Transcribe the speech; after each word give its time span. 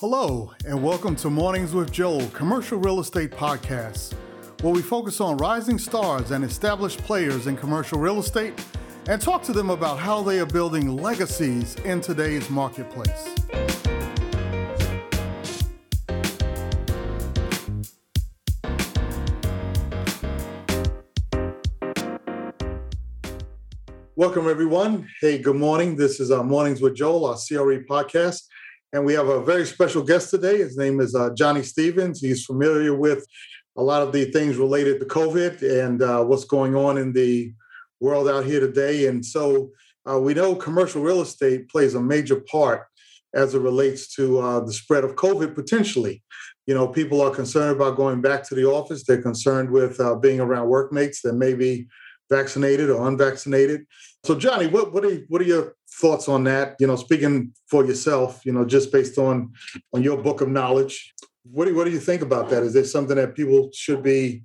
Hello, 0.00 0.50
and 0.66 0.82
welcome 0.82 1.14
to 1.14 1.30
Mornings 1.30 1.72
with 1.72 1.92
Joel, 1.92 2.26
commercial 2.30 2.78
real 2.78 2.98
estate 2.98 3.30
podcast, 3.30 4.12
where 4.60 4.74
we 4.74 4.82
focus 4.82 5.20
on 5.20 5.36
rising 5.36 5.78
stars 5.78 6.32
and 6.32 6.44
established 6.44 6.98
players 7.04 7.46
in 7.46 7.56
commercial 7.56 8.00
real 8.00 8.18
estate 8.18 8.54
and 9.06 9.22
talk 9.22 9.44
to 9.44 9.52
them 9.52 9.70
about 9.70 10.00
how 10.00 10.20
they 10.20 10.40
are 10.40 10.46
building 10.46 10.96
legacies 10.96 11.76
in 11.84 12.00
today's 12.00 12.50
marketplace. 12.50 13.36
Welcome, 24.16 24.48
everyone. 24.48 25.08
Hey, 25.20 25.38
good 25.38 25.56
morning. 25.56 25.94
This 25.94 26.18
is 26.18 26.32
our 26.32 26.40
uh, 26.40 26.44
Mornings 26.44 26.80
with 26.80 26.96
Joel, 26.96 27.26
our 27.26 27.34
CRE 27.36 27.84
podcast. 27.88 28.42
And 28.94 29.04
we 29.04 29.14
have 29.14 29.26
a 29.26 29.42
very 29.42 29.66
special 29.66 30.04
guest 30.04 30.30
today. 30.30 30.58
His 30.58 30.76
name 30.76 31.00
is 31.00 31.16
uh, 31.16 31.30
Johnny 31.34 31.64
Stevens. 31.64 32.20
He's 32.20 32.44
familiar 32.44 32.94
with 32.94 33.26
a 33.76 33.82
lot 33.82 34.02
of 34.02 34.12
the 34.12 34.26
things 34.26 34.56
related 34.56 35.00
to 35.00 35.06
COVID 35.06 35.84
and 35.84 36.00
uh, 36.00 36.22
what's 36.22 36.44
going 36.44 36.76
on 36.76 36.96
in 36.96 37.12
the 37.12 37.52
world 37.98 38.28
out 38.28 38.44
here 38.44 38.60
today. 38.60 39.08
And 39.08 39.26
so 39.26 39.72
uh, 40.08 40.20
we 40.20 40.32
know 40.32 40.54
commercial 40.54 41.02
real 41.02 41.22
estate 41.22 41.68
plays 41.68 41.96
a 41.96 42.00
major 42.00 42.36
part 42.36 42.84
as 43.34 43.56
it 43.56 43.62
relates 43.62 44.14
to 44.14 44.38
uh, 44.38 44.60
the 44.60 44.72
spread 44.72 45.02
of 45.02 45.16
COVID 45.16 45.56
potentially. 45.56 46.22
You 46.68 46.74
know, 46.74 46.86
people 46.86 47.20
are 47.20 47.34
concerned 47.34 47.74
about 47.74 47.96
going 47.96 48.20
back 48.20 48.44
to 48.44 48.54
the 48.54 48.64
office. 48.64 49.02
They're 49.02 49.20
concerned 49.20 49.70
with 49.70 49.98
uh, 49.98 50.14
being 50.14 50.38
around 50.38 50.68
workmates 50.68 51.20
that 51.22 51.32
may 51.32 51.54
be 51.54 51.88
vaccinated 52.30 52.90
or 52.90 53.08
unvaccinated. 53.08 53.86
So, 54.24 54.34
Johnny, 54.34 54.68
what 54.68 54.92
what 54.94 55.04
are 55.04 55.16
what 55.28 55.42
are 55.42 55.44
your 55.44 55.74
thoughts 56.00 56.30
on 56.30 56.44
that? 56.44 56.76
You 56.80 56.86
know, 56.86 56.96
speaking 56.96 57.52
for 57.68 57.84
yourself, 57.84 58.40
you 58.46 58.52
know, 58.52 58.64
just 58.64 58.90
based 58.90 59.18
on 59.18 59.52
on 59.92 60.02
your 60.02 60.16
book 60.16 60.40
of 60.40 60.48
knowledge, 60.48 61.12
what 61.42 61.66
do 61.66 61.74
what 61.74 61.84
do 61.84 61.90
you 61.90 62.00
think 62.00 62.22
about 62.22 62.48
that? 62.48 62.62
Is 62.62 62.72
this 62.72 62.90
something 62.90 63.16
that 63.16 63.34
people 63.34 63.68
should 63.74 64.02
be 64.02 64.42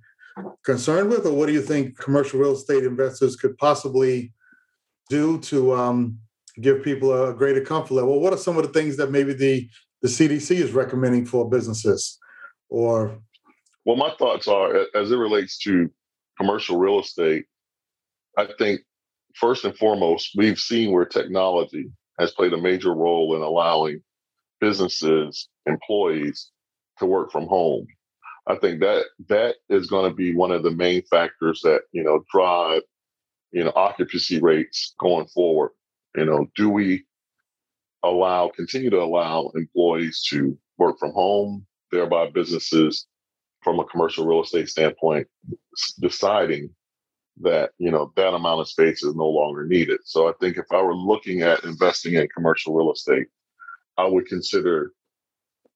concerned 0.65 1.09
with, 1.09 1.25
or 1.25 1.31
what 1.31 1.45
do 1.45 1.53
you 1.53 1.61
think 1.61 1.97
commercial 1.97 2.41
real 2.41 2.53
estate 2.53 2.83
investors 2.83 3.37
could 3.37 3.57
possibly 3.57 4.33
do 5.09 5.39
to 5.39 5.73
um, 5.73 6.19
give 6.61 6.83
people 6.83 7.13
a 7.13 7.33
greater 7.33 7.61
comfort 7.61 7.93
level? 7.93 8.19
What 8.19 8.33
are 8.33 8.37
some 8.37 8.57
of 8.57 8.63
the 8.63 8.73
things 8.73 8.97
that 8.97 9.11
maybe 9.11 9.33
the 9.33 9.69
the 10.01 10.09
CDC 10.09 10.57
is 10.57 10.73
recommending 10.73 11.25
for 11.25 11.49
businesses, 11.49 12.19
or? 12.67 13.17
Well, 13.85 13.95
my 13.95 14.13
thoughts 14.19 14.49
are 14.49 14.87
as 14.93 15.09
it 15.09 15.15
relates 15.15 15.57
to 15.59 15.89
commercial 16.37 16.77
real 16.77 16.99
estate. 16.99 17.45
I 18.37 18.45
think 18.57 18.81
first 19.39 19.65
and 19.65 19.75
foremost, 19.77 20.31
we've 20.35 20.59
seen 20.59 20.91
where 20.91 21.05
technology 21.05 21.89
has 22.19 22.31
played 22.31 22.53
a 22.53 22.57
major 22.57 22.93
role 22.93 23.35
in 23.35 23.41
allowing 23.41 24.01
businesses, 24.59 25.47
employees 25.65 26.51
to 26.99 27.05
work 27.05 27.31
from 27.31 27.47
home. 27.47 27.87
I 28.47 28.55
think 28.55 28.79
that 28.81 29.05
that 29.27 29.55
is 29.69 29.87
going 29.87 30.09
to 30.09 30.15
be 30.15 30.35
one 30.35 30.51
of 30.51 30.63
the 30.63 30.71
main 30.71 31.03
factors 31.03 31.61
that, 31.63 31.81
you 31.91 32.03
know, 32.03 32.25
drive, 32.31 32.81
you 33.51 33.63
know, 33.63 33.71
occupancy 33.75 34.39
rates 34.39 34.95
going 34.99 35.27
forward. 35.27 35.71
You 36.15 36.25
know, 36.25 36.47
do 36.55 36.69
we 36.69 37.05
allow, 38.03 38.49
continue 38.49 38.89
to 38.89 39.01
allow 39.01 39.51
employees 39.55 40.23
to 40.29 40.57
work 40.77 40.97
from 40.99 41.11
home, 41.11 41.65
thereby 41.91 42.29
businesses 42.33 43.07
from 43.61 43.79
a 43.79 43.85
commercial 43.85 44.25
real 44.25 44.41
estate 44.41 44.69
standpoint 44.69 45.27
deciding 45.99 46.69
that 47.41 47.71
you 47.77 47.91
know 47.91 48.11
that 48.15 48.33
amount 48.33 48.61
of 48.61 48.69
space 48.69 49.03
is 49.03 49.15
no 49.15 49.27
longer 49.27 49.65
needed. 49.65 49.99
So 50.03 50.27
I 50.27 50.33
think 50.39 50.57
if 50.57 50.65
I 50.71 50.81
were 50.81 50.95
looking 50.95 51.41
at 51.41 51.63
investing 51.63 52.15
in 52.15 52.27
commercial 52.35 52.73
real 52.73 52.91
estate, 52.91 53.27
I 53.97 54.05
would 54.05 54.27
consider 54.27 54.93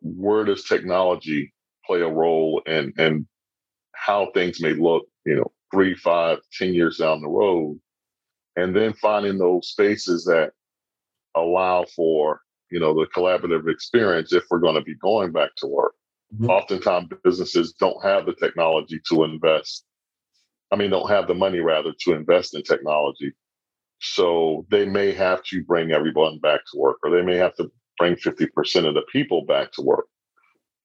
where 0.02 0.44
does 0.44 0.66
technology 0.66 1.54
play 1.86 2.02
a 2.02 2.10
role 2.10 2.62
and 2.66 2.94
and 2.98 3.26
how 3.94 4.30
things 4.34 4.62
may 4.62 4.74
look, 4.74 5.06
you 5.26 5.36
know, 5.36 5.52
three, 5.72 5.96
five, 5.96 6.40
ten 6.58 6.74
years 6.74 6.98
down 6.98 7.22
the 7.22 7.30
road, 7.30 7.80
and 8.56 8.76
then 8.76 8.94
finding 8.94 9.38
those 9.38 9.70
spaces 9.70 10.26
that 10.26 10.52
allow 11.36 11.86
for 11.96 12.42
you 12.72 12.80
know 12.80 12.94
the 12.94 13.08
collaborative 13.16 13.72
experience 13.72 14.34
if 14.34 14.44
we're 14.50 14.60
going 14.60 14.76
to 14.76 14.82
be 14.82 14.96
going 14.96 15.32
back 15.32 15.52
to 15.58 15.68
work. 15.68 15.94
Mm-hmm. 16.34 16.50
Oftentimes, 16.50 17.10
businesses 17.24 17.74
don't 17.74 18.04
have 18.04 18.26
the 18.26 18.34
technology 18.34 19.00
to 19.10 19.24
invest 19.24 19.86
I 20.74 20.76
mean, 20.76 20.90
don't 20.90 21.10
have 21.10 21.28
the 21.28 21.36
money 21.36 21.60
rather 21.60 21.94
to 22.00 22.14
invest 22.14 22.56
in 22.56 22.64
technology. 22.64 23.32
So 24.02 24.66
they 24.72 24.88
may 24.88 25.14
have 25.14 25.44
to 25.46 25.64
bring 25.64 25.92
everyone 25.92 26.40
back 26.40 26.62
to 26.72 26.80
work, 26.80 26.98
or 27.04 27.12
they 27.12 27.22
may 27.22 27.38
have 27.38 27.56
to 27.58 27.72
bring 28.00 28.16
50% 28.16 28.88
of 28.88 28.96
the 28.96 29.04
people 29.12 29.46
back 29.46 29.72
to 29.74 29.84
work. 29.84 30.08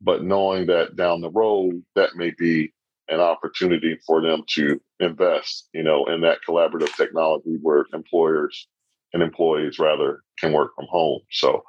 But 0.02 0.22
knowing 0.22 0.66
that 0.66 0.94
down 0.94 1.22
the 1.22 1.30
road, 1.30 1.82
that 1.96 2.16
may 2.16 2.32
be 2.38 2.72
an 3.08 3.20
opportunity 3.20 3.98
for 4.06 4.20
them 4.20 4.44
to 4.56 4.78
invest, 5.00 5.70
you 5.72 5.82
know, 5.82 6.04
in 6.04 6.20
that 6.20 6.40
collaborative 6.46 6.94
technology 6.94 7.56
where 7.62 7.86
employers 7.94 8.68
and 9.14 9.22
employees 9.22 9.78
rather 9.78 10.20
can 10.38 10.52
work 10.52 10.72
from 10.76 10.86
home. 10.90 11.20
So, 11.30 11.62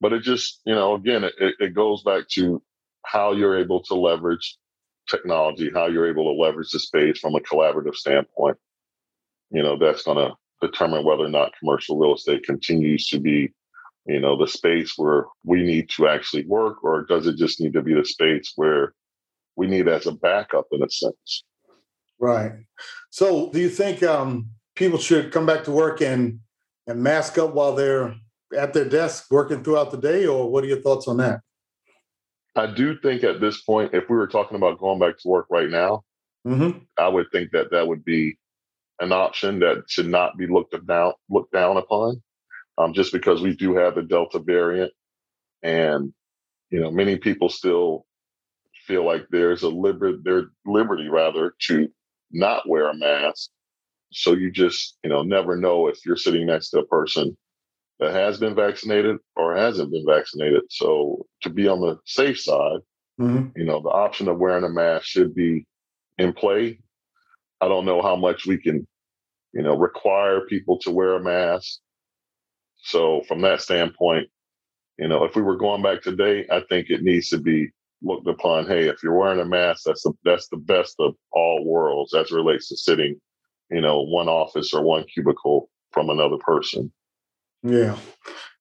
but 0.00 0.12
it 0.12 0.22
just, 0.22 0.60
you 0.64 0.74
know, 0.74 0.94
again, 0.94 1.24
it, 1.24 1.34
it 1.40 1.74
goes 1.74 2.04
back 2.04 2.28
to 2.34 2.62
how 3.04 3.32
you're 3.32 3.58
able 3.58 3.82
to 3.82 3.94
leverage 3.94 4.56
technology, 5.08 5.70
how 5.72 5.86
you're 5.86 6.08
able 6.08 6.24
to 6.24 6.40
leverage 6.40 6.70
the 6.70 6.78
space 6.78 7.18
from 7.18 7.34
a 7.34 7.40
collaborative 7.40 7.94
standpoint, 7.94 8.56
you 9.50 9.62
know, 9.62 9.78
that's 9.78 10.02
going 10.02 10.18
to 10.18 10.34
determine 10.60 11.04
whether 11.04 11.24
or 11.24 11.28
not 11.28 11.52
commercial 11.58 11.98
real 11.98 12.14
estate 12.14 12.44
continues 12.44 13.08
to 13.08 13.20
be, 13.20 13.52
you 14.06 14.20
know, 14.20 14.36
the 14.36 14.48
space 14.48 14.94
where 14.96 15.26
we 15.44 15.62
need 15.62 15.88
to 15.90 16.08
actually 16.08 16.44
work, 16.46 16.82
or 16.82 17.04
does 17.04 17.26
it 17.26 17.36
just 17.36 17.60
need 17.60 17.72
to 17.72 17.82
be 17.82 17.94
the 17.94 18.04
space 18.04 18.52
where 18.56 18.94
we 19.56 19.66
need 19.66 19.88
as 19.88 20.06
a 20.06 20.12
backup 20.12 20.66
in 20.72 20.82
a 20.82 20.90
sense? 20.90 21.44
Right. 22.18 22.52
So, 23.10 23.50
do 23.52 23.60
you 23.60 23.68
think 23.68 24.02
um, 24.02 24.50
people 24.74 24.98
should 24.98 25.32
come 25.32 25.46
back 25.46 25.64
to 25.64 25.70
work 25.70 26.00
and 26.00 26.40
and 26.86 27.02
mask 27.02 27.36
up 27.36 27.52
while 27.52 27.74
they're 27.74 28.14
at 28.56 28.72
their 28.72 28.88
desk 28.88 29.26
working 29.30 29.62
throughout 29.62 29.90
the 29.90 29.98
day, 29.98 30.26
or 30.26 30.50
what 30.50 30.64
are 30.64 30.68
your 30.68 30.80
thoughts 30.80 31.08
on 31.08 31.16
that? 31.18 31.40
I 32.56 32.66
do 32.66 32.98
think 32.98 33.22
at 33.22 33.40
this 33.40 33.60
point, 33.60 33.94
if 33.94 34.08
we 34.08 34.16
were 34.16 34.26
talking 34.26 34.56
about 34.56 34.78
going 34.78 34.98
back 34.98 35.18
to 35.18 35.28
work 35.28 35.46
right 35.50 35.68
now, 35.68 36.02
mm-hmm. 36.46 36.78
I 36.98 37.08
would 37.08 37.26
think 37.30 37.50
that 37.52 37.70
that 37.70 37.86
would 37.86 38.04
be 38.04 38.38
an 39.00 39.12
option 39.12 39.58
that 39.60 39.84
should 39.88 40.08
not 40.08 40.38
be 40.38 40.46
looked 40.46 40.74
down 40.86 41.12
looked 41.28 41.52
down 41.52 41.76
upon, 41.76 42.22
um, 42.78 42.94
just 42.94 43.12
because 43.12 43.42
we 43.42 43.54
do 43.54 43.76
have 43.76 43.94
the 43.94 44.02
Delta 44.02 44.38
variant, 44.38 44.92
and 45.62 46.14
you 46.70 46.80
know 46.80 46.90
many 46.90 47.16
people 47.16 47.50
still 47.50 48.06
feel 48.86 49.04
like 49.04 49.26
there's 49.30 49.62
a 49.62 49.68
liber- 49.68 50.22
their 50.22 50.46
liberty 50.64 51.08
rather 51.08 51.54
to 51.68 51.88
not 52.30 52.68
wear 52.68 52.88
a 52.88 52.96
mask. 52.96 53.50
So 54.12 54.32
you 54.32 54.50
just 54.50 54.96
you 55.04 55.10
know 55.10 55.22
never 55.22 55.56
know 55.56 55.88
if 55.88 55.98
you're 56.06 56.16
sitting 56.16 56.46
next 56.46 56.70
to 56.70 56.78
a 56.78 56.86
person 56.86 57.36
that 57.98 58.12
has 58.12 58.38
been 58.38 58.54
vaccinated 58.54 59.16
or 59.36 59.56
hasn't 59.56 59.90
been 59.90 60.04
vaccinated. 60.06 60.62
So 60.70 61.26
to 61.42 61.50
be 61.50 61.66
on 61.68 61.80
the 61.80 61.98
safe 62.04 62.38
side, 62.38 62.80
mm-hmm. 63.20 63.48
you 63.56 63.64
know, 63.64 63.80
the 63.80 63.88
option 63.88 64.28
of 64.28 64.38
wearing 64.38 64.64
a 64.64 64.68
mask 64.68 65.06
should 65.06 65.34
be 65.34 65.66
in 66.18 66.32
play. 66.32 66.78
I 67.60 67.68
don't 67.68 67.86
know 67.86 68.02
how 68.02 68.16
much 68.16 68.46
we 68.46 68.58
can, 68.58 68.86
you 69.52 69.62
know, 69.62 69.76
require 69.76 70.42
people 70.42 70.78
to 70.80 70.90
wear 70.90 71.14
a 71.14 71.22
mask. 71.22 71.78
So 72.76 73.22
from 73.26 73.40
that 73.42 73.62
standpoint, 73.62 74.28
you 74.98 75.08
know, 75.08 75.24
if 75.24 75.34
we 75.34 75.42
were 75.42 75.56
going 75.56 75.82
back 75.82 76.02
today, 76.02 76.46
I 76.50 76.62
think 76.68 76.90
it 76.90 77.02
needs 77.02 77.28
to 77.30 77.38
be 77.38 77.70
looked 78.02 78.28
upon. 78.28 78.66
Hey, 78.66 78.88
if 78.88 79.02
you're 79.02 79.18
wearing 79.18 79.40
a 79.40 79.44
mask, 79.44 79.84
that's 79.84 80.02
the 80.02 80.12
that's 80.24 80.48
the 80.48 80.56
best 80.56 80.96
of 80.98 81.14
all 81.32 81.64
worlds 81.64 82.14
as 82.14 82.30
relates 82.30 82.68
to 82.68 82.76
sitting, 82.76 83.20
you 83.70 83.80
know, 83.80 84.02
one 84.02 84.28
office 84.28 84.72
or 84.72 84.82
one 84.82 85.04
cubicle 85.04 85.70
from 85.92 86.10
another 86.10 86.38
person. 86.38 86.92
Yeah. 87.66 87.96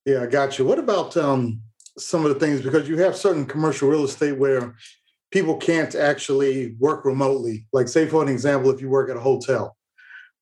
Yeah, 0.06 0.24
I 0.24 0.28
got 0.28 0.60
you. 0.60 0.66
What 0.66 0.80
about 0.80 1.18
um, 1.18 1.62
some 1.98 2.26
of 2.26 2.34
the 2.34 2.40
things 2.40 2.62
because 2.62 2.88
you 2.88 2.98
have 2.98 3.16
certain 3.16 3.46
commercial 3.46 3.90
real 3.90 4.04
estate 4.04 4.38
where 4.38 4.76
people 5.32 5.58
can't 5.58 5.96
actually 5.96 6.76
work 6.80 7.06
remotely. 7.06 7.68
Like, 7.74 7.88
say, 7.88 8.08
for 8.08 8.22
an 8.22 8.30
example, 8.30 8.72
if 8.72 8.82
you 8.82 8.90
work 8.90 9.10
at 9.10 9.18
a 9.18 9.20
hotel, 9.22 9.76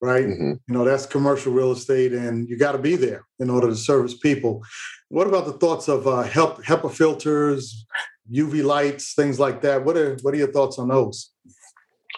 right? 0.01 0.25
Mm-hmm. 0.25 0.51
You 0.67 0.73
know, 0.73 0.83
that's 0.83 1.05
commercial 1.05 1.53
real 1.53 1.71
estate 1.71 2.13
and 2.13 2.47
you 2.49 2.57
got 2.57 2.73
to 2.73 2.77
be 2.77 2.95
there 2.95 3.25
in 3.39 3.49
order 3.49 3.67
to 3.67 3.75
service 3.75 4.17
people. 4.17 4.63
What 5.09 5.27
about 5.27 5.45
the 5.45 5.53
thoughts 5.53 5.87
of 5.87 6.07
uh, 6.07 6.25
HEPA 6.27 6.91
filters, 6.91 7.85
UV 8.31 8.63
lights, 8.63 9.13
things 9.13 9.39
like 9.39 9.61
that? 9.61 9.83
What 9.83 9.97
are 9.97 10.17
what 10.21 10.33
are 10.33 10.37
your 10.37 10.51
thoughts 10.51 10.77
on 10.77 10.89
those? 10.89 11.31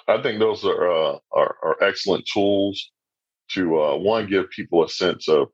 I 0.07 0.21
think 0.21 0.39
those 0.39 0.65
are 0.65 0.91
uh, 0.91 1.17
are, 1.31 1.55
are, 1.63 1.83
excellent 1.83 2.27
tools 2.31 2.91
to 3.51 3.79
uh, 3.79 3.95
one 3.97 4.27
give 4.27 4.49
people 4.49 4.83
a 4.83 4.89
sense 4.89 5.27
of 5.27 5.49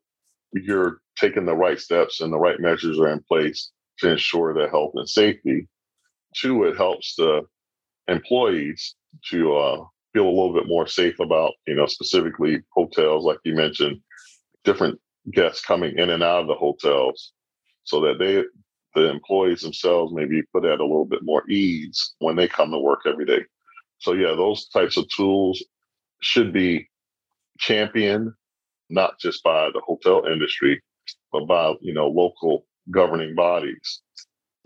you're 0.52 1.00
taking 1.18 1.46
the 1.46 1.54
right 1.56 1.78
steps 1.78 2.20
and 2.20 2.32
the 2.32 2.38
right 2.38 2.60
measures 2.60 2.98
are 2.98 3.08
in 3.08 3.22
place 3.22 3.70
to 3.98 4.10
ensure 4.10 4.54
their 4.54 4.70
health 4.70 4.92
and 4.94 5.08
safety. 5.08 5.68
Two, 6.36 6.64
it 6.64 6.76
helps 6.76 7.14
the 7.16 7.42
employees 8.08 8.94
to 9.30 9.54
uh, 9.54 9.84
feel 10.12 10.24
a 10.24 10.28
little 10.28 10.54
bit 10.54 10.66
more 10.66 10.86
safe 10.86 11.18
about, 11.20 11.52
you 11.66 11.74
know, 11.74 11.86
specifically 11.86 12.62
hotels, 12.74 13.24
like 13.24 13.38
you 13.44 13.54
mentioned, 13.54 14.00
different 14.64 14.98
guests 15.32 15.64
coming 15.64 15.96
in 15.98 16.10
and 16.10 16.22
out 16.22 16.40
of 16.40 16.48
the 16.48 16.54
hotels 16.54 17.32
so 17.84 18.00
that 18.00 18.18
they 18.18 18.42
the 18.94 19.08
employees 19.08 19.62
themselves 19.62 20.12
maybe 20.12 20.42
put 20.52 20.66
at 20.66 20.80
a 20.80 20.84
little 20.84 21.06
bit 21.06 21.22
more 21.22 21.48
ease 21.50 22.14
when 22.18 22.36
they 22.36 22.46
come 22.46 22.70
to 22.70 22.78
work 22.78 23.00
every 23.06 23.24
day. 23.24 23.40
So 23.98 24.12
yeah, 24.12 24.34
those 24.34 24.68
types 24.68 24.98
of 24.98 25.08
tools 25.16 25.64
should 26.20 26.52
be 26.52 26.90
championed 27.58 28.32
not 28.92 29.18
just 29.18 29.42
by 29.42 29.70
the 29.72 29.80
hotel 29.84 30.24
industry, 30.30 30.80
but 31.32 31.46
by 31.46 31.74
you 31.80 31.94
know 31.94 32.08
local 32.08 32.66
governing 32.90 33.34
bodies 33.34 34.02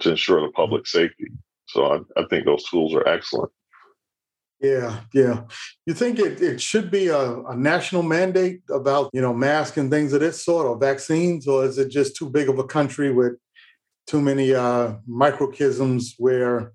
to 0.00 0.10
ensure 0.10 0.40
the 0.40 0.52
public 0.52 0.86
safety. 0.86 1.28
So 1.68 1.86
I, 1.86 2.20
I 2.20 2.24
think 2.28 2.44
those 2.44 2.64
tools 2.64 2.94
are 2.94 3.06
excellent. 3.08 3.50
Yeah, 4.60 5.00
yeah. 5.12 5.42
You 5.84 5.92
think 5.92 6.18
it, 6.18 6.40
it 6.40 6.60
should 6.60 6.90
be 6.90 7.08
a, 7.08 7.40
a, 7.40 7.54
national 7.54 8.02
mandate 8.02 8.62
about, 8.70 9.10
you 9.12 9.20
know, 9.20 9.34
masks 9.34 9.76
and 9.76 9.90
things 9.90 10.14
of 10.14 10.20
this 10.20 10.42
sort 10.42 10.66
or 10.66 10.78
vaccines, 10.78 11.46
or 11.46 11.64
is 11.66 11.76
it 11.76 11.90
just 11.90 12.16
too 12.16 12.30
big 12.30 12.48
of 12.48 12.58
a 12.58 12.64
country 12.64 13.12
with 13.12 13.34
too 14.06 14.20
many 14.20 14.54
uh, 14.54 14.94
microchisms 15.08 16.14
where 16.18 16.72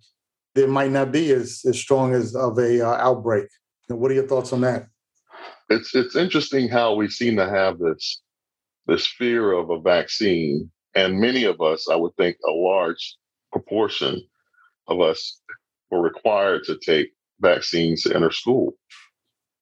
there 0.53 0.67
might 0.67 0.91
not 0.91 1.11
be 1.11 1.31
as, 1.31 1.61
as 1.67 1.79
strong 1.79 2.13
as 2.13 2.35
of 2.35 2.59
a 2.59 2.85
uh, 2.85 2.97
outbreak? 2.97 3.47
And 3.89 3.99
what 3.99 4.11
are 4.11 4.15
your 4.15 4.27
thoughts 4.27 4.53
on 4.53 4.61
that? 4.61 4.87
It's 5.71 5.95
it's 5.95 6.15
interesting 6.15 6.69
how 6.69 6.95
we 6.95 7.09
seem 7.09 7.35
to 7.37 7.49
have 7.49 7.79
this 7.79 8.21
this 8.87 9.07
fear 9.07 9.51
of 9.53 9.69
a 9.69 9.79
vaccine, 9.79 10.69
and 10.95 11.19
many 11.19 11.43
of 11.45 11.61
us, 11.61 11.87
I 11.89 11.95
would 11.95 12.15
think, 12.17 12.37
a 12.47 12.51
large 12.51 13.15
proportion 13.51 14.21
of 14.87 15.01
us 15.01 15.39
were 15.89 16.01
required 16.01 16.63
to 16.65 16.77
take 16.77 17.11
vaccines 17.39 18.03
to 18.03 18.15
enter 18.15 18.31
school. 18.31 18.73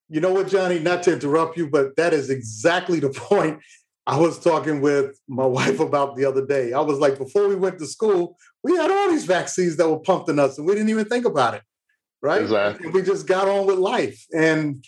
You 0.09 0.21
know 0.21 0.33
what, 0.33 0.47
Johnny, 0.47 0.79
not 0.79 1.03
to 1.03 1.13
interrupt 1.13 1.57
you, 1.57 1.69
but 1.69 1.95
that 1.97 2.13
is 2.13 2.29
exactly 2.29 2.99
the 2.99 3.09
point 3.15 3.59
I 4.07 4.17
was 4.17 4.39
talking 4.39 4.81
with 4.81 5.19
my 5.27 5.45
wife 5.45 5.79
about 5.79 6.15
the 6.15 6.25
other 6.25 6.45
day. 6.45 6.73
I 6.73 6.81
was 6.81 6.97
like, 6.97 7.17
before 7.19 7.47
we 7.47 7.55
went 7.55 7.77
to 7.79 7.85
school, 7.85 8.37
we 8.63 8.75
had 8.75 8.89
all 8.89 9.11
these 9.11 9.25
vaccines 9.25 9.77
that 9.77 9.87
were 9.87 9.99
pumped 9.99 10.29
in 10.29 10.39
us 10.39 10.57
and 10.57 10.65
we 10.65 10.73
didn't 10.73 10.89
even 10.89 11.05
think 11.05 11.25
about 11.25 11.53
it. 11.53 11.61
Right. 12.21 12.41
Exactly. 12.41 12.89
We 12.89 13.03
just 13.03 13.27
got 13.27 13.47
on 13.47 13.67
with 13.67 13.77
life. 13.77 14.25
And 14.33 14.83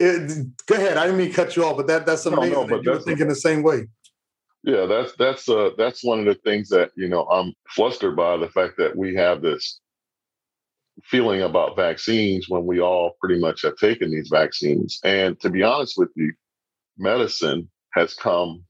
it, 0.00 0.46
go 0.66 0.74
ahead. 0.74 0.96
I 0.96 1.04
didn't 1.04 1.18
mean 1.18 1.28
to 1.30 1.34
cut 1.34 1.56
you 1.56 1.64
off, 1.64 1.76
but 1.76 1.86
that 1.86 2.06
that's 2.06 2.26
amazing. 2.26 2.52
No, 2.52 2.62
no, 2.62 2.68
but 2.68 2.84
you 2.84 2.90
were 2.90 3.00
thinking 3.00 3.28
the 3.28 3.34
same 3.34 3.62
way. 3.62 3.86
Yeah, 4.62 4.86
that's 4.86 5.12
that's 5.18 5.48
uh 5.48 5.70
that's 5.76 6.02
one 6.02 6.20
of 6.20 6.24
the 6.24 6.34
things 6.36 6.70
that 6.70 6.90
you 6.96 7.08
know 7.08 7.24
I'm 7.24 7.52
flustered 7.68 8.16
by 8.16 8.36
the 8.38 8.48
fact 8.48 8.74
that 8.78 8.96
we 8.96 9.14
have 9.14 9.42
this 9.42 9.80
feeling 11.02 11.42
about 11.42 11.76
vaccines 11.76 12.48
when 12.48 12.64
we 12.64 12.80
all 12.80 13.16
pretty 13.20 13.38
much 13.40 13.62
have 13.62 13.76
taken 13.76 14.10
these 14.10 14.28
vaccines. 14.28 15.00
And 15.04 15.38
to 15.40 15.50
be 15.50 15.62
honest 15.62 15.94
with 15.98 16.10
you, 16.14 16.32
medicine 16.96 17.68
has 17.94 18.14
come 18.14 18.64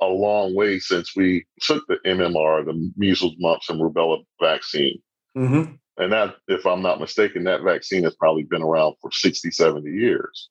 a 0.00 0.06
long 0.06 0.54
way 0.54 0.78
since 0.78 1.16
we 1.16 1.46
took 1.60 1.84
the 1.88 1.96
MMR, 2.06 2.64
the 2.64 2.92
measles, 2.96 3.34
mumps, 3.38 3.70
and 3.70 3.80
rubella 3.80 4.18
vaccine. 4.40 5.00
Mm-hmm. 5.36 5.74
And 5.96 6.12
that, 6.12 6.36
if 6.48 6.66
I'm 6.66 6.82
not 6.82 7.00
mistaken, 7.00 7.44
that 7.44 7.62
vaccine 7.62 8.04
has 8.04 8.14
probably 8.16 8.42
been 8.42 8.62
around 8.62 8.96
for 9.00 9.10
60, 9.12 9.50
70 9.50 9.88
years. 9.90 10.50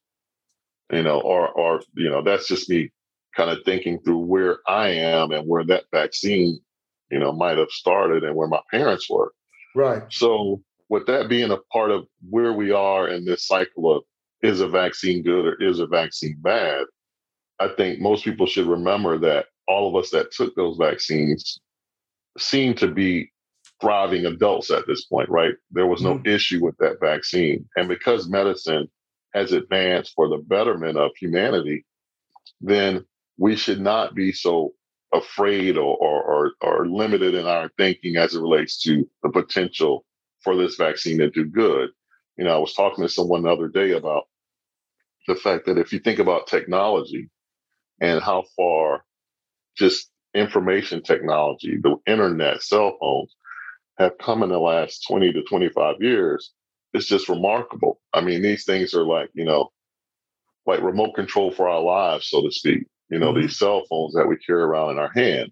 You 0.93 1.03
know, 1.03 1.19
or, 1.19 1.49
or, 1.49 1.81
you 1.95 2.09
know, 2.09 2.21
that's 2.21 2.47
just 2.47 2.69
me 2.69 2.91
kind 3.35 3.49
of 3.49 3.59
thinking 3.65 3.99
through 3.99 4.19
where 4.19 4.59
I 4.67 4.89
am 4.89 5.31
and 5.31 5.47
where 5.47 5.65
that 5.65 5.85
vaccine, 5.91 6.59
you 7.09 7.19
know, 7.19 7.31
might 7.31 7.57
have 7.57 7.71
started 7.71 8.23
and 8.23 8.35
where 8.35 8.47
my 8.47 8.61
parents 8.71 9.09
were. 9.09 9.33
Right. 9.75 10.03
So 10.09 10.61
with 10.89 11.07
that 11.07 11.29
being 11.29 11.51
a 11.51 11.57
part 11.71 11.91
of 11.91 12.05
where 12.29 12.53
we 12.53 12.71
are 12.71 13.07
in 13.07 13.25
this 13.25 13.47
cycle 13.47 13.95
of 13.95 14.03
is 14.41 14.59
a 14.59 14.67
vaccine 14.67 15.23
good 15.23 15.45
or 15.45 15.61
is 15.61 15.79
a 15.79 15.87
vaccine 15.87 16.37
bad, 16.41 16.85
I 17.59 17.69
think 17.69 17.99
most 17.99 18.23
people 18.23 18.45
should 18.45 18.67
remember 18.67 19.17
that 19.19 19.47
all 19.67 19.87
of 19.89 20.01
us 20.01 20.11
that 20.11 20.31
took 20.31 20.55
those 20.55 20.77
vaccines 20.77 21.59
seem 22.37 22.73
to 22.75 22.87
be 22.87 23.31
thriving 23.81 24.25
adults 24.25 24.69
at 24.71 24.85
this 24.87 25.05
point, 25.05 25.29
right? 25.29 25.53
There 25.71 25.87
was 25.87 26.01
no 26.01 26.15
mm-hmm. 26.15 26.27
issue 26.27 26.63
with 26.63 26.75
that 26.77 26.99
vaccine. 26.99 27.67
And 27.75 27.87
because 27.87 28.29
medicine 28.29 28.89
has 29.33 29.51
advanced 29.51 30.13
for 30.15 30.29
the 30.29 30.37
betterment 30.37 30.97
of 30.97 31.11
humanity, 31.17 31.85
then 32.61 33.05
we 33.37 33.55
should 33.55 33.79
not 33.79 34.15
be 34.15 34.31
so 34.31 34.73
afraid 35.13 35.77
or, 35.77 35.97
or, 35.97 36.51
or, 36.61 36.87
limited 36.87 37.35
in 37.35 37.45
our 37.45 37.69
thinking 37.77 38.17
as 38.17 38.33
it 38.33 38.41
relates 38.41 38.81
to 38.81 39.07
the 39.21 39.29
potential 39.29 40.05
for 40.41 40.55
this 40.55 40.75
vaccine 40.75 41.19
to 41.19 41.29
do 41.29 41.45
good. 41.45 41.89
You 42.37 42.45
know, 42.45 42.55
I 42.55 42.57
was 42.57 42.73
talking 42.73 43.03
to 43.03 43.09
someone 43.09 43.43
the 43.43 43.51
other 43.51 43.67
day 43.67 43.91
about 43.91 44.23
the 45.27 45.35
fact 45.35 45.67
that 45.67 45.77
if 45.77 45.93
you 45.93 45.99
think 45.99 46.19
about 46.19 46.47
technology 46.47 47.29
and 48.01 48.21
how 48.21 48.43
far 48.55 49.03
just 49.77 50.09
information 50.33 51.03
technology, 51.03 51.77
the 51.81 51.95
internet, 52.07 52.63
cell 52.63 52.97
phones 52.99 53.35
have 53.97 54.17
come 54.17 54.43
in 54.43 54.49
the 54.49 54.59
last 54.59 55.05
20 55.07 55.31
to 55.33 55.43
25 55.43 55.95
years, 56.01 56.51
it's 56.93 57.07
just 57.07 57.29
remarkable. 57.29 57.99
I 58.13 58.21
mean, 58.21 58.41
these 58.41 58.65
things 58.65 58.93
are 58.93 59.03
like, 59.03 59.29
you 59.33 59.45
know, 59.45 59.71
like 60.65 60.81
remote 60.81 61.15
control 61.15 61.51
for 61.51 61.67
our 61.67 61.81
lives, 61.81 62.29
so 62.29 62.41
to 62.41 62.51
speak. 62.51 62.85
You 63.09 63.19
know, 63.19 63.31
mm-hmm. 63.31 63.41
these 63.41 63.57
cell 63.57 63.83
phones 63.89 64.13
that 64.13 64.27
we 64.27 64.37
carry 64.37 64.61
around 64.61 64.91
in 64.91 64.99
our 64.99 65.11
hand. 65.13 65.51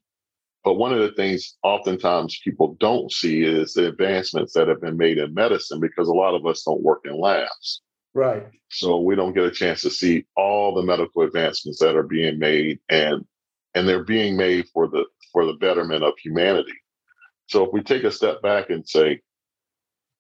But 0.64 0.76
one 0.76 0.94
of 0.94 1.00
the 1.00 1.12
things 1.14 1.58
oftentimes 1.64 2.40
people 2.44 2.78
don't 2.80 3.12
see 3.12 3.44
is 3.44 3.74
the 3.74 3.88
advancements 3.88 4.54
that 4.54 4.68
have 4.68 4.82
been 4.82 4.98
made 4.98 5.18
in 5.18 5.34
medicine 5.34 5.80
because 5.80 6.08
a 6.08 6.14
lot 6.14 6.36
of 6.36 6.46
us 6.46 6.64
don't 6.64 6.84
work 6.84 7.02
in 7.06 7.20
labs. 7.20 7.82
Right. 8.14 8.46
So 8.70 9.00
we 9.00 9.16
don't 9.16 9.34
get 9.34 9.46
a 9.46 9.52
chance 9.52 9.82
to 9.82 9.90
see 9.90 10.26
all 10.36 10.76
the 10.76 10.84
medical 10.84 11.24
advancements 11.24 11.80
that 11.80 11.96
are 11.96 12.04
being 12.04 12.38
made 12.40 12.80
and 12.90 13.26
and 13.74 13.88
they're 13.88 14.04
being 14.04 14.36
made 14.36 14.68
for 14.74 14.88
the 14.88 15.06
for 15.32 15.46
the 15.46 15.54
betterment 15.54 16.04
of 16.04 16.14
humanity. 16.22 16.74
So 17.48 17.66
if 17.66 17.74
we 17.74 17.82
take 17.82 18.04
a 18.04 18.12
step 18.12 18.42
back 18.42 18.70
and 18.70 18.88
say 18.88 19.22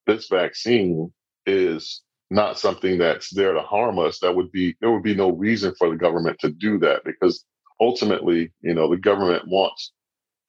this 0.08 0.28
vaccine 0.28 1.12
is 1.46 2.02
not 2.30 2.58
something 2.58 2.98
that's 2.98 3.34
there 3.34 3.54
to 3.54 3.62
harm 3.62 4.00
us, 4.00 4.20
that 4.20 4.36
would 4.36 4.52
be 4.52 4.76
there 4.82 4.92
would 4.92 5.04
be 5.04 5.16
no 5.16 5.32
reason 5.32 5.74
for 5.78 5.90
the 5.90 5.98
government 5.98 6.40
to 6.40 6.50
do 6.50 6.80
that 6.80 7.04
because 7.04 7.46
ultimately, 7.80 8.52
you 8.62 8.74
know, 8.74 8.90
the 8.90 8.98
government 8.98 9.48
wants 9.48 9.92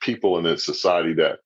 people 0.01 0.39
in 0.39 0.47
its 0.47 0.65
society 0.65 1.15
that 1.15 1.39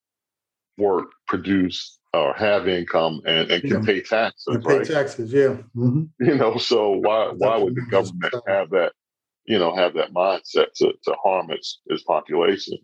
work, 0.78 1.06
produce, 1.26 1.98
or 2.12 2.34
have 2.34 2.68
income 2.68 3.20
and, 3.26 3.50
and 3.50 3.62
can 3.62 3.82
yeah. 3.82 3.86
pay 3.86 4.00
taxes. 4.00 4.44
And 4.46 4.64
pay 4.64 4.78
right? 4.78 4.86
taxes, 4.86 5.32
yeah. 5.32 5.56
Mm-hmm. 5.76 6.04
You 6.20 6.36
know, 6.36 6.58
so 6.58 6.92
why 6.92 7.32
why 7.36 7.56
would 7.56 7.74
the 7.74 7.86
government 7.90 8.34
have 8.46 8.70
that, 8.70 8.92
you 9.46 9.58
know, 9.58 9.74
have 9.74 9.94
that 9.94 10.12
mindset 10.12 10.72
to 10.76 10.92
to 11.04 11.14
harm 11.22 11.50
its 11.50 11.80
its 11.86 12.02
population? 12.02 12.78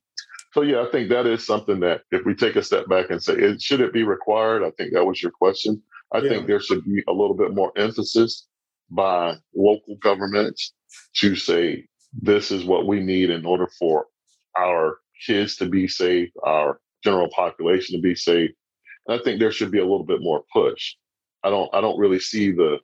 So 0.52 0.62
yeah, 0.62 0.82
I 0.82 0.90
think 0.90 1.08
that 1.08 1.26
is 1.26 1.46
something 1.46 1.80
that 1.80 2.02
if 2.10 2.26
we 2.26 2.34
take 2.34 2.56
a 2.56 2.62
step 2.62 2.86
back 2.86 3.10
and 3.10 3.22
say, 3.22 3.34
it, 3.34 3.62
should 3.62 3.80
it 3.80 3.92
be 3.92 4.04
required? 4.04 4.62
I 4.62 4.70
think 4.72 4.92
that 4.92 5.04
was 5.04 5.22
your 5.22 5.32
question. 5.32 5.82
I 6.12 6.18
yeah. 6.18 6.28
think 6.28 6.46
there 6.46 6.60
should 6.60 6.84
be 6.84 7.02
a 7.08 7.12
little 7.12 7.34
bit 7.34 7.54
more 7.54 7.72
emphasis 7.76 8.46
by 8.90 9.36
local 9.54 9.96
governments 10.02 10.74
to 11.16 11.34
say 11.34 11.86
this 12.12 12.50
is 12.50 12.66
what 12.66 12.86
we 12.86 13.00
need 13.00 13.30
in 13.30 13.46
order 13.46 13.66
for 13.78 14.06
our 14.58 14.98
kids 15.26 15.56
to 15.56 15.66
be 15.66 15.88
safe, 15.88 16.28
our 16.44 16.80
general 17.02 17.30
population 17.30 17.96
to 17.96 18.02
be 18.02 18.14
safe. 18.14 18.50
And 19.06 19.18
I 19.18 19.24
think 19.24 19.40
there 19.40 19.52
should 19.52 19.70
be 19.70 19.78
a 19.78 19.86
little 19.86 20.04
bit 20.04 20.20
more 20.20 20.44
push. 20.52 20.94
I 21.42 21.50
don't 21.50 21.74
I 21.74 21.80
don't 21.80 21.98
really 21.98 22.20
see 22.20 22.52
the 22.52 22.78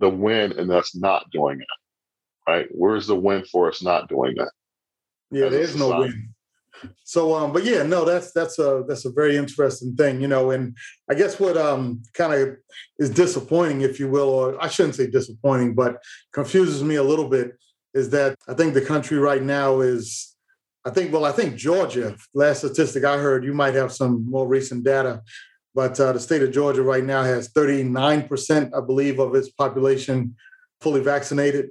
the 0.00 0.08
win 0.08 0.52
in 0.58 0.70
us 0.70 0.96
not 0.96 1.30
doing 1.30 1.60
it. 1.60 2.50
Right? 2.50 2.66
Where's 2.72 3.06
the 3.06 3.16
win 3.16 3.44
for 3.44 3.68
us 3.68 3.82
not 3.82 4.08
doing 4.08 4.34
that? 4.36 4.50
Yeah, 5.30 5.48
there 5.48 5.60
is 5.60 5.76
no 5.76 6.00
win. 6.00 6.27
So 7.04 7.34
um, 7.34 7.52
but 7.52 7.64
yeah, 7.64 7.82
no, 7.82 8.04
that's 8.04 8.32
that's 8.32 8.58
a 8.58 8.84
that's 8.86 9.04
a 9.04 9.10
very 9.10 9.36
interesting 9.36 9.94
thing, 9.96 10.20
you 10.20 10.28
know, 10.28 10.50
and 10.50 10.76
I 11.10 11.14
guess 11.14 11.40
what 11.40 11.56
um 11.56 12.02
kind 12.14 12.32
of 12.32 12.56
is 12.98 13.10
disappointing, 13.10 13.80
if 13.80 13.98
you 13.98 14.08
will, 14.08 14.28
or 14.28 14.62
I 14.62 14.68
shouldn't 14.68 14.94
say 14.94 15.08
disappointing, 15.08 15.74
but 15.74 16.02
confuses 16.32 16.82
me 16.82 16.96
a 16.96 17.02
little 17.02 17.28
bit 17.28 17.52
is 17.94 18.10
that 18.10 18.36
I 18.46 18.54
think 18.54 18.74
the 18.74 18.80
country 18.80 19.18
right 19.18 19.42
now 19.42 19.80
is 19.80 20.36
I 20.84 20.90
think, 20.90 21.12
well, 21.12 21.24
I 21.24 21.32
think 21.32 21.56
Georgia, 21.56 22.16
last 22.34 22.58
statistic 22.58 23.04
I 23.04 23.18
heard, 23.18 23.44
you 23.44 23.52
might 23.52 23.74
have 23.74 23.92
some 23.92 24.24
more 24.30 24.46
recent 24.46 24.84
data, 24.84 25.22
but 25.74 25.98
uh, 26.00 26.12
the 26.12 26.20
state 26.20 26.42
of 26.42 26.52
Georgia 26.52 26.82
right 26.82 27.04
now 27.04 27.22
has 27.22 27.50
39%, 27.52 28.70
I 28.74 28.80
believe, 28.80 29.18
of 29.18 29.34
its 29.34 29.50
population 29.50 30.34
fully 30.80 31.00
vaccinated, 31.02 31.70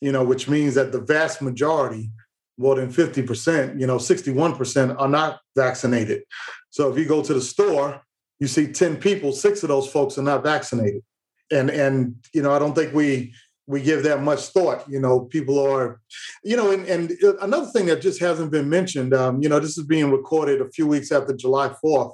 you 0.00 0.10
know, 0.10 0.24
which 0.24 0.48
means 0.48 0.74
that 0.74 0.90
the 0.90 1.00
vast 1.00 1.42
majority, 1.42 2.10
more 2.58 2.74
than 2.74 2.92
50%, 2.92 3.78
you 3.78 3.86
know, 3.86 3.96
61% 3.96 4.98
are 4.98 5.08
not 5.08 5.40
vaccinated. 5.54 6.22
So 6.70 6.90
if 6.90 6.98
you 6.98 7.04
go 7.04 7.22
to 7.22 7.34
the 7.34 7.40
store, 7.40 8.02
you 8.38 8.46
see 8.46 8.72
10 8.72 8.96
people, 8.96 9.32
six 9.32 9.62
of 9.62 9.68
those 9.68 9.88
folks 9.88 10.18
are 10.18 10.22
not 10.22 10.42
vaccinated. 10.42 11.02
And, 11.50 11.70
and 11.70 12.16
you 12.32 12.42
know, 12.42 12.52
I 12.52 12.58
don't 12.58 12.74
think 12.74 12.92
we 12.92 13.34
we 13.66 13.82
give 13.82 14.04
that 14.04 14.22
much 14.22 14.40
thought. 14.48 14.88
You 14.88 15.00
know, 15.00 15.20
people 15.20 15.58
are, 15.58 16.00
you 16.44 16.56
know, 16.56 16.70
and, 16.70 16.86
and 16.86 17.10
another 17.40 17.66
thing 17.66 17.86
that 17.86 18.00
just 18.00 18.20
hasn't 18.20 18.52
been 18.52 18.68
mentioned, 18.68 19.12
um, 19.12 19.42
you 19.42 19.48
know, 19.48 19.58
this 19.58 19.76
is 19.76 19.84
being 19.84 20.10
recorded 20.10 20.60
a 20.60 20.70
few 20.70 20.86
weeks 20.86 21.10
after 21.10 21.34
July 21.34 21.74
4th. 21.84 22.12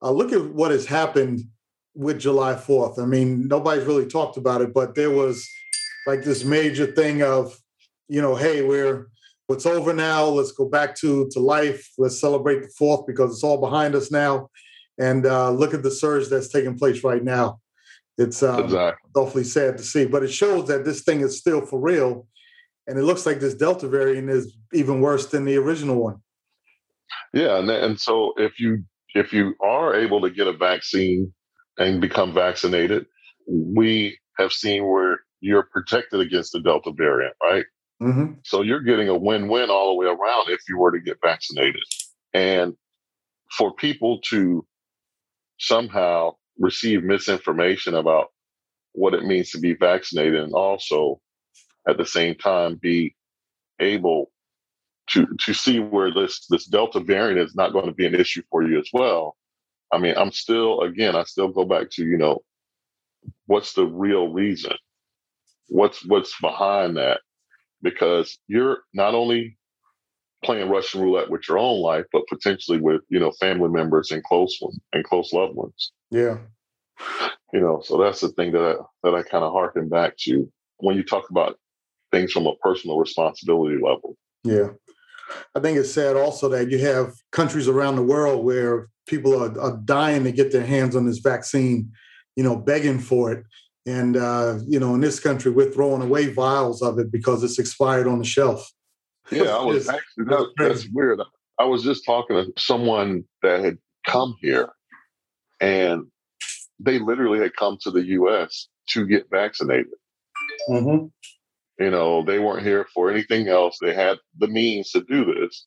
Uh, 0.00 0.10
look 0.10 0.32
at 0.32 0.54
what 0.54 0.70
has 0.70 0.86
happened 0.86 1.40
with 1.94 2.20
July 2.20 2.54
4th. 2.54 3.00
I 3.00 3.06
mean, 3.06 3.48
nobody's 3.48 3.84
really 3.84 4.06
talked 4.06 4.36
about 4.36 4.62
it, 4.62 4.72
but 4.72 4.94
there 4.94 5.10
was 5.10 5.48
like 6.06 6.22
this 6.22 6.44
major 6.44 6.86
thing 6.86 7.22
of, 7.22 7.56
you 8.08 8.22
know, 8.22 8.34
hey, 8.34 8.62
we're 8.62 9.08
it's 9.48 9.66
over 9.66 9.92
now. 9.92 10.24
Let's 10.26 10.52
go 10.52 10.66
back 10.68 10.94
to 10.96 11.28
to 11.32 11.40
life. 11.40 11.88
Let's 11.98 12.20
celebrate 12.20 12.62
the 12.62 12.72
fourth 12.78 13.06
because 13.06 13.32
it's 13.32 13.44
all 13.44 13.58
behind 13.58 13.94
us 13.94 14.10
now. 14.10 14.48
And 14.98 15.26
uh, 15.26 15.50
look 15.50 15.74
at 15.74 15.82
the 15.82 15.90
surge 15.90 16.28
that's 16.28 16.48
taking 16.48 16.78
place 16.78 17.02
right 17.02 17.22
now. 17.22 17.60
It's 18.18 18.42
um, 18.42 18.64
exactly. 18.64 19.10
awfully 19.16 19.44
sad 19.44 19.78
to 19.78 19.82
see, 19.82 20.04
but 20.04 20.22
it 20.22 20.30
shows 20.30 20.68
that 20.68 20.84
this 20.84 21.02
thing 21.02 21.20
is 21.20 21.38
still 21.38 21.64
for 21.64 21.80
real. 21.80 22.26
And 22.86 22.98
it 22.98 23.02
looks 23.02 23.26
like 23.26 23.40
this 23.40 23.54
Delta 23.54 23.88
variant 23.88 24.28
is 24.28 24.54
even 24.72 25.00
worse 25.00 25.26
than 25.26 25.44
the 25.44 25.56
original 25.56 25.96
one. 25.96 26.16
Yeah, 27.32 27.58
and 27.58 27.70
and 27.70 27.98
so 27.98 28.34
if 28.36 28.60
you 28.60 28.84
if 29.14 29.32
you 29.32 29.54
are 29.62 29.94
able 29.94 30.20
to 30.22 30.30
get 30.30 30.46
a 30.46 30.52
vaccine 30.52 31.32
and 31.78 32.00
become 32.00 32.34
vaccinated, 32.34 33.06
we 33.46 34.18
have 34.36 34.52
seen 34.52 34.86
where 34.86 35.20
you're 35.40 35.68
protected 35.72 36.20
against 36.20 36.52
the 36.52 36.60
Delta 36.60 36.92
variant, 36.92 37.34
right? 37.42 37.64
Mm-hmm. 38.00 38.34
So 38.44 38.62
you're 38.62 38.82
getting 38.82 39.08
a 39.08 39.16
win-win 39.16 39.70
all 39.70 39.88
the 39.88 39.94
way 39.94 40.06
around 40.06 40.50
if 40.50 40.60
you 40.68 40.78
were 40.78 40.92
to 40.92 41.00
get 41.00 41.18
vaccinated. 41.22 41.82
And 42.32 42.74
for 43.50 43.74
people 43.74 44.20
to 44.30 44.66
somehow 45.58 46.32
receive 46.58 47.02
misinformation 47.04 47.94
about 47.94 48.28
what 48.92 49.14
it 49.14 49.24
means 49.24 49.50
to 49.50 49.58
be 49.58 49.74
vaccinated 49.74 50.36
and 50.40 50.52
also 50.54 51.20
at 51.88 51.96
the 51.96 52.06
same 52.06 52.34
time 52.34 52.78
be 52.80 53.14
able 53.80 54.30
to 55.08 55.26
to 55.40 55.54
see 55.54 55.80
where 55.80 56.12
this 56.12 56.46
this 56.50 56.66
delta 56.66 57.00
variant 57.00 57.40
is 57.40 57.54
not 57.54 57.72
going 57.72 57.86
to 57.86 57.92
be 57.92 58.06
an 58.06 58.14
issue 58.14 58.42
for 58.50 58.62
you 58.62 58.78
as 58.78 58.88
well 58.92 59.36
i 59.92 59.98
mean 59.98 60.14
i'm 60.16 60.30
still 60.30 60.80
again 60.82 61.16
i 61.16 61.24
still 61.24 61.48
go 61.48 61.64
back 61.64 61.90
to 61.90 62.04
you 62.04 62.16
know 62.18 62.40
what's 63.46 63.72
the 63.74 63.84
real 63.84 64.28
reason 64.28 64.74
what's 65.68 66.04
what's 66.06 66.38
behind 66.40 66.96
that 66.96 67.20
because 67.82 68.38
you're 68.48 68.78
not 68.94 69.14
only 69.14 69.56
playing 70.44 70.68
russian 70.68 71.00
roulette 71.00 71.30
with 71.30 71.48
your 71.48 71.58
own 71.58 71.80
life 71.80 72.04
but 72.12 72.26
potentially 72.28 72.80
with 72.80 73.00
you 73.08 73.18
know 73.18 73.32
family 73.40 73.68
members 73.68 74.10
and 74.10 74.22
close 74.24 74.58
ones 74.60 74.78
and 74.92 75.04
close 75.04 75.32
loved 75.32 75.54
ones. 75.54 75.92
Yeah. 76.10 76.38
You 77.52 77.60
know 77.60 77.80
so 77.84 77.98
that's 77.98 78.20
the 78.20 78.28
thing 78.30 78.52
that 78.52 78.62
I, 78.62 78.74
that 79.04 79.14
i 79.14 79.22
kind 79.22 79.44
of 79.44 79.52
harken 79.52 79.88
back 79.88 80.16
to 80.20 80.50
when 80.78 80.96
you 80.96 81.04
talk 81.04 81.30
about 81.30 81.58
things 82.10 82.32
from 82.32 82.46
a 82.46 82.56
personal 82.56 82.98
responsibility 82.98 83.76
level. 83.76 84.16
Yeah. 84.44 84.70
I 85.54 85.60
think 85.60 85.78
it's 85.78 85.92
sad 85.92 86.16
also 86.16 86.48
that 86.50 86.70
you 86.70 86.78
have 86.80 87.14
countries 87.30 87.68
around 87.68 87.96
the 87.96 88.02
world 88.02 88.44
where 88.44 88.88
people 89.06 89.34
are, 89.42 89.58
are 89.58 89.78
dying 89.84 90.24
to 90.24 90.32
get 90.32 90.52
their 90.52 90.66
hands 90.66 90.94
on 90.94 91.06
this 91.06 91.18
vaccine 91.18 91.90
you 92.36 92.42
know 92.42 92.56
begging 92.56 92.98
for 92.98 93.32
it 93.32 93.44
and 93.86 94.16
uh, 94.16 94.58
you 94.66 94.78
know 94.78 94.94
in 94.94 95.00
this 95.00 95.20
country 95.20 95.50
we're 95.50 95.70
throwing 95.70 96.02
away 96.02 96.32
vials 96.32 96.82
of 96.82 96.98
it 96.98 97.10
because 97.10 97.42
it's 97.42 97.58
expired 97.58 98.06
on 98.06 98.18
the 98.18 98.24
shelf 98.24 98.70
yeah 99.30 99.56
i 99.56 99.64
was 99.64 99.88
actually 99.88 100.24
that, 100.24 100.46
that's 100.56 100.86
weird 100.92 101.20
i 101.58 101.64
was 101.64 101.82
just 101.82 102.04
talking 102.04 102.36
to 102.36 102.52
someone 102.60 103.24
that 103.42 103.64
had 103.64 103.78
come 104.06 104.34
here 104.40 104.68
and 105.60 106.06
they 106.80 106.98
literally 106.98 107.38
had 107.38 107.54
come 107.56 107.78
to 107.82 107.90
the 107.90 108.04
U.S. 108.04 108.68
to 108.90 109.06
get 109.06 109.30
vaccinated. 109.30 109.92
Mm-hmm. 110.68 111.06
You 111.82 111.90
know, 111.90 112.24
they 112.24 112.38
weren't 112.38 112.66
here 112.66 112.86
for 112.92 113.10
anything 113.10 113.48
else. 113.48 113.78
They 113.80 113.94
had 113.94 114.18
the 114.38 114.48
means 114.48 114.90
to 114.90 115.02
do 115.02 115.24
this, 115.24 115.66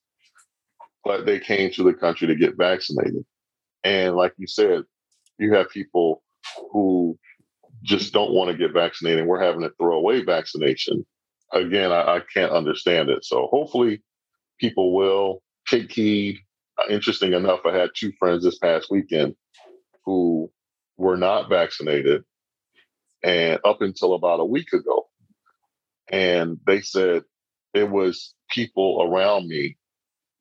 but 1.04 1.26
they 1.26 1.40
came 1.40 1.72
to 1.72 1.84
the 1.84 1.94
country 1.94 2.28
to 2.28 2.36
get 2.36 2.58
vaccinated. 2.58 3.26
And 3.84 4.16
like 4.16 4.34
you 4.38 4.48
said, 4.48 4.84
you 5.38 5.54
have 5.54 5.70
people 5.70 6.22
who 6.72 7.18
just 7.86 8.14
don't 8.14 8.34
want 8.34 8.52
to 8.52 8.58
get 8.58 8.74
vaccinated. 8.74 9.28
We're 9.28 9.44
having 9.44 9.62
to 9.64 9.72
throw 9.80 9.98
away 9.98 10.24
vaccination. 10.24 11.06
Again, 11.54 11.92
I, 11.94 12.18
I 12.18 12.22
can't 12.34 12.54
understand 12.54 13.10
it. 13.10 13.26
So 13.26 13.48
hopefully, 13.52 14.04
people 14.60 14.96
will 14.96 15.42
take 15.70 15.92
heed. 15.92 16.40
Uh, 16.80 16.92
interesting 16.94 17.34
enough, 17.34 17.62
I 17.66 17.76
had 17.76 17.92
two 17.96 18.14
friends 18.20 18.44
this 18.44 18.60
past 18.60 18.88
weekend 18.92 19.36
who 20.06 20.52
were 20.98 21.18
not 21.18 21.50
vaccinated 21.50 22.24
and 23.24 23.60
up 23.66 23.82
until 23.82 24.14
about 24.14 24.40
a 24.40 24.46
week 24.46 24.74
ago. 24.74 25.08
And 26.12 26.60
they 26.68 26.82
said 26.82 27.24
it 27.74 27.90
was 27.90 28.36
people 28.52 29.04
around 29.04 29.48
me 29.48 29.78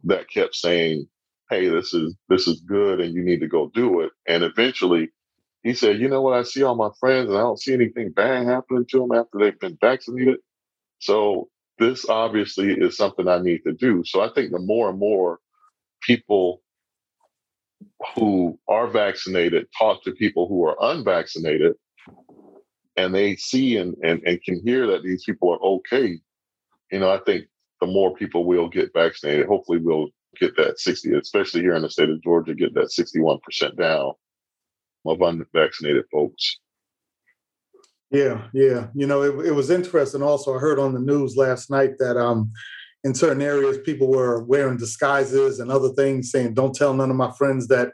that 0.05 0.31
kept 0.31 0.55
saying, 0.57 1.09
Hey, 1.51 1.69
this 1.69 1.95
is 1.95 2.17
this 2.29 2.49
is 2.49 2.61
good 2.63 3.01
and 3.01 3.15
you 3.15 3.25
need 3.25 3.41
to 3.41 3.49
go 3.49 3.71
do 3.75 4.01
it. 4.03 4.13
And 4.29 4.45
eventually 4.45 5.11
he 5.65 5.73
said, 5.73 5.99
you 5.99 6.09
know 6.09 6.21
what, 6.21 6.39
I 6.39 6.43
see 6.43 6.63
all 6.63 6.77
my 6.77 6.91
friends 7.01 7.31
and 7.31 7.39
I 7.39 7.41
don't 7.41 7.61
see 7.61 7.73
anything 7.73 8.11
bad 8.11 8.47
happening 8.47 8.85
to 8.91 8.99
them 9.01 9.13
after 9.13 9.39
they've 9.39 9.59
been 9.59 9.79
vaccinated. 9.81 10.37
So 10.99 11.49
this 11.79 12.07
obviously 12.07 12.75
is 12.75 12.99
something 12.99 13.27
I 13.27 13.39
need 13.41 13.63
to 13.67 13.73
do. 13.73 14.05
So 14.05 14.21
I 14.21 14.29
think 14.29 14.53
the 14.53 14.59
more 14.59 14.91
and 14.91 14.99
more 14.99 15.41
people 16.03 16.61
who 18.15 18.59
are 18.69 18.89
vaccinated 18.89 19.67
talk 19.77 20.05
to 20.05 20.13
people 20.13 20.47
who 20.49 20.67
are 20.67 20.77
unvaccinated 20.93 21.73
and 22.99 23.15
they 23.15 23.35
see 23.37 23.79
and, 23.79 23.97
and, 24.05 24.23
and 24.27 24.43
can 24.43 24.61
hear 24.63 24.87
that 24.89 25.03
these 25.03 25.25
people 25.25 25.51
are 25.51 25.63
okay, 25.63 26.21
you 26.93 26.99
know, 26.99 27.11
I 27.11 27.21
think 27.25 27.47
the 27.81 27.87
more 27.87 28.15
people 28.15 28.45
will 28.45 28.69
get 28.69 28.93
vaccinated, 28.93 29.47
hopefully 29.47 29.79
we'll 29.79 30.09
get 30.39 30.55
that 30.59 30.79
60, 30.79 31.15
especially 31.15 31.63
here 31.63 31.75
in 31.75 31.83
the 31.83 31.91
state 31.91 32.11
of 32.11 32.23
Georgia, 32.23 32.55
get 32.55 32.75
that 32.75 32.91
61% 32.91 33.79
down 33.79 34.13
of 35.07 35.21
unvaccinated 35.21 36.05
folks. 36.11 36.59
Yeah, 38.11 38.47
yeah. 38.53 38.89
You 38.95 39.07
know, 39.07 39.23
it, 39.23 39.47
it 39.47 39.53
was 39.53 39.71
interesting 39.71 40.23
also. 40.23 40.55
I 40.55 40.61
heard 40.61 40.79
on 40.79 40.95
the 40.95 41.01
news 41.01 41.37
last 41.37 41.71
night 41.71 41.99
that 41.99 42.17
um 42.17 42.53
in 43.05 43.15
certain 43.15 43.43
areas, 43.43 43.77
people 43.85 44.09
were 44.09 44.43
wearing 44.45 44.79
disguises 44.79 45.61
and 45.61 45.71
other 45.71 45.91
things, 45.91 46.31
saying, 46.31 46.55
"Don't 46.55 46.75
tell 46.75 46.95
none 46.95 47.11
of 47.11 47.17
my 47.17 47.31
friends 47.33 47.69
that, 47.69 47.93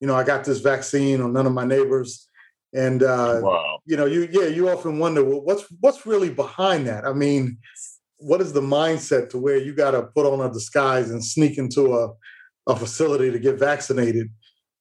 you 0.00 0.08
know, 0.08 0.16
I 0.16 0.24
got 0.24 0.44
this 0.44 0.58
vaccine, 0.60 1.20
or 1.20 1.28
none 1.28 1.46
of 1.46 1.52
my 1.52 1.64
neighbors." 1.64 2.28
And 2.74 3.02
uh, 3.02 3.40
wow. 3.42 3.78
you 3.86 3.96
know, 3.96 4.04
you 4.04 4.28
yeah, 4.30 4.46
you 4.46 4.68
often 4.68 4.98
wonder, 4.98 5.24
well, 5.24 5.42
what's 5.42 5.64
what's 5.80 6.06
really 6.06 6.30
behind 6.30 6.86
that? 6.86 7.06
I 7.06 7.12
mean, 7.12 7.58
what 8.18 8.40
is 8.40 8.52
the 8.52 8.60
mindset 8.60 9.30
to 9.30 9.38
where 9.38 9.56
you 9.56 9.74
got 9.74 9.92
to 9.92 10.02
put 10.02 10.26
on 10.26 10.44
a 10.44 10.52
disguise 10.52 11.10
and 11.10 11.24
sneak 11.24 11.56
into 11.56 11.94
a 11.94 12.12
a 12.66 12.76
facility 12.76 13.30
to 13.30 13.38
get 13.38 13.58
vaccinated? 13.58 14.28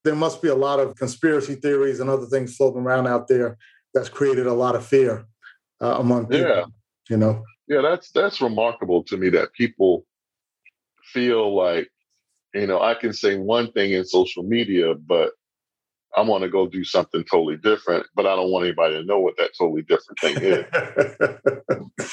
There 0.08 0.16
must 0.16 0.42
be 0.42 0.48
a 0.48 0.56
lot 0.56 0.80
of 0.80 0.96
conspiracy 0.96 1.56
theories 1.56 2.00
and 2.00 2.10
other 2.10 2.26
things 2.26 2.56
floating 2.56 2.82
around 2.82 3.08
out 3.08 3.28
there 3.28 3.58
that's 3.94 4.10
created 4.10 4.48
a 4.48 4.54
lot 4.54 4.76
of 4.76 4.86
fear 4.86 5.26
uh, 5.82 5.98
among 6.00 6.28
people. 6.28 6.50
Yeah. 6.50 6.66
You 7.10 7.18
know 7.18 7.44
yeah, 7.68 7.82
that's 7.82 8.12
that's 8.12 8.42
remarkable 8.42 9.04
to 9.04 9.18
me 9.18 9.30
that 9.30 9.54
people 9.54 10.06
feel 11.14 11.56
like, 11.56 11.90
you 12.54 12.68
know, 12.68 12.82
I 12.82 12.94
can 12.94 13.14
say 13.14 13.38
one 13.38 13.72
thing 13.74 13.92
in 13.92 14.06
social 14.06 14.44
media, 14.44 14.96
but 14.96 15.32
I 16.16 16.22
want 16.22 16.44
to 16.44 16.50
go 16.50 16.68
do 16.68 16.84
something 16.84 17.24
totally 17.30 17.58
different, 17.58 18.06
but 18.16 18.26
I 18.26 18.36
don't 18.36 18.52
want 18.52 18.66
anybody 18.66 18.96
to 18.96 19.04
know 19.04 19.20
what 19.20 19.36
that 19.38 19.52
totally 19.58 19.84
different 19.84 20.20
thing 20.20 20.38
is. 20.42 22.10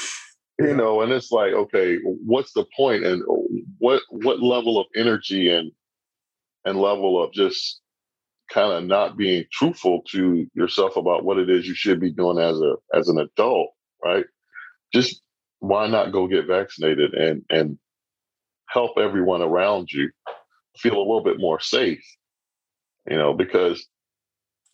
you 0.58 0.76
know, 0.76 1.02
and 1.02 1.12
it's 1.12 1.30
like, 1.30 1.52
okay, 1.52 1.98
what's 2.02 2.52
the 2.52 2.66
point 2.76 3.04
and 3.04 3.22
what 3.78 4.02
what 4.10 4.42
level 4.42 4.78
of 4.78 4.86
energy 4.96 5.50
and 5.50 5.70
and 6.64 6.80
level 6.80 7.22
of 7.22 7.32
just 7.32 7.80
kind 8.52 8.72
of 8.72 8.84
not 8.84 9.16
being 9.16 9.44
truthful 9.52 10.02
to 10.10 10.46
yourself 10.54 10.96
about 10.96 11.24
what 11.24 11.38
it 11.38 11.50
is 11.50 11.66
you 11.66 11.74
should 11.74 12.00
be 12.00 12.12
doing 12.12 12.38
as 12.38 12.60
a 12.60 12.74
as 12.92 13.08
an 13.08 13.18
adult, 13.18 13.70
right? 14.02 14.24
Just 14.92 15.22
why 15.60 15.86
not 15.86 16.12
go 16.12 16.26
get 16.26 16.46
vaccinated 16.46 17.14
and 17.14 17.42
and 17.48 17.78
help 18.68 18.98
everyone 18.98 19.40
around 19.40 19.90
you 19.90 20.10
feel 20.76 20.96
a 20.96 20.98
little 20.98 21.22
bit 21.22 21.38
more 21.38 21.60
safe 21.60 22.04
you 23.08 23.16
know 23.16 23.32
because 23.32 23.86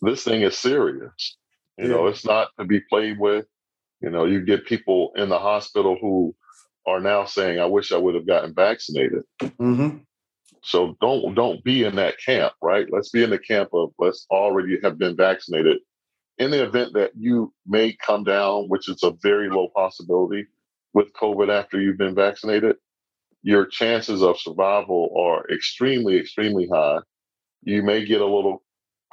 this 0.03 0.25
thing 0.25 0.43
is 0.43 0.57
serious 0.57 1.37
you 1.79 1.85
yeah. 1.85 1.91
know 1.91 2.07
it's 2.07 2.25
not 2.25 2.49
to 2.59 2.65
be 2.65 2.81
played 2.89 3.19
with 3.19 3.47
you 4.00 4.11
know 4.11 4.25
you 4.25 4.45
get 4.45 4.67
people 4.67 5.12
in 5.17 5.29
the 5.29 5.39
hospital 5.39 5.97
who 6.00 6.35
are 6.87 7.00
now 7.00 7.25
saying 7.25 7.61
i 7.61 7.67
wish 7.67 7.93
i 7.93 7.97
would 7.97 8.15
have 8.15 8.27
gotten 8.27 8.55
vaccinated 8.55 9.23
mm-hmm. 9.43 9.99
So 10.62 10.97
don't 11.00 11.35
don't 11.35 11.64
be 11.64 11.85
in 11.85 11.97
that 11.97 12.14
camp 12.25 12.52
right 12.62 12.87
let's 12.90 13.11
be 13.11 13.23
in 13.23 13.31
the 13.31 13.38
camp 13.38 13.69
of 13.73 13.90
let's 13.99 14.26
already 14.31 14.79
have 14.83 14.99
been 14.99 15.17
vaccinated 15.17 15.79
in 16.38 16.50
the 16.50 16.62
event 16.62 16.93
that 16.95 17.12
you 17.17 17.52
may 17.67 17.97
come 18.05 18.25
down 18.25 18.67
which 18.69 18.88
is 18.88 19.02
a 19.02 19.12
very 19.23 19.49
low 19.50 19.69
possibility 19.75 20.47
with 20.93 21.12
COVID 21.12 21.50
after 21.50 21.81
you've 21.81 21.99
been 21.99 22.14
vaccinated, 22.14 22.76
your 23.43 23.67
chances 23.67 24.23
of 24.23 24.38
survival 24.38 25.14
are 25.17 25.49
extremely, 25.52 26.19
extremely 26.19 26.69
high. 26.73 26.99
You 27.62 27.83
may 27.83 28.05
get 28.05 28.21
a 28.21 28.26
little 28.26 28.62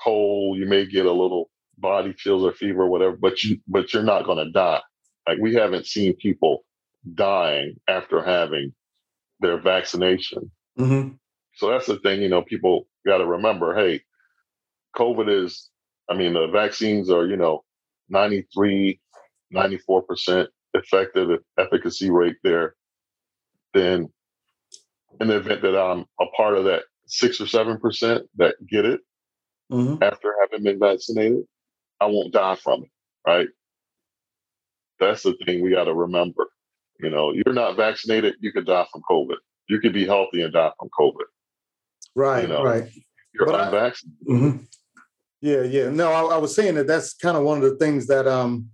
cold, 0.03 0.57
you 0.57 0.65
may 0.65 0.85
get 0.85 1.05
a 1.05 1.11
little 1.11 1.49
body 1.77 2.13
chills 2.13 2.43
or 2.43 2.51
fever 2.51 2.83
or 2.83 2.89
whatever, 2.89 3.15
but 3.15 3.43
you 3.43 3.59
but 3.67 3.93
you're 3.93 4.03
not 4.03 4.25
going 4.25 4.43
to 4.43 4.51
die. 4.51 4.81
Like 5.27 5.37
we 5.39 5.53
haven't 5.53 5.85
seen 5.85 6.15
people 6.15 6.65
dying 7.13 7.75
after 7.87 8.23
having 8.23 8.73
their 9.39 9.59
vaccination. 9.61 10.51
Mm-hmm. 10.79 11.15
So 11.57 11.69
that's 11.69 11.87
the 11.87 11.97
thing, 11.99 12.21
you 12.21 12.29
know, 12.29 12.43
people 12.43 12.87
got 13.05 13.17
to 13.17 13.25
remember, 13.25 13.75
hey, 13.75 14.01
COVID 14.95 15.43
is, 15.43 15.69
I 16.09 16.15
mean, 16.15 16.33
the 16.33 16.47
vaccines 16.47 17.09
are, 17.09 17.25
you 17.25 17.35
know, 17.35 17.63
93, 18.09 18.99
94% 19.53 20.47
effective 20.75 21.39
efficacy 21.57 22.11
rate 22.11 22.35
there. 22.43 22.75
then 23.73 24.09
in 25.19 25.27
the 25.27 25.37
event 25.37 25.63
that 25.63 25.75
I'm 25.75 26.05
a 26.19 26.25
part 26.35 26.55
of 26.55 26.65
that 26.65 26.83
six 27.07 27.41
or 27.41 27.47
seven 27.47 27.79
percent 27.79 28.27
that 28.35 28.55
get 28.69 28.85
it 28.85 29.01
mm-hmm. 29.71 30.01
after 30.03 30.35
having 30.41 30.63
been 30.63 30.79
vaccinated, 30.79 31.43
I 31.99 32.05
won't 32.05 32.33
die 32.33 32.55
from 32.55 32.83
it, 32.83 32.89
right? 33.25 33.47
That's 34.99 35.23
the 35.23 35.35
thing 35.43 35.63
we 35.63 35.71
got 35.71 35.85
to 35.85 35.93
remember. 35.95 36.47
You 36.99 37.09
know, 37.09 37.31
you're 37.31 37.55
not 37.55 37.77
vaccinated, 37.77 38.35
you 38.41 38.51
could 38.51 38.67
die 38.67 38.85
from 38.91 39.01
COVID. 39.09 39.37
You 39.69 39.79
could 39.79 39.93
be 39.93 40.05
healthy 40.05 40.43
and 40.43 40.53
die 40.53 40.71
from 40.79 40.89
COVID. 40.99 41.25
Right, 42.17 42.41
you 42.41 42.47
know, 42.47 42.63
right. 42.63 42.89
You're 43.35 43.45
but 43.45 43.61
unvaccinated. 43.61 44.17
I, 44.27 44.31
mm-hmm. 44.31 44.63
Yeah, 45.39 45.61
yeah. 45.61 45.89
No, 45.91 46.11
I, 46.11 46.35
I 46.35 46.37
was 46.37 46.55
saying 46.55 46.73
that 46.75 46.87
that's 46.87 47.13
kind 47.13 47.37
of 47.37 47.43
one 47.43 47.57
of 47.57 47.63
the 47.63 47.75
things 47.75 48.07
that 48.07 48.27
um, 48.27 48.69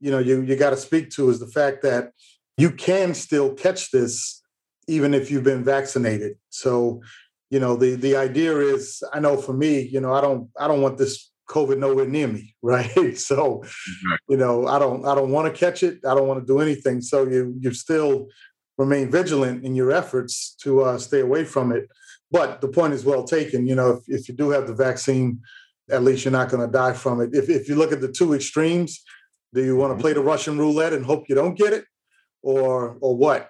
you 0.00 0.10
know, 0.10 0.18
you 0.18 0.40
you 0.40 0.56
got 0.56 0.70
to 0.70 0.76
speak 0.76 1.10
to 1.10 1.30
is 1.30 1.38
the 1.38 1.46
fact 1.46 1.82
that 1.82 2.10
you 2.56 2.72
can 2.72 3.14
still 3.14 3.54
catch 3.54 3.92
this 3.92 4.42
even 4.88 5.14
if 5.14 5.30
you've 5.30 5.44
been 5.44 5.62
vaccinated. 5.62 6.36
So, 6.48 7.00
you 7.48 7.60
know, 7.60 7.76
the 7.76 7.94
the 7.94 8.16
idea 8.16 8.58
is, 8.58 9.04
I 9.12 9.20
know 9.20 9.36
for 9.36 9.52
me, 9.52 9.82
you 9.82 10.00
know, 10.00 10.12
I 10.12 10.20
don't 10.20 10.50
I 10.58 10.66
don't 10.66 10.82
want 10.82 10.98
this 10.98 11.30
COVID 11.48 11.78
nowhere 11.78 12.08
near 12.08 12.26
me, 12.26 12.56
right? 12.62 13.16
So, 13.16 13.62
you 14.28 14.36
know, 14.36 14.66
I 14.66 14.80
don't 14.80 15.06
I 15.06 15.14
don't 15.14 15.30
want 15.30 15.46
to 15.46 15.56
catch 15.56 15.84
it. 15.84 16.04
I 16.04 16.16
don't 16.16 16.26
want 16.26 16.40
to 16.40 16.46
do 16.46 16.58
anything. 16.58 17.02
So 17.02 17.28
you 17.28 17.54
you 17.60 17.72
still 17.72 18.26
remain 18.78 19.12
vigilant 19.12 19.64
in 19.64 19.76
your 19.76 19.92
efforts 19.92 20.56
to 20.62 20.80
uh, 20.80 20.98
stay 20.98 21.20
away 21.20 21.44
from 21.44 21.70
it. 21.70 21.88
But 22.30 22.60
the 22.60 22.68
point 22.68 22.94
is 22.94 23.04
well 23.04 23.24
taken. 23.24 23.66
You 23.66 23.74
know, 23.74 23.90
if, 23.96 24.20
if 24.20 24.28
you 24.28 24.34
do 24.34 24.50
have 24.50 24.66
the 24.66 24.74
vaccine, 24.74 25.40
at 25.90 26.04
least 26.04 26.24
you're 26.24 26.32
not 26.32 26.48
going 26.48 26.64
to 26.64 26.72
die 26.72 26.92
from 26.92 27.20
it. 27.20 27.34
If 27.34 27.48
if 27.48 27.68
you 27.68 27.74
look 27.74 27.92
at 27.92 28.00
the 28.00 28.12
two 28.12 28.34
extremes, 28.34 29.02
do 29.52 29.64
you 29.64 29.76
want 29.76 29.90
to 29.90 29.94
mm-hmm. 29.94 30.02
play 30.02 30.12
the 30.12 30.20
Russian 30.20 30.58
roulette 30.58 30.92
and 30.92 31.04
hope 31.04 31.28
you 31.28 31.34
don't 31.34 31.58
get 31.58 31.72
it, 31.72 31.84
or 32.42 32.96
or 33.00 33.16
what? 33.16 33.48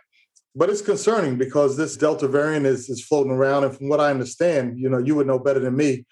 But 0.54 0.70
it's 0.70 0.82
concerning 0.82 1.36
because 1.36 1.76
this 1.76 1.96
Delta 1.96 2.26
variant 2.26 2.66
is 2.66 2.88
is 2.88 3.04
floating 3.04 3.32
around, 3.32 3.64
and 3.64 3.76
from 3.76 3.88
what 3.88 4.00
I 4.00 4.10
understand, 4.10 4.78
you 4.78 4.88
know, 4.88 4.98
you 4.98 5.14
would 5.14 5.26
know 5.26 5.38
better 5.38 5.60
than 5.60 5.76
me. 5.76 6.06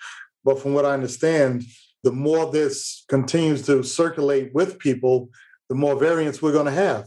But 0.44 0.60
from 0.60 0.74
what 0.74 0.84
I 0.84 0.92
understand, 0.92 1.64
the 2.04 2.12
more 2.12 2.50
this 2.50 3.04
continues 3.08 3.62
to 3.66 3.82
circulate 3.82 4.54
with 4.54 4.78
people, 4.78 5.30
the 5.68 5.74
more 5.74 5.96
variants 5.96 6.40
we're 6.40 6.52
going 6.52 6.66
to 6.66 6.72
have. 6.72 7.06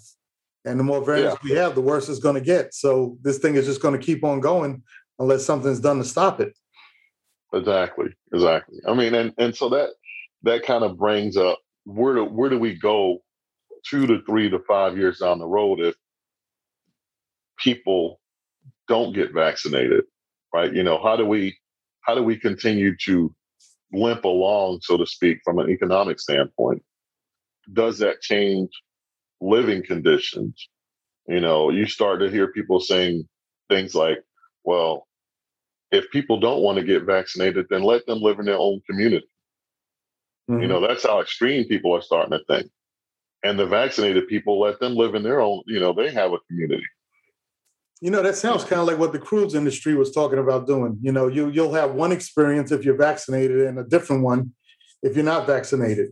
And 0.63 0.79
the 0.79 0.83
more 0.83 1.03
variants 1.03 1.37
yeah. 1.43 1.49
we 1.49 1.57
have, 1.57 1.73
the 1.73 1.81
worse 1.81 2.07
it's 2.07 2.19
going 2.19 2.35
to 2.35 2.41
get. 2.41 2.73
So 2.75 3.17
this 3.23 3.39
thing 3.39 3.55
is 3.55 3.65
just 3.65 3.81
going 3.81 3.99
to 3.99 4.05
keep 4.05 4.23
on 4.23 4.39
going 4.39 4.83
unless 5.21 5.45
something's 5.45 5.79
done 5.79 5.99
to 5.99 6.03
stop 6.05 6.41
it. 6.41 6.57
Exactly. 7.53 8.07
Exactly. 8.33 8.79
I 8.87 8.93
mean, 8.93 9.13
and 9.15 9.33
and 9.37 9.55
so 9.55 9.69
that 9.69 9.89
that 10.43 10.63
kind 10.63 10.83
of 10.83 10.97
brings 10.97 11.37
up 11.37 11.59
where 11.85 12.15
do 12.15 12.25
where 12.25 12.49
do 12.49 12.59
we 12.59 12.75
go 12.75 13.19
two 13.89 14.07
to 14.07 14.21
three 14.27 14.49
to 14.49 14.59
five 14.67 14.97
years 14.97 15.19
down 15.19 15.39
the 15.39 15.47
road 15.47 15.79
if 15.79 15.95
people 17.59 18.19
don't 18.87 19.13
get 19.13 19.33
vaccinated, 19.33 20.05
right? 20.53 20.73
You 20.73 20.83
know, 20.83 21.01
how 21.01 21.15
do 21.17 21.25
we 21.25 21.57
how 22.01 22.15
do 22.15 22.23
we 22.23 22.37
continue 22.37 22.95
to 23.05 23.33
limp 23.93 24.25
along, 24.25 24.79
so 24.83 24.97
to 24.97 25.05
speak, 25.05 25.39
from 25.43 25.59
an 25.59 25.69
economic 25.69 26.19
standpoint? 26.19 26.83
Does 27.73 27.99
that 27.99 28.21
change 28.21 28.69
living 29.41 29.83
conditions? 29.83 30.69
You 31.27 31.41
know, 31.41 31.69
you 31.69 31.85
start 31.85 32.21
to 32.21 32.29
hear 32.29 32.51
people 32.51 32.79
saying 32.79 33.27
things 33.69 33.95
like, 33.95 34.19
well, 34.63 35.07
if 35.91 36.09
people 36.11 36.39
don't 36.39 36.61
want 36.61 36.77
to 36.77 36.83
get 36.83 37.03
vaccinated, 37.03 37.67
then 37.69 37.83
let 37.83 38.05
them 38.05 38.21
live 38.21 38.39
in 38.39 38.45
their 38.45 38.57
own 38.57 38.81
community. 38.89 39.27
Mm-hmm. 40.49 40.61
You 40.61 40.67
know, 40.67 40.85
that's 40.85 41.05
how 41.05 41.21
extreme 41.21 41.65
people 41.65 41.93
are 41.93 42.01
starting 42.01 42.37
to 42.37 42.43
think. 42.45 42.71
And 43.43 43.59
the 43.59 43.65
vaccinated 43.65 44.27
people, 44.27 44.59
let 44.59 44.79
them 44.79 44.95
live 44.95 45.15
in 45.15 45.23
their 45.23 45.41
own, 45.41 45.63
you 45.65 45.79
know, 45.79 45.93
they 45.93 46.11
have 46.11 46.31
a 46.31 46.37
community. 46.47 46.85
You 47.99 48.09
know, 48.09 48.23
that 48.23 48.35
sounds 48.35 48.63
kind 48.63 48.81
of 48.81 48.87
like 48.87 48.97
what 48.97 49.11
the 49.11 49.19
cruise 49.19 49.53
industry 49.53 49.95
was 49.95 50.11
talking 50.11 50.39
about 50.39 50.65
doing. 50.65 50.97
You 51.01 51.11
know, 51.11 51.27
you 51.27 51.49
you'll 51.49 51.73
have 51.73 51.93
one 51.93 52.11
experience 52.11 52.71
if 52.71 52.83
you're 52.83 52.97
vaccinated 52.97 53.67
and 53.67 53.77
a 53.77 53.83
different 53.83 54.23
one 54.23 54.53
if 55.03 55.15
you're 55.15 55.25
not 55.25 55.45
vaccinated. 55.45 56.11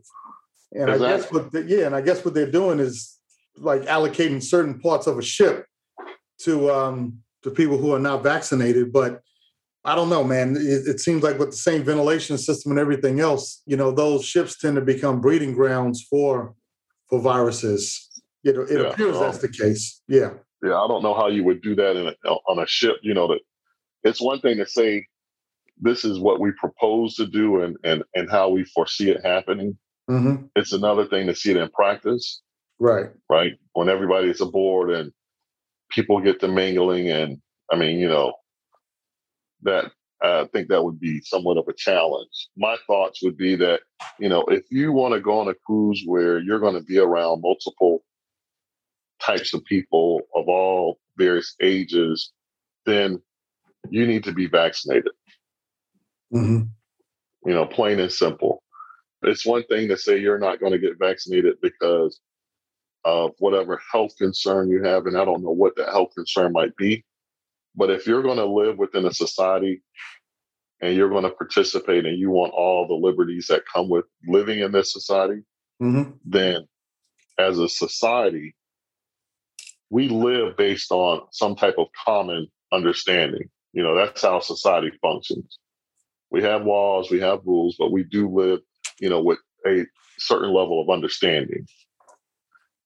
And 0.72 0.90
exactly. 0.90 1.08
I 1.08 1.18
guess 1.18 1.32
what 1.32 1.52
the, 1.52 1.64
yeah, 1.64 1.86
and 1.88 1.96
I 1.96 2.02
guess 2.02 2.24
what 2.24 2.36
they're 2.36 2.52
doing 2.52 2.80
is 2.80 3.18
like 3.58 3.84
allocating 3.84 4.42
certain 4.42 4.80
parts 4.80 5.08
of 5.08 5.18
a 5.18 5.24
ship 5.24 5.66
to 6.42 6.72
um 6.72 7.20
to 7.44 7.50
people 7.50 7.78
who 7.80 7.94
are 7.94 8.00
not 8.00 8.22
vaccinated. 8.22 8.94
But 8.94 9.22
I 9.86 9.96
don't 9.96 10.10
know, 10.10 10.24
man. 10.24 10.56
It, 10.58 10.88
it 10.88 11.00
seems 11.00 11.24
like 11.24 11.40
with 11.40 11.52
the 11.52 11.58
same 11.58 11.84
ventilation 11.84 12.38
system 12.38 12.72
and 12.72 12.80
everything 12.80 13.20
else, 13.20 13.62
you 13.66 13.78
know, 13.78 13.92
those 13.92 14.26
ships 14.26 14.58
tend 14.58 14.76
to 14.76 14.82
become 14.82 15.22
breeding 15.22 15.54
grounds 15.54 16.06
for 16.10 16.54
for 17.10 17.20
viruses. 17.20 18.08
You 18.44 18.54
know, 18.54 18.62
it 18.62 18.80
yeah, 18.80 18.88
appears 18.88 19.16
um, 19.16 19.24
that's 19.24 19.40
the 19.40 19.50
case. 19.50 20.02
Yeah 20.08 20.32
yeah, 20.64 20.76
I 20.76 20.88
don't 20.88 21.04
know 21.04 21.14
how 21.14 21.28
you 21.28 21.44
would 21.46 21.62
do 21.62 21.76
that 21.76 21.96
in 21.96 22.08
a, 22.08 22.30
on 22.30 22.60
a 22.60 22.68
ship. 22.68 22.98
You 23.02 23.14
know, 23.14 23.28
that 23.28 23.40
it's 24.04 24.22
one 24.22 24.40
thing 24.42 24.58
to 24.58 24.66
say 24.66 25.06
this 25.80 26.04
is 26.04 26.20
what 26.20 26.40
we 26.40 26.52
propose 26.60 27.16
to 27.16 27.26
do 27.26 27.62
and 27.62 27.78
and 27.84 28.04
and 28.14 28.30
how 28.30 28.50
we 28.50 28.66
foresee 28.66 29.10
it 29.10 29.26
happening. 29.26 29.78
Mm-hmm. 30.10 30.46
It's 30.56 30.74
another 30.74 31.06
thing 31.06 31.28
to 31.28 31.36
see 31.36 31.52
it 31.52 31.58
in 31.58 31.70
practice. 31.70 32.42
Right. 32.80 33.08
Right. 33.30 33.54
When 33.74 33.90
everybody's 33.90 34.42
aboard 34.42 34.92
and 34.92 35.12
people 35.90 36.20
get 36.20 36.40
to 36.42 36.48
mingling, 36.48 37.10
and 37.10 37.38
I 37.72 37.78
mean, 37.78 38.00
you 38.00 38.10
know, 38.10 38.34
that 39.64 39.92
I 40.22 40.46
think 40.52 40.68
that 40.68 40.84
would 40.84 41.00
be 41.00 41.22
somewhat 41.22 41.58
of 41.58 41.68
a 41.68 41.74
challenge. 41.74 42.50
My 42.58 42.78
thoughts 42.88 43.22
would 43.24 43.38
be 43.38 43.56
that, 43.56 43.82
you 44.20 44.28
know, 44.28 44.44
if 44.44 44.64
you 44.70 44.92
want 44.92 45.14
to 45.14 45.22
go 45.22 45.40
on 45.40 45.48
a 45.48 45.54
cruise 45.66 46.04
where 46.06 46.40
you're 46.40 46.60
going 46.60 46.76
to 46.76 46.84
be 46.84 46.98
around 46.98 47.42
multiple 47.42 48.04
types 49.22 49.54
of 49.54 49.64
people 49.66 50.22
of 50.36 50.48
all 50.48 51.00
various 51.18 51.56
ages, 51.62 52.32
then 52.86 53.22
you 53.90 54.06
need 54.06 54.24
to 54.26 54.34
be 54.34 54.48
vaccinated. 54.48 55.12
Mm-hmm. 56.34 56.66
You 57.46 57.54
know, 57.54 57.66
plain 57.66 58.00
and 58.00 58.12
simple. 58.12 58.62
It's 59.24 59.46
one 59.46 59.64
thing 59.64 59.88
to 59.90 59.98
say 59.98 60.18
you're 60.18 60.40
not 60.40 60.60
going 60.60 60.74
to 60.74 60.80
get 60.80 61.00
vaccinated 61.00 61.56
because 61.62 62.20
of 63.06 63.32
whatever 63.40 63.82
health 63.92 64.12
concern 64.18 64.70
you 64.70 64.84
have, 64.84 65.06
and 65.06 65.18
I 65.18 65.24
don't 65.24 65.44
know 65.44 65.52
what 65.52 65.76
that 65.78 65.90
health 65.90 66.10
concern 66.16 66.52
might 66.52 66.76
be. 66.76 67.06
But 67.76 67.92
if 67.92 68.08
you're 68.08 68.24
going 68.24 68.38
to 68.38 68.46
live 68.46 68.78
within 68.78 69.06
a 69.06 69.14
society 69.14 69.82
and 70.82 70.96
you're 70.96 71.10
going 71.10 71.24
to 71.24 71.30
participate 71.30 72.06
and 72.06 72.18
you 72.18 72.30
want 72.30 72.54
all 72.54 72.88
the 72.88 72.94
liberties 72.94 73.48
that 73.50 73.64
come 73.72 73.90
with 73.90 74.06
living 74.28 74.60
in 74.60 74.72
this 74.72 74.92
society, 74.92 75.42
mm-hmm. 75.82 76.12
then 76.26 76.68
as 77.38 77.60
a 77.60 77.70
society, 77.70 78.56
we 79.90 80.10
live 80.10 80.58
based 80.58 80.92
on 80.92 81.22
some 81.32 81.56
type 81.56 81.76
of 81.78 81.88
common 82.06 82.48
understanding. 82.72 83.50
You 83.74 83.84
know, 83.84 83.96
that's 83.96 84.22
how 84.22 84.40
society 84.40 84.92
functions. 85.02 85.58
We 86.32 86.44
have 86.44 86.66
laws, 86.66 87.10
we 87.10 87.20
have 87.22 87.40
rules, 87.46 87.76
but 87.78 87.92
we 87.92 88.04
do 88.04 88.30
live, 88.30 88.60
you 89.00 89.10
know, 89.10 89.22
with 89.22 89.40
a 89.66 89.86
certain 90.20 90.54
level 90.54 90.82
of 90.82 90.90
understanding. 90.90 91.66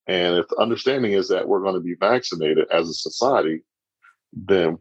And 0.07 0.37
if 0.37 0.47
the 0.49 0.57
understanding 0.57 1.13
is 1.13 1.29
that 1.29 1.47
we're 1.47 1.61
going 1.63 1.75
to 1.75 1.81
be 1.81 1.95
vaccinated 1.99 2.67
as 2.71 2.89
a 2.89 2.93
society, 2.93 3.63
then 4.35 4.77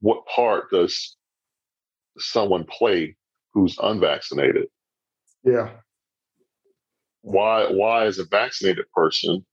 what 0.00 0.26
part 0.26 0.70
does 0.70 1.16
someone 2.18 2.64
play 2.64 3.16
who's 3.52 3.76
unvaccinated? 3.82 4.68
Yeah. 5.44 5.70
Why 7.22 7.70
why 7.70 8.06
is 8.06 8.18
a 8.18 8.24
vaccinated 8.24 8.86
person 8.94 9.44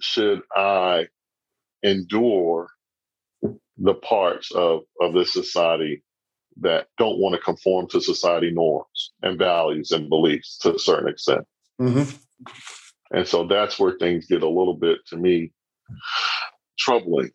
should 0.00 0.42
I 0.54 1.06
endure 1.82 2.68
the 3.78 3.94
parts 3.94 4.50
of, 4.52 4.80
of 5.00 5.14
this 5.14 5.32
society 5.32 6.02
that 6.60 6.86
don't 6.98 7.18
want 7.18 7.34
to 7.34 7.40
conform 7.40 7.88
to 7.88 8.00
society 8.00 8.50
norms 8.52 9.12
and 9.22 9.38
values 9.38 9.90
and 9.92 10.08
beliefs 10.08 10.58
to 10.58 10.74
a 10.74 10.78
certain 10.78 11.08
extent? 11.08 11.46
Mm-hmm. 11.80 12.16
And 13.12 13.26
so 13.26 13.46
that's 13.46 13.78
where 13.78 13.96
things 13.98 14.26
get 14.26 14.42
a 14.42 14.48
little 14.48 14.76
bit, 14.76 14.98
to 15.08 15.16
me, 15.16 15.52
troubling 16.78 17.30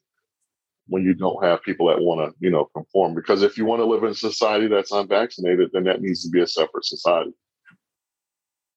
when 0.87 1.03
you 1.03 1.13
don't 1.13 1.43
have 1.43 1.61
people 1.63 1.87
that 1.87 1.99
want 1.99 2.21
to, 2.21 2.35
you 2.39 2.49
know, 2.49 2.69
conform. 2.73 3.15
Because 3.15 3.43
if 3.43 3.57
you 3.57 3.65
want 3.65 3.79
to 3.81 3.85
live 3.85 4.03
in 4.03 4.09
a 4.09 4.15
society 4.15 4.67
that's 4.67 4.91
unvaccinated, 4.91 5.69
then 5.73 5.83
that 5.85 6.01
needs 6.01 6.23
to 6.23 6.29
be 6.29 6.41
a 6.41 6.47
separate 6.47 6.85
society. 6.85 7.31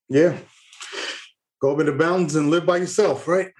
Yeah, 0.09 0.37
go 1.61 1.71
over 1.71 1.85
the 1.85 1.95
mountains 1.95 2.35
and 2.35 2.51
live 2.51 2.67
by 2.67 2.79
yourself, 2.79 3.29
right? 3.29 3.53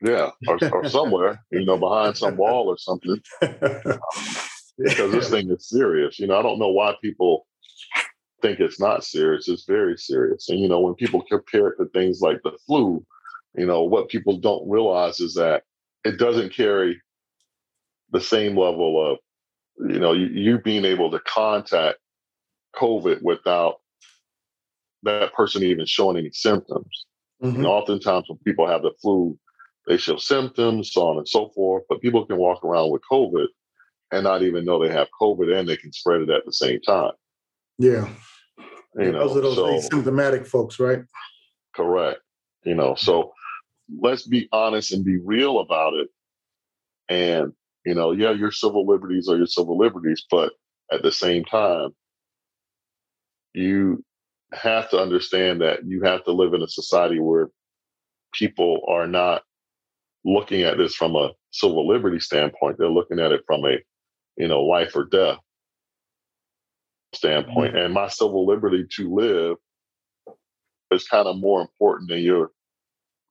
Yeah, 0.00 0.30
or, 0.46 0.58
or 0.72 0.88
somewhere, 0.88 1.40
you 1.50 1.64
know, 1.64 1.76
behind 1.76 2.16
some 2.16 2.36
wall 2.36 2.68
or 2.68 2.78
something. 2.78 3.20
because 4.78 5.12
this 5.12 5.30
thing 5.30 5.50
is 5.50 5.68
serious. 5.68 6.18
You 6.18 6.26
know, 6.26 6.38
I 6.38 6.42
don't 6.42 6.58
know 6.58 6.70
why 6.70 6.94
people 7.02 7.46
think 8.42 8.60
it's 8.60 8.80
not 8.80 9.04
serious. 9.04 9.48
It's 9.48 9.64
very 9.64 9.96
serious. 9.96 10.48
And, 10.48 10.60
you 10.60 10.68
know, 10.68 10.80
when 10.80 10.94
people 10.94 11.22
compare 11.28 11.68
it 11.68 11.76
to 11.78 11.86
things 11.90 12.20
like 12.20 12.40
the 12.42 12.52
flu, 12.66 13.04
you 13.56 13.66
know, 13.66 13.82
what 13.82 14.08
people 14.08 14.38
don't 14.38 14.68
realize 14.68 15.20
is 15.20 15.34
that 15.34 15.64
it 16.04 16.18
doesn't 16.18 16.52
carry 16.52 17.00
the 18.10 18.20
same 18.20 18.56
level 18.56 19.12
of, 19.12 19.18
you 19.90 19.98
know, 19.98 20.12
you, 20.12 20.26
you 20.26 20.58
being 20.58 20.84
able 20.84 21.10
to 21.10 21.20
contact 21.20 21.98
COVID 22.76 23.22
without 23.22 23.76
that 25.02 25.32
person 25.32 25.62
even 25.62 25.86
showing 25.86 26.16
any 26.16 26.30
symptoms. 26.32 27.06
Mm-hmm. 27.42 27.56
And 27.56 27.66
oftentimes 27.66 28.24
when 28.28 28.38
people 28.38 28.66
have 28.66 28.82
the 28.82 28.92
flu, 29.00 29.38
they 29.86 29.96
show 29.96 30.16
symptoms, 30.16 30.92
so 30.92 31.08
on 31.08 31.18
and 31.18 31.28
so 31.28 31.50
forth. 31.54 31.84
But 31.88 32.00
people 32.00 32.26
can 32.26 32.36
walk 32.36 32.64
around 32.64 32.90
with 32.90 33.02
COVID 33.10 33.46
and 34.10 34.24
not 34.24 34.42
even 34.42 34.64
know 34.64 34.82
they 34.82 34.92
have 34.92 35.08
COVID 35.20 35.54
and 35.54 35.68
they 35.68 35.76
can 35.76 35.92
spread 35.92 36.22
it 36.22 36.30
at 36.30 36.44
the 36.44 36.52
same 36.52 36.80
time. 36.80 37.12
Yeah. 37.78 38.08
You 38.96 39.12
know, 39.12 39.28
those 39.28 39.36
are 39.36 39.40
those 39.40 39.56
so, 39.56 39.66
asymptomatic 39.66 40.46
folks, 40.46 40.80
right? 40.80 41.00
correct. 41.78 42.20
You 42.64 42.74
know, 42.74 42.94
so 42.96 43.32
let's 44.00 44.26
be 44.26 44.48
honest 44.52 44.92
and 44.92 45.04
be 45.04 45.18
real 45.18 45.60
about 45.60 45.94
it. 45.94 46.08
And, 47.08 47.52
you 47.88 47.94
know, 47.94 48.12
yeah, 48.12 48.32
your 48.32 48.52
civil 48.52 48.86
liberties 48.86 49.30
are 49.30 49.38
your 49.38 49.46
civil 49.46 49.78
liberties, 49.78 50.22
but 50.30 50.52
at 50.92 51.02
the 51.02 51.10
same 51.10 51.42
time, 51.42 51.88
you 53.54 54.04
have 54.52 54.90
to 54.90 54.98
understand 54.98 55.62
that 55.62 55.86
you 55.86 56.02
have 56.02 56.22
to 56.24 56.32
live 56.32 56.52
in 56.52 56.62
a 56.62 56.68
society 56.68 57.18
where 57.18 57.48
people 58.34 58.82
are 58.86 59.06
not 59.06 59.40
looking 60.22 60.64
at 60.64 60.76
this 60.76 60.94
from 60.94 61.16
a 61.16 61.30
civil 61.50 61.88
liberty 61.88 62.20
standpoint. 62.20 62.76
They're 62.78 62.90
looking 62.90 63.20
at 63.20 63.32
it 63.32 63.40
from 63.46 63.64
a, 63.64 63.78
you 64.36 64.48
know, 64.48 64.60
life 64.64 64.94
or 64.94 65.06
death 65.06 65.38
standpoint. 67.14 67.72
Mm-hmm. 67.72 67.86
And 67.86 67.94
my 67.94 68.08
civil 68.08 68.46
liberty 68.46 68.84
to 68.96 69.14
live 69.14 69.56
is 70.90 71.08
kind 71.08 71.26
of 71.26 71.38
more 71.38 71.62
important 71.62 72.10
than 72.10 72.18
your 72.18 72.50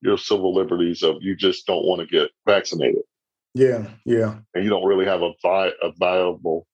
your 0.01 0.17
civil 0.17 0.55
liberties 0.55 1.03
of 1.03 1.17
you 1.21 1.35
just 1.35 1.67
don't 1.67 1.85
want 1.85 2.01
to 2.01 2.07
get 2.07 2.31
vaccinated 2.47 3.03
Yeah, 3.53 3.87
yeah. 4.05 4.35
and 4.53 4.63
you 4.63 4.69
don't 4.69 4.85
really 4.85 5.05
have 5.05 5.21
a, 5.21 5.31
vi- 5.41 5.71
a 5.81 5.91
viable 5.97 6.67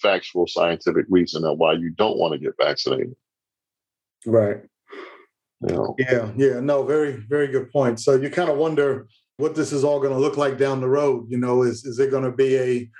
factual 0.00 0.46
scientific 0.46 1.06
reason 1.08 1.44
of 1.44 1.58
why 1.58 1.72
you 1.72 1.90
don't 1.90 2.18
want 2.18 2.32
to 2.32 2.38
get 2.38 2.54
vaccinated. 2.60 3.14
Right. 4.26 4.58
You 5.66 5.74
know, 5.74 5.94
Yeah, 5.98 6.30
yeah. 6.36 6.60
No, 6.60 6.82
very, 6.82 7.12
very 7.28 7.48
good 7.48 7.70
point. 7.70 8.00
So 8.00 8.14
you 8.14 8.30
kind 8.30 8.50
of 8.50 8.58
wonder 8.58 9.06
what 9.36 9.54
this 9.54 9.72
is 9.72 9.84
all 9.84 10.00
going 10.00 10.12
to 10.12 10.18
look 10.18 10.36
like 10.36 10.58
down 10.58 10.80
the 10.80 10.88
road. 10.88 11.26
You 11.28 11.38
know, 11.38 11.62
is 11.62 11.84
is 11.84 11.98
it 11.98 12.10
going 12.10 12.24
to 12.24 12.32
be 12.32 12.56
a 12.56 12.90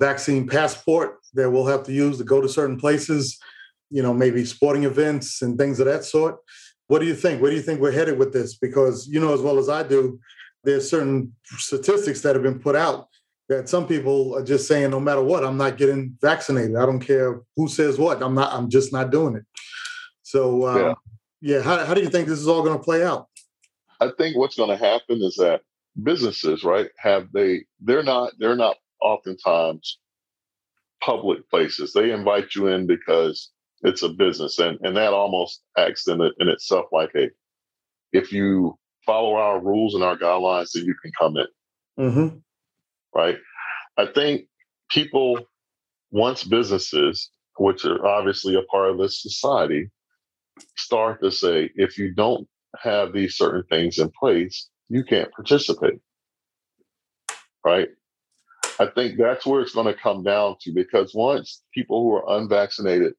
vaccine 0.00 0.46
passport 0.46 1.18
that 1.34 1.50
we'll 1.50 1.66
have 1.66 1.84
to 1.84 1.92
use 1.92 2.18
to 2.18 2.24
go 2.24 2.40
to 2.40 2.48
certain 2.48 2.78
places? 2.78 3.38
You 3.90 4.02
know, 4.02 4.14
maybe 4.14 4.44
sporting 4.44 4.84
events 4.84 5.42
and 5.42 5.58
things 5.58 5.80
of 5.80 5.86
that 5.86 6.04
sort. 6.04 6.36
What 6.88 7.00
do 7.00 7.06
you 7.06 7.14
think? 7.14 7.40
Where 7.40 7.50
do 7.50 7.56
you 7.56 7.62
think 7.62 7.80
we're 7.80 7.90
headed 7.92 8.18
with 8.18 8.32
this? 8.32 8.56
Because 8.56 9.08
you 9.08 9.20
know 9.20 9.32
as 9.32 9.40
well 9.40 9.58
as 9.58 9.68
I 9.68 9.82
do, 9.82 10.20
there's 10.64 10.88
certain 10.88 11.34
statistics 11.56 12.20
that 12.22 12.34
have 12.34 12.42
been 12.42 12.58
put 12.58 12.76
out 12.76 13.08
that 13.48 13.68
some 13.68 13.86
people 13.86 14.36
are 14.36 14.44
just 14.44 14.68
saying, 14.68 14.90
no 14.90 15.00
matter 15.00 15.22
what, 15.22 15.44
I'm 15.44 15.56
not 15.56 15.76
getting 15.76 16.16
vaccinated. 16.20 16.76
I 16.76 16.86
don't 16.86 17.00
care 17.00 17.40
who 17.56 17.68
says 17.68 17.98
what. 17.98 18.22
I'm 18.22 18.34
not. 18.34 18.52
I'm 18.52 18.70
just 18.70 18.92
not 18.92 19.10
doing 19.10 19.34
it. 19.36 19.44
So, 20.22 20.66
um, 20.68 20.78
Yeah. 20.78 20.94
yeah. 21.40 21.62
How, 21.62 21.84
how 21.84 21.94
do 21.94 22.00
you 22.00 22.10
think 22.10 22.28
this 22.28 22.38
is 22.38 22.46
all 22.46 22.62
going 22.62 22.78
to 22.78 22.84
play 22.84 23.04
out? 23.04 23.26
I 24.00 24.10
think 24.16 24.36
what's 24.36 24.56
going 24.56 24.70
to 24.70 24.76
happen 24.76 25.20
is 25.22 25.34
that 25.36 25.62
businesses, 26.02 26.62
right, 26.62 26.88
have 26.96 27.28
they 27.32 27.64
they're 27.80 28.04
not 28.04 28.32
they're 28.38 28.56
not 28.56 28.76
oftentimes 29.02 29.98
public 31.02 31.48
places. 31.50 31.92
They 31.92 32.12
invite 32.12 32.54
you 32.54 32.68
in 32.68 32.86
because 32.86 33.50
it's 33.82 34.02
a 34.02 34.10
business, 34.10 34.58
and 34.60 34.78
and 34.82 34.96
that 34.96 35.12
almost 35.12 35.62
acts 35.76 36.06
in 36.06 36.20
it, 36.20 36.34
in 36.38 36.48
itself 36.48 36.86
like 36.92 37.10
a 37.16 37.30
if 38.12 38.32
you 38.32 38.78
follow 39.04 39.34
our 39.34 39.60
rules 39.60 39.94
and 39.94 40.04
our 40.04 40.16
guidelines, 40.16 40.72
then 40.72 40.84
you 40.84 40.94
can 41.02 41.12
come 41.18 41.36
in. 41.36 41.46
Mm-hmm. 41.98 42.38
right? 43.14 43.36
I 43.96 44.06
think 44.06 44.46
people, 44.90 45.38
once 46.10 46.44
businesses, 46.44 47.30
which 47.58 47.84
are 47.84 48.06
obviously 48.06 48.54
a 48.54 48.62
part 48.62 48.90
of 48.90 48.98
this 48.98 49.20
society, 49.20 49.90
start 50.76 51.20
to 51.22 51.30
say, 51.30 51.70
if 51.74 51.98
you 51.98 52.14
don't 52.14 52.48
have 52.78 53.12
these 53.12 53.36
certain 53.36 53.64
things 53.64 53.98
in 53.98 54.10
place, 54.18 54.68
you 54.88 55.04
can't 55.04 55.30
participate, 55.32 56.00
right? 57.64 57.88
I 58.78 58.86
think 58.86 59.18
that's 59.18 59.44
where 59.44 59.60
it's 59.60 59.74
going 59.74 59.92
to 59.92 60.00
come 60.00 60.22
down 60.22 60.56
to 60.62 60.72
because 60.72 61.12
once 61.14 61.62
people 61.74 62.02
who 62.02 62.14
are 62.14 62.38
unvaccinated 62.38 63.12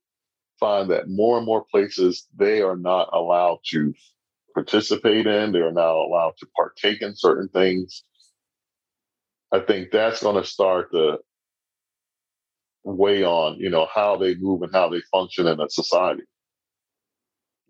find 0.60 0.90
that 0.90 1.08
more 1.08 1.38
and 1.38 1.46
more 1.46 1.66
places 1.70 2.28
they 2.36 2.62
are 2.62 2.76
not 2.76 3.10
allowed 3.14 3.60
to 3.66 3.94
participate 4.54 5.28
in, 5.28 5.52
they're 5.52 5.72
now 5.72 5.98
allowed 5.98 6.34
to 6.40 6.48
partake 6.56 7.02
in 7.02 7.16
certain 7.16 7.50
things, 7.50 8.04
I 9.52 9.60
think 9.60 9.92
that's 9.92 10.24
going 10.24 10.42
to 10.42 10.48
start 10.48 10.92
to 10.92 11.20
weigh 12.84 13.24
on, 13.24 13.60
you 13.60 13.70
know, 13.70 13.88
how 13.94 14.18
they 14.18 14.36
move 14.36 14.62
and 14.64 14.74
how 14.74 14.90
they 14.90 15.02
function 15.12 15.48
in 15.48 15.60
a 15.60 15.70
society. 15.70 16.24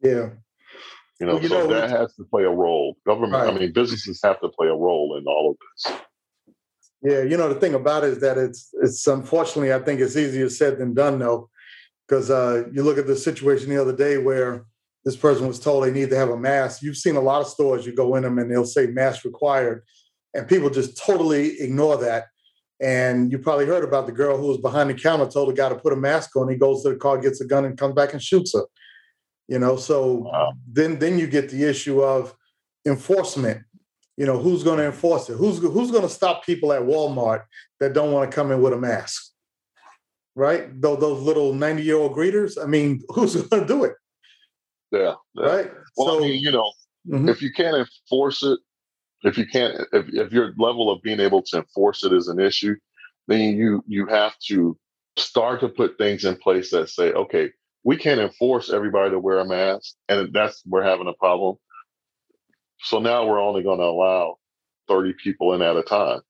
Yeah. 0.02 0.30
You 1.20 1.28
know, 1.28 1.34
Well, 1.34 1.44
you 1.44 1.50
so 1.50 1.60
know, 1.60 1.68
that 1.68 1.90
has 1.90 2.16
to 2.16 2.24
play 2.24 2.44
a 2.44 2.50
role. 2.50 2.98
Government, 3.06 3.36
I 3.36 3.52
mean, 3.52 3.74
businesses 3.74 4.20
have 4.24 4.40
to 4.42 4.50
play 4.50 4.68
a 4.68 4.76
role 4.76 5.18
in 5.18 5.26
all 5.26 5.52
of 5.52 5.58
this. 5.60 6.00
Yeah. 7.04 7.24
You 7.24 7.38
know, 7.38 7.52
the 7.52 7.60
thing 7.60 7.74
about 7.74 8.04
it 8.04 8.12
is 8.12 8.20
that 8.22 8.38
it's 8.38 8.70
it's 8.82 9.06
unfortunately 9.08 9.74
I 9.74 9.80
think 9.80 10.00
it's 10.00 10.16
easier 10.16 10.50
said 10.50 10.78
than 10.78 10.94
done 10.94 11.20
though, 11.20 11.50
because 12.08 12.30
uh, 12.30 12.64
you 12.72 12.84
look 12.84 12.98
at 12.98 13.08
the 13.08 13.16
situation 13.16 13.70
the 13.70 13.82
other 13.82 13.96
day 13.96 14.18
where 14.18 14.66
this 15.06 15.16
person 15.16 15.48
was 15.48 15.60
told 15.60 15.84
they 15.84 15.92
need 15.92 16.10
to 16.12 16.18
have 16.18 16.30
a 16.30 16.38
mask. 16.38 16.82
You've 16.82 16.98
seen 16.98 17.16
a 17.16 17.22
lot 17.22 17.42
of 17.42 17.48
stores. 17.48 17.86
You 17.86 17.94
go 17.96 18.16
in 18.16 18.24
them 18.24 18.38
and 18.38 18.52
they'll 18.52 18.66
say 18.66 18.88
mask 18.88 19.26
required, 19.26 19.84
and 20.34 20.48
people 20.48 20.70
just 20.70 20.98
totally 20.98 21.60
ignore 21.60 21.98
that. 21.98 22.26
And 22.80 23.32
you 23.32 23.38
probably 23.38 23.66
heard 23.68 23.84
about 23.84 24.06
the 24.08 24.12
girl 24.12 24.38
who 24.38 24.48
was 24.48 24.58
behind 24.58 24.90
the 24.90 24.96
counter 24.96 25.28
told 25.28 25.50
the 25.50 25.54
guy 25.54 25.70
to 25.70 25.76
put 25.76 25.94
a 25.94 25.96
mask 25.96 26.36
on. 26.36 26.50
He 26.50 26.56
goes 26.56 26.82
to 26.84 26.90
the 26.90 26.96
car, 26.96 27.20
gets 27.20 27.40
a 27.42 27.46
gun, 27.46 27.66
and 27.66 27.78
comes 27.78 27.94
back 27.94 28.14
and 28.14 28.22
shoots 28.22 28.54
her. 28.54 28.66
You 29.48 29.60
know, 29.60 29.76
so 29.76 30.14
Wow. 30.32 30.54
then 30.72 30.98
then 31.00 31.20
you 31.20 31.28
get 31.28 31.50
the 31.50 31.64
issue 31.64 32.02
of 32.02 32.34
enforcement. 32.86 33.62
You 34.18 34.26
know, 34.26 34.38
who's 34.38 34.64
going 34.64 34.78
to 34.80 34.86
enforce 34.86 35.30
it? 35.30 35.36
Who's 35.38 35.60
who's 35.60 35.92
going 35.92 36.04
to 36.04 36.10
stop 36.10 36.46
people 36.46 36.74
at 36.74 36.82
Walmart 36.82 37.44
that 37.80 37.94
don't 37.94 38.12
want 38.12 38.30
to 38.30 38.36
come 38.36 38.52
in 38.52 38.62
with 38.62 38.74
a 38.74 38.78
mask? 38.78 39.32
Right? 40.36 40.80
Those 40.82 41.00
those 41.00 41.22
little 41.22 41.54
ninety 41.54 41.84
year 41.84 41.98
old 41.98 42.16
greeters. 42.16 42.62
I 42.62 42.66
mean, 42.68 43.02
who's 43.10 43.36
going 43.36 43.62
to 43.62 43.68
do 43.68 43.84
it? 43.84 43.94
Yeah. 44.92 45.16
Right? 45.36 45.72
Well, 45.98 46.08
so 46.10 46.20
I 46.20 46.28
mean, 46.30 46.42
you 46.42 46.52
know, 46.52 46.72
mhm, 47.08 47.30
if 47.30 47.42
you 47.42 47.52
can't 47.54 47.78
enforce 47.78 48.44
it, 48.44 48.60
if 49.24 49.38
you 49.38 49.46
can't, 49.48 49.76
if, 49.94 50.08
if 50.10 50.34
your 50.34 50.54
level 50.58 50.92
of 50.92 51.02
being 51.04 51.20
able 51.20 51.44
to 51.44 51.58
enforce 51.60 52.04
it 52.06 52.14
is 52.14 52.28
an 52.30 52.40
issue, 52.40 52.76
then 53.28 53.56
you 53.58 53.84
you 53.88 54.08
have 54.08 54.38
to 54.50 54.78
start 55.18 55.62
to 55.62 55.70
put 55.70 55.98
things 55.98 56.26
in 56.26 56.38
place 56.38 56.72
that 56.72 56.90
say, 56.90 57.12
okay, 57.14 57.52
we 57.84 57.98
can't 57.98 58.22
enforce 58.22 58.72
everybody 58.72 59.12
to 59.12 59.20
wear 59.20 59.40
a 59.40 59.46
mask, 59.48 59.96
and 60.10 60.34
that's 60.34 60.64
we're 60.68 60.84
having 60.84 61.08
a 61.08 61.14
problem. 61.14 61.58
So 62.82 63.00
now 63.00 63.26
we're 63.28 63.42
only 63.42 63.64
going 63.64 63.80
to 63.80 63.86
allow 63.86 64.38
30 64.90 65.14
people 65.24 65.54
in 65.54 65.62
at 65.64 65.78
a 65.78 65.84
time. 65.84 66.22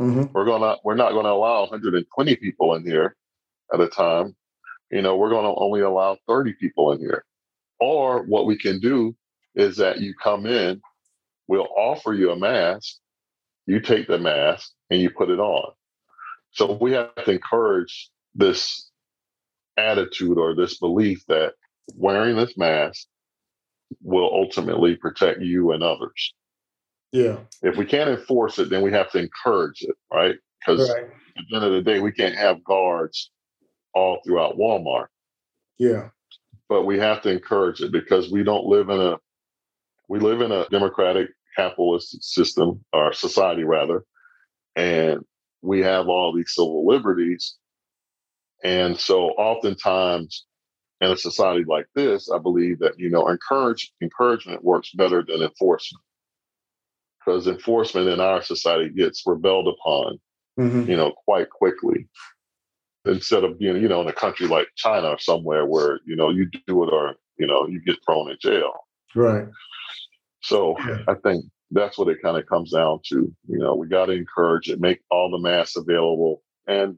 mhm, 0.00 0.34
We're 0.34 0.46
gonna 0.46 0.76
we're 0.84 0.96
not 0.96 1.12
going 1.12 1.24
to 1.26 1.32
allow 1.32 1.62
120 1.62 2.36
people 2.36 2.74
in 2.76 2.84
here 2.84 3.16
at 3.72 3.80
a 3.80 3.88
time. 3.88 4.36
You 4.90 5.02
know, 5.02 5.16
we're 5.16 5.30
going 5.30 5.44
to 5.46 5.54
only 5.60 5.80
allow 5.82 6.18
30 6.28 6.54
people 6.54 6.92
in 6.92 7.00
here. 7.00 7.24
Or 7.80 8.22
what 8.22 8.46
we 8.46 8.56
can 8.56 8.80
do 8.80 9.14
is 9.54 9.76
that 9.76 10.00
you 10.00 10.14
come 10.22 10.46
in, 10.46 10.80
we'll 11.48 11.68
offer 11.76 12.12
you 12.14 12.30
a 12.30 12.36
mask, 12.36 12.96
you 13.66 13.80
take 13.80 14.06
the 14.06 14.18
mask 14.18 14.70
and 14.90 15.00
you 15.00 15.10
put 15.10 15.30
it 15.30 15.38
on. 15.38 15.72
So 16.52 16.78
we 16.80 16.92
have 16.92 17.14
to 17.16 17.32
encourage 17.32 18.10
this 18.34 18.90
attitude 19.76 20.38
or 20.38 20.54
this 20.54 20.78
belief 20.78 21.24
that 21.26 21.54
wearing 21.94 22.36
this 22.36 22.56
mask 22.56 23.06
will 24.02 24.30
ultimately 24.32 24.96
protect 24.96 25.40
you 25.40 25.72
and 25.72 25.82
others. 25.82 26.34
yeah, 27.12 27.38
If 27.62 27.76
we 27.76 27.84
can't 27.84 28.10
enforce 28.10 28.58
it, 28.58 28.70
then 28.70 28.82
we 28.82 28.92
have 28.92 29.10
to 29.12 29.18
encourage 29.18 29.82
it, 29.82 29.96
right? 30.12 30.36
Because 30.60 30.90
right, 30.90 31.04
at 31.36 31.44
the 31.50 31.56
end 31.56 31.64
of 31.64 31.72
the 31.72 31.82
day, 31.82 32.00
we 32.00 32.12
can't 32.12 32.36
have 32.36 32.64
guards 32.64 33.30
all 33.94 34.20
throughout 34.24 34.56
Walmart, 34.56 35.06
yeah, 35.78 36.08
but 36.68 36.84
we 36.84 36.98
have 36.98 37.22
to 37.22 37.30
encourage 37.30 37.80
it 37.80 37.92
because 37.92 38.30
we 38.30 38.42
don't 38.42 38.66
live 38.66 38.88
in 38.88 39.00
a 39.00 39.16
we 40.08 40.18
live 40.18 40.40
in 40.42 40.52
a 40.52 40.68
democratic 40.68 41.30
capitalist 41.56 42.22
system 42.22 42.84
or 42.92 43.12
society 43.12 43.64
rather, 43.64 44.04
and 44.76 45.24
we 45.62 45.80
have 45.80 46.08
all 46.08 46.34
these 46.34 46.54
civil 46.54 46.86
liberties. 46.86 47.56
And 48.62 48.98
so 48.98 49.28
oftentimes 49.30 50.46
in 51.00 51.10
a 51.10 51.16
society 51.16 51.64
like 51.66 51.86
this, 51.94 52.30
I 52.30 52.38
believe 52.38 52.78
that, 52.80 52.98
you 52.98 53.10
know, 53.10 53.28
encourage 53.28 53.92
encouragement 54.00 54.64
works 54.64 54.90
better 54.92 55.24
than 55.26 55.42
enforcement. 55.42 56.02
Because 57.18 57.46
enforcement 57.46 58.08
in 58.08 58.20
our 58.20 58.42
society 58.42 58.90
gets 58.90 59.22
rebelled 59.26 59.68
upon 59.68 60.18
mhm, 60.58 60.88
you 60.88 60.96
know, 60.96 61.12
quite 61.24 61.50
quickly. 61.50 62.08
Instead 63.06 63.44
of 63.44 63.58
being, 63.58 63.76
you 63.76 63.88
know, 63.88 64.00
in 64.00 64.08
a 64.08 64.12
country 64.12 64.46
like 64.46 64.68
China 64.76 65.08
or 65.08 65.18
somewhere 65.18 65.66
where, 65.66 66.00
you 66.06 66.16
know, 66.16 66.30
you 66.30 66.46
do 66.66 66.84
it 66.84 66.92
or, 66.92 67.14
you 67.38 67.46
know, 67.46 67.66
you 67.66 67.80
get 67.84 67.96
thrown 68.04 68.30
in 68.30 68.36
jail. 68.40 68.72
right, 69.14 69.46
So 70.42 70.76
Yeah. 70.78 71.00
I 71.08 71.14
think 71.22 71.44
that's 71.70 71.98
what 71.98 72.08
it 72.08 72.22
kind 72.22 72.38
of 72.38 72.46
comes 72.46 72.72
down 72.72 73.00
to. 73.08 73.34
You 73.48 73.58
know, 73.58 73.74
we 73.74 73.88
got 73.88 74.06
to 74.06 74.12
encourage 74.12 74.70
it, 74.70 74.80
make 74.80 75.00
all 75.10 75.30
the 75.30 75.38
masks 75.38 75.76
available. 75.76 76.42
And 76.66 76.96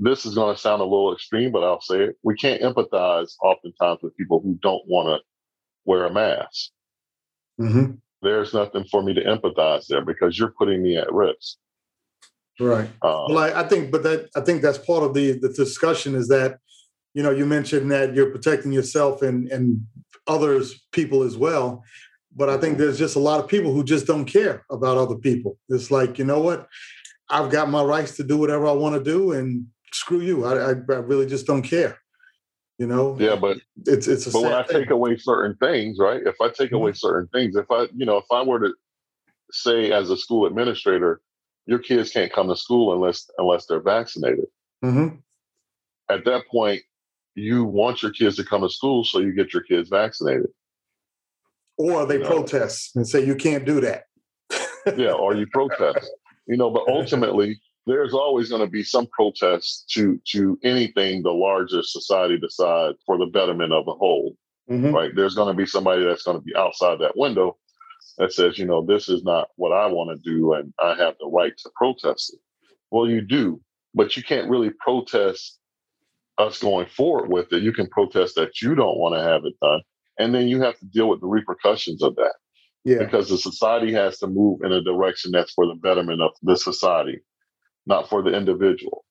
this 0.00 0.24
is 0.26 0.34
going 0.34 0.54
to 0.54 0.60
sound 0.60 0.80
a 0.80 0.84
little 0.84 1.12
extreme, 1.12 1.52
but 1.52 1.64
I'll 1.64 1.80
say 1.80 2.04
it. 2.04 2.16
We 2.22 2.34
can't 2.36 2.62
empathize 2.62 3.32
oftentimes 3.42 4.00
with 4.02 4.16
people 4.16 4.40
who 4.40 4.58
don't 4.62 4.86
want 4.86 5.08
to 5.08 5.24
wear 5.84 6.06
a 6.06 6.12
mask. 6.12 6.70
mhm, 7.60 7.98
there's 8.22 8.54
nothing 8.54 8.84
for 8.90 9.02
me 9.02 9.14
to 9.14 9.22
empathize 9.22 9.86
there 9.86 10.04
because 10.04 10.38
you're 10.38 10.54
putting 10.58 10.82
me 10.82 10.96
at 10.96 11.12
risk. 11.12 11.56
Right. 12.60 12.88
Um, 13.02 13.26
well, 13.28 13.38
I, 13.38 13.60
I, 13.60 13.68
think, 13.68 13.92
but 13.92 14.02
that 14.02 14.28
I 14.34 14.40
think 14.40 14.62
that's 14.62 14.78
part 14.78 15.04
of 15.04 15.14
the 15.14 15.38
the 15.38 15.48
discussion 15.50 16.14
is 16.14 16.28
that, 16.28 16.58
you 17.14 17.22
know, 17.22 17.30
you 17.30 17.46
mentioned 17.46 17.90
that 17.92 18.14
you're 18.14 18.30
protecting 18.30 18.72
yourself 18.72 19.22
and 19.22 19.48
and 19.50 19.86
others 20.26 20.86
people 20.92 21.22
as 21.22 21.36
well. 21.36 21.84
But 22.34 22.48
I 22.48 22.58
think 22.58 22.74
mm-hmm. 22.74 22.82
there's 22.82 22.98
just 22.98 23.16
a 23.16 23.20
lot 23.20 23.40
of 23.40 23.48
people 23.48 23.72
who 23.72 23.82
just 23.82 24.06
don't 24.06 24.24
care 24.24 24.64
about 24.70 24.98
other 24.98 25.16
people. 25.16 25.58
It's 25.68 25.90
like, 25.90 26.18
you 26.18 26.24
know 26.24 26.40
what? 26.40 26.68
I've 27.30 27.50
got 27.50 27.70
my 27.70 27.82
rights 27.82 28.16
to 28.16 28.24
do 28.24 28.36
whatever 28.36 28.66
I 28.66 28.72
want 28.72 28.94
to 28.94 29.02
do, 29.02 29.32
and 29.32 29.66
screw 29.92 30.20
you. 30.20 30.44
I, 30.44 30.70
I, 30.70 30.70
I 30.70 30.98
really 30.98 31.26
just 31.26 31.46
don't 31.46 31.62
care. 31.62 31.98
You 32.78 32.86
know. 32.86 33.16
Yeah, 33.18 33.36
but 33.36 33.58
it's 33.86 34.06
it's. 34.06 34.26
but 34.32 34.42
when 34.42 34.52
I 34.52 34.62
thing. 34.62 34.80
take 34.82 34.90
away 34.90 35.16
certain 35.16 35.56
things, 35.56 35.98
right? 35.98 36.22
If 36.24 36.36
I 36.40 36.48
take 36.48 36.68
mm-hmm. 36.68 36.76
away 36.76 36.92
certain 36.92 37.28
things, 37.28 37.56
if 37.56 37.70
I 37.70 37.86
you 37.94 38.06
know 38.06 38.18
if 38.18 38.26
I 38.32 38.42
were 38.42 38.60
to 38.60 38.74
say 39.50 39.90
as 39.92 40.10
a 40.10 40.16
school 40.16 40.46
administrator, 40.46 41.20
your 41.68 41.78
kids 41.78 42.10
can't 42.10 42.32
come 42.32 42.48
to 42.48 42.56
school 42.56 42.94
unless 42.94 43.30
unless 43.36 43.66
they're 43.66 43.82
vaccinated. 43.82 44.46
Mm-hmm. 44.82 45.16
At 46.08 46.24
that 46.24 46.48
point, 46.50 46.80
you 47.34 47.64
want 47.64 48.02
your 48.02 48.10
kids 48.10 48.36
to 48.36 48.44
come 48.44 48.62
to 48.62 48.70
school, 48.70 49.04
so 49.04 49.20
you 49.20 49.32
get 49.34 49.52
your 49.52 49.62
kids 49.62 49.90
vaccinated. 49.90 50.48
Or 51.76 52.06
they 52.06 52.14
you 52.14 52.22
know? 52.22 52.28
protest 52.28 52.96
and 52.96 53.06
say 53.06 53.24
you 53.24 53.36
can't 53.36 53.66
do 53.66 53.82
that. 53.82 54.04
yeah, 54.96 55.12
or 55.12 55.36
you 55.36 55.46
protest. 55.46 56.10
You 56.46 56.56
know, 56.56 56.70
but 56.70 56.88
ultimately, 56.88 57.60
there's 57.86 58.14
always 58.14 58.48
going 58.48 58.62
to 58.62 58.70
be 58.70 58.82
some 58.82 59.06
protest 59.08 59.90
to 59.90 60.18
to 60.28 60.58
anything 60.64 61.22
the 61.22 61.30
larger 61.30 61.82
society 61.82 62.38
decides 62.38 62.96
for 63.04 63.18
the 63.18 63.26
betterment 63.26 63.74
of 63.74 63.84
the 63.84 63.94
whole. 63.94 64.34
Mm-hmm. 64.70 64.94
Right? 64.94 65.10
There's 65.14 65.34
going 65.34 65.54
to 65.54 65.56
be 65.56 65.66
somebody 65.66 66.02
that's 66.02 66.22
going 66.22 66.38
to 66.38 66.42
be 66.42 66.56
outside 66.56 66.98
that 67.00 67.16
window 67.16 67.58
that 68.18 68.32
says, 68.32 68.58
you 68.58 68.66
know, 68.66 68.84
this 68.84 69.08
is 69.08 69.22
not 69.22 69.48
what 69.56 69.72
I 69.72 69.86
want 69.86 70.10
to 70.16 70.30
do 70.30 70.52
and 70.54 70.72
I 70.80 70.96
have 70.96 71.14
the 71.18 71.28
right 71.28 71.52
to 71.56 71.70
protest 71.76 72.34
it. 72.34 72.40
Well, 72.90 73.08
you 73.08 73.20
do, 73.20 73.60
but 73.94 74.16
you 74.16 74.22
can't 74.22 74.50
really 74.50 74.70
protest 74.70 75.58
us 76.36 76.58
going 76.58 76.86
forward 76.86 77.30
with 77.30 77.52
it. 77.52 77.62
You 77.62 77.72
can 77.72 77.88
protest 77.88 78.34
that 78.36 78.60
you 78.60 78.74
don't 78.74 78.98
want 78.98 79.14
to 79.14 79.22
have 79.22 79.44
it 79.44 79.54
done. 79.60 79.80
And 80.18 80.34
then 80.34 80.48
you 80.48 80.60
have 80.62 80.78
to 80.78 80.86
deal 80.86 81.08
with 81.08 81.20
the 81.20 81.26
repercussions 81.26 82.02
of 82.02 82.16
that. 82.16 82.34
Yeah. 82.84 82.98
Because 82.98 83.28
the 83.28 83.38
society 83.38 83.92
has 83.92 84.18
to 84.18 84.26
move 84.26 84.60
in 84.64 84.72
a 84.72 84.82
direction 84.82 85.30
that's 85.32 85.52
for 85.52 85.66
the 85.66 85.74
betterment 85.74 86.22
of 86.22 86.30
the 86.42 86.56
society, 86.56 87.20
not 87.86 88.08
for 88.08 88.22
the 88.22 88.30
individual. 88.30 89.04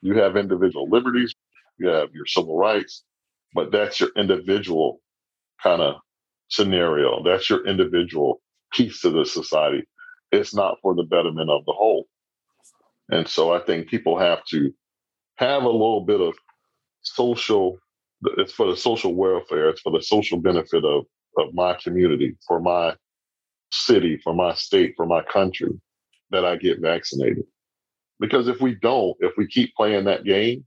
You 0.00 0.14
have 0.18 0.36
individual 0.36 0.88
liberties, 0.90 1.34
you 1.78 1.88
have 1.88 2.12
your 2.12 2.26
civil 2.26 2.56
rights, 2.56 3.04
but 3.54 3.72
that's 3.72 4.00
your 4.00 4.10
individual 4.16 5.00
kind 5.62 5.80
of 5.80 5.96
scenario. 6.52 7.22
That's 7.24 7.48
your 7.48 7.66
individual 7.66 8.40
piece 8.72 9.00
to 9.00 9.10
the 9.10 9.24
society. 9.24 9.84
It's 10.30 10.54
not 10.54 10.78
for 10.82 10.94
the 10.94 11.02
betterment 11.02 11.50
of 11.50 11.64
the 11.64 11.72
whole. 11.72 12.06
And 13.10 13.26
so 13.26 13.52
I 13.52 13.60
think 13.60 13.88
people 13.88 14.18
have 14.18 14.44
to 14.46 14.72
have 15.36 15.62
a 15.62 15.70
little 15.70 16.02
bit 16.04 16.20
of 16.20 16.34
social, 17.02 17.78
it's 18.38 18.52
for 18.52 18.66
the 18.70 18.76
social 18.76 19.14
welfare, 19.14 19.70
it's 19.70 19.80
for 19.80 19.92
the 19.92 20.02
social 20.02 20.38
benefit 20.38 20.84
of, 20.84 21.04
of 21.38 21.54
my 21.54 21.74
community, 21.82 22.36
for 22.46 22.60
my 22.60 22.94
city, 23.70 24.20
for 24.22 24.34
my 24.34 24.54
state, 24.54 24.94
for 24.96 25.06
my 25.06 25.22
country, 25.22 25.72
that 26.30 26.44
I 26.44 26.56
get 26.56 26.80
vaccinated. 26.80 27.44
Because 28.20 28.46
if 28.46 28.60
we 28.60 28.74
don't, 28.76 29.16
if 29.20 29.32
we 29.36 29.46
keep 29.46 29.74
playing 29.74 30.04
that 30.04 30.24
game, 30.24 30.64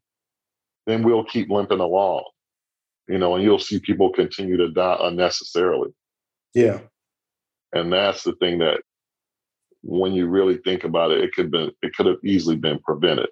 then 0.87 1.03
we'll 1.03 1.23
keep 1.23 1.49
limping 1.49 1.79
along 1.79 2.23
you 3.07 3.17
know, 3.17 3.35
and 3.35 3.43
you'll 3.43 3.59
see 3.59 3.79
people 3.79 4.11
continue 4.11 4.57
to 4.57 4.71
die 4.71 4.97
unnecessarily. 5.01 5.91
Yeah. 6.53 6.79
And 7.73 7.91
that's 7.91 8.23
the 8.23 8.33
thing 8.33 8.59
that 8.59 8.81
when 9.81 10.13
you 10.13 10.27
really 10.27 10.57
think 10.57 10.83
about 10.83 11.11
it, 11.11 11.23
it 11.23 11.33
could 11.33 11.51
been 11.51 11.71
it 11.81 11.93
could 11.93 12.07
have 12.07 12.23
easily 12.23 12.55
been 12.55 12.79
prevented. 12.79 13.29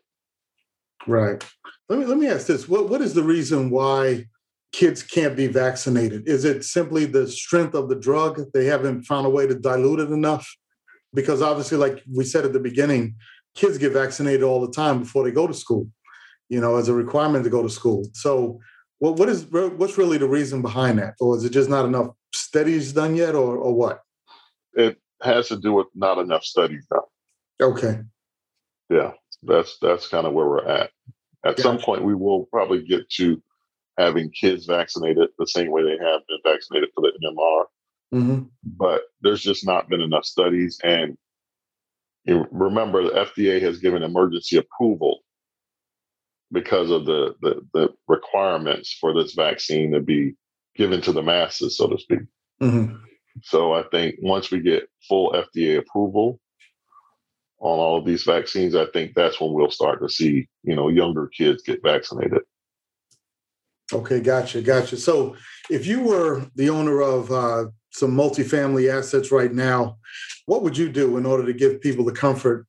Right. 1.07 1.43
Let 1.89 1.99
me 1.99 2.05
let 2.05 2.17
me 2.17 2.27
ask 2.27 2.47
this. 2.47 2.67
What 2.67 2.89
what 2.89 3.01
is 3.01 3.13
the 3.13 3.23
reason 3.23 3.69
why 3.69 4.25
kids 4.71 5.01
can't 5.01 5.35
be 5.35 5.47
vaccinated? 5.47 6.27
Is 6.27 6.45
it 6.45 6.63
simply 6.63 7.05
the 7.05 7.27
strength 7.27 7.73
of 7.73 7.89
the 7.89 7.95
drug? 7.95 8.41
They 8.53 8.65
haven't 8.65 9.03
found 9.03 9.25
a 9.25 9.29
way 9.29 9.47
to 9.47 9.55
dilute 9.55 9.99
it 9.99 10.11
enough? 10.11 10.47
Because 11.13 11.41
obviously, 11.41 11.77
like 11.77 12.03
we 12.11 12.23
said 12.23 12.45
at 12.45 12.53
the 12.53 12.59
beginning, 12.59 13.15
kids 13.55 13.77
get 13.77 13.93
vaccinated 13.93 14.43
all 14.43 14.61
the 14.61 14.71
time 14.71 14.99
before 14.99 15.23
they 15.23 15.31
go 15.31 15.47
to 15.47 15.53
school, 15.53 15.87
you 16.49 16.59
know, 16.59 16.75
as 16.75 16.87
a 16.87 16.93
requirement 16.93 17.43
to 17.43 17.49
go 17.49 17.61
to 17.61 17.69
school. 17.69 18.07
So 18.13 18.59
what 19.03 19.19
what 19.19 19.27
is 19.27 19.45
what's 19.51 19.97
really 19.97 20.17
the 20.17 20.29
reason 20.29 20.61
behind 20.61 20.97
that, 20.99 21.15
or 21.19 21.35
is 21.35 21.43
it 21.43 21.49
just 21.49 21.69
not 21.69 21.83
enough 21.83 22.15
studies 22.33 22.93
done 22.93 23.17
yet, 23.17 23.35
or 23.35 23.57
or 23.57 23.73
what? 23.73 23.99
It 24.75 24.97
has 25.21 25.49
to 25.49 25.57
do 25.57 25.73
with 25.73 25.87
not 25.93 26.19
enough 26.19 26.45
studies 26.45 26.87
done. 26.89 27.01
Okay. 27.61 27.99
Yeah, 28.89 29.11
that's 29.41 29.77
that's 29.81 30.07
kind 30.07 30.25
of 30.25 30.31
where 30.31 30.47
we're 30.47 30.65
at. 30.65 30.91
At 31.45 31.57
gotcha. 31.57 31.61
some 31.63 31.79
point, 31.79 32.05
we 32.05 32.15
will 32.15 32.45
probably 32.45 32.81
get 32.81 33.09
to 33.17 33.43
having 33.97 34.31
kids 34.31 34.67
vaccinated 34.67 35.27
the 35.37 35.47
same 35.47 35.69
way 35.69 35.83
they 35.83 36.01
have 36.01 36.21
been 36.29 36.39
vaccinated 36.45 36.89
for 36.95 37.01
the 37.01 37.11
MMR. 37.21 37.65
Mm-hmm. 38.17 38.43
But 38.63 39.01
there's 39.19 39.43
just 39.43 39.65
not 39.65 39.89
been 39.89 39.99
enough 39.99 40.23
studies. 40.23 40.79
And 40.81 41.17
remember, 42.25 43.03
the 43.03 43.09
FDA 43.09 43.61
has 43.63 43.79
given 43.79 44.01
emergency 44.01 44.55
approval 44.55 45.23
because 46.53 46.91
of 46.91 47.05
the, 47.05 47.35
the, 47.41 47.61
the 47.73 47.89
requirements 48.07 48.95
for 49.01 49.13
this 49.13 49.33
vaccine 49.33 49.91
to 49.91 49.99
be 49.99 50.35
given 50.75 51.01
to 51.01 51.11
the 51.11 51.21
masses, 51.21 51.77
so 51.77 51.87
to 51.87 51.97
speak. 51.97 52.19
Mm-hmm. 52.61 52.95
So 53.41 53.73
I 53.73 53.83
think 53.91 54.15
once 54.21 54.51
we 54.51 54.61
get 54.61 54.87
full 55.07 55.33
FDA 55.33 55.79
approval 55.79 56.39
on 57.59 57.79
all 57.79 57.97
of 57.97 58.05
these 58.05 58.23
vaccines, 58.23 58.75
I 58.75 58.85
think 58.93 59.13
that's 59.15 59.41
when 59.41 59.53
we'll 59.53 59.71
start 59.71 60.01
to 60.01 60.09
see, 60.09 60.47
you 60.63 60.75
know, 60.75 60.89
younger 60.89 61.27
kids 61.27 61.63
get 61.63 61.81
vaccinated. 61.83 62.41
Okay, 63.91 64.19
gotcha, 64.21 64.61
gotcha. 64.61 64.97
So 64.97 65.35
if 65.69 65.85
you 65.85 66.01
were 66.01 66.45
the 66.55 66.69
owner 66.69 67.01
of 67.01 67.31
uh, 67.31 67.65
some 67.91 68.15
multifamily 68.15 68.91
assets 68.91 69.31
right 69.31 69.53
now, 69.53 69.97
what 70.45 70.61
would 70.63 70.77
you 70.77 70.89
do 70.89 71.17
in 71.17 71.25
order 71.25 71.45
to 71.45 71.53
give 71.53 71.81
people 71.81 72.05
the 72.05 72.11
comfort 72.11 72.67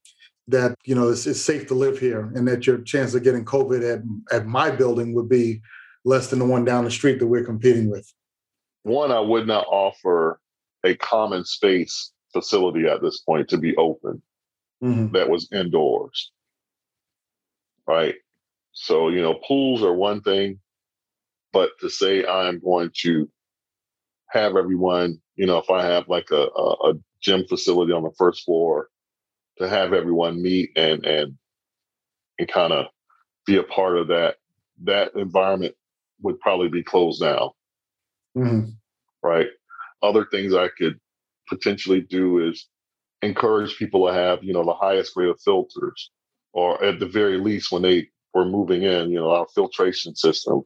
that 0.49 0.77
you 0.85 0.95
know 0.95 1.09
it's, 1.09 1.27
it's, 1.27 1.41
safe 1.41 1.67
to 1.67 1.75
live 1.75 1.99
here 1.99 2.31
and 2.35 2.47
that 2.47 2.67
your 2.67 2.79
chance 2.79 3.15
of 3.15 3.23
getting 3.23 3.45
covid 3.45 3.83
at, 3.83 4.03
at 4.35 4.47
my 4.47 4.71
building 4.71 5.15
would 5.15 5.29
be 5.29 5.61
less 6.05 6.29
than 6.29 6.39
the 6.39 6.45
one 6.45 6.65
down 6.65 6.85
the 6.85 6.91
street 6.91 7.19
that 7.19 7.27
we're 7.27 7.45
competing 7.45 7.91
with 7.91 8.13
one 8.83 9.11
i 9.11 9.21
would 9.21 9.47
not 9.47 9.67
offer 9.69 10.41
a 10.85 10.95
common 10.97 11.45
space 11.45 12.13
facility 12.33 12.87
at 12.87 13.01
this 13.01 13.21
point 13.21 13.49
to 13.49 13.57
be 13.57 13.75
open 13.77 14.21
mm-hmm. 14.83 15.13
that 15.13 15.29
was 15.29 15.49
indoors 15.53 16.31
right 17.87 18.17
so 18.73 19.09
you 19.09 19.23
know 19.23 19.35
pools 19.47 19.83
are 19.83 19.95
one 19.95 20.21
thing 20.21 20.59
but 21.53 21.71
to 21.81 21.89
say 21.89 22.27
i'm 22.27 22.61
going 22.61 22.91
to 22.95 23.29
have 24.29 24.57
everyone 24.57 25.19
you 25.37 25.47
know 25.47 25.59
if 25.59 25.71
i 25.71 25.83
have 25.85 26.07
like 26.09 26.31
a, 26.31 26.49
a, 26.57 26.91
a 26.91 26.95
gym 27.23 27.45
facility 27.49 27.93
on 27.93 28.03
the 28.03 28.13
first 28.19 28.45
floor 28.45 28.89
to 29.59 29.69
have 29.69 29.93
everyone 29.93 30.43
meet 30.43 30.71
and 30.77 31.05
and 31.05 31.37
and 32.39 32.49
kind 32.49 32.73
of 32.73 32.87
be 33.47 33.57
a 33.57 33.63
part 33.63 33.97
of 33.97 34.09
that 34.09 34.37
that 34.83 35.15
environment 35.15 35.75
would 36.23 36.39
probably 36.41 36.69
be 36.69 36.83
closed 36.83 37.21
down 37.21 37.51
mm-hmm. 38.37 38.71
right 39.23 39.49
other 40.03 40.27
things 40.31 40.55
i 40.55 40.69
could 40.79 40.99
potentially 41.49 42.01
do 42.01 42.47
is 42.49 42.67
encourage 43.23 43.77
people 43.77 44.07
to 44.07 44.13
have 44.13 44.43
you 44.43 44.53
know 44.53 44.65
the 44.65 44.75
highest 44.75 45.15
grade 45.15 45.29
of 45.29 45.41
filters 45.41 46.11
or 46.53 46.83
at 46.85 46.99
the 46.99 47.07
very 47.07 47.39
least 47.39 47.71
when 47.71 47.83
they 47.83 48.09
were 48.33 48.45
moving 48.45 48.83
in 48.83 49.11
you 49.11 49.17
know 49.17 49.31
our 49.31 49.47
filtration 49.55 50.15
system 50.15 50.63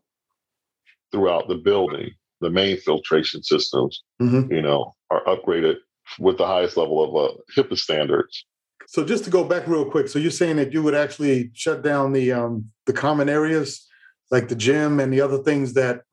throughout 1.13 1.49
the 1.49 1.55
building 1.57 2.11
the 2.41 2.51
main 2.51 2.77
filtration 2.77 3.43
systems 3.43 4.03
mm-hmm. 4.21 4.53
you 4.53 4.63
know 4.63 4.95
are 5.11 5.25
upgraded 5.25 5.77
with 6.19 6.39
the 6.39 6.47
highest 6.47 6.77
level 6.77 7.05
of 7.05 7.31
uh, 7.31 7.35
HEPA 7.57 7.77
standards 7.77 8.47
so 8.91 9.05
just 9.05 9.25
to 9.25 9.31
go 9.31 9.45
back 9.45 9.67
real 9.67 9.85
quick, 9.85 10.09
so 10.09 10.19
you're 10.19 10.31
saying 10.31 10.57
that 10.57 10.73
you 10.73 10.83
would 10.83 10.95
actually 10.95 11.51
shut 11.53 11.83
down 11.83 12.15
the 12.15 12.33
um, 12.33 12.71
the 12.87 12.95
common 12.95 13.29
areas, 13.29 13.87
like 14.31 14.49
the 14.49 14.57
gym 14.57 14.99
and 14.99 15.13
the 15.13 15.21
other 15.21 15.43
things 15.43 15.75
that 15.75 16.05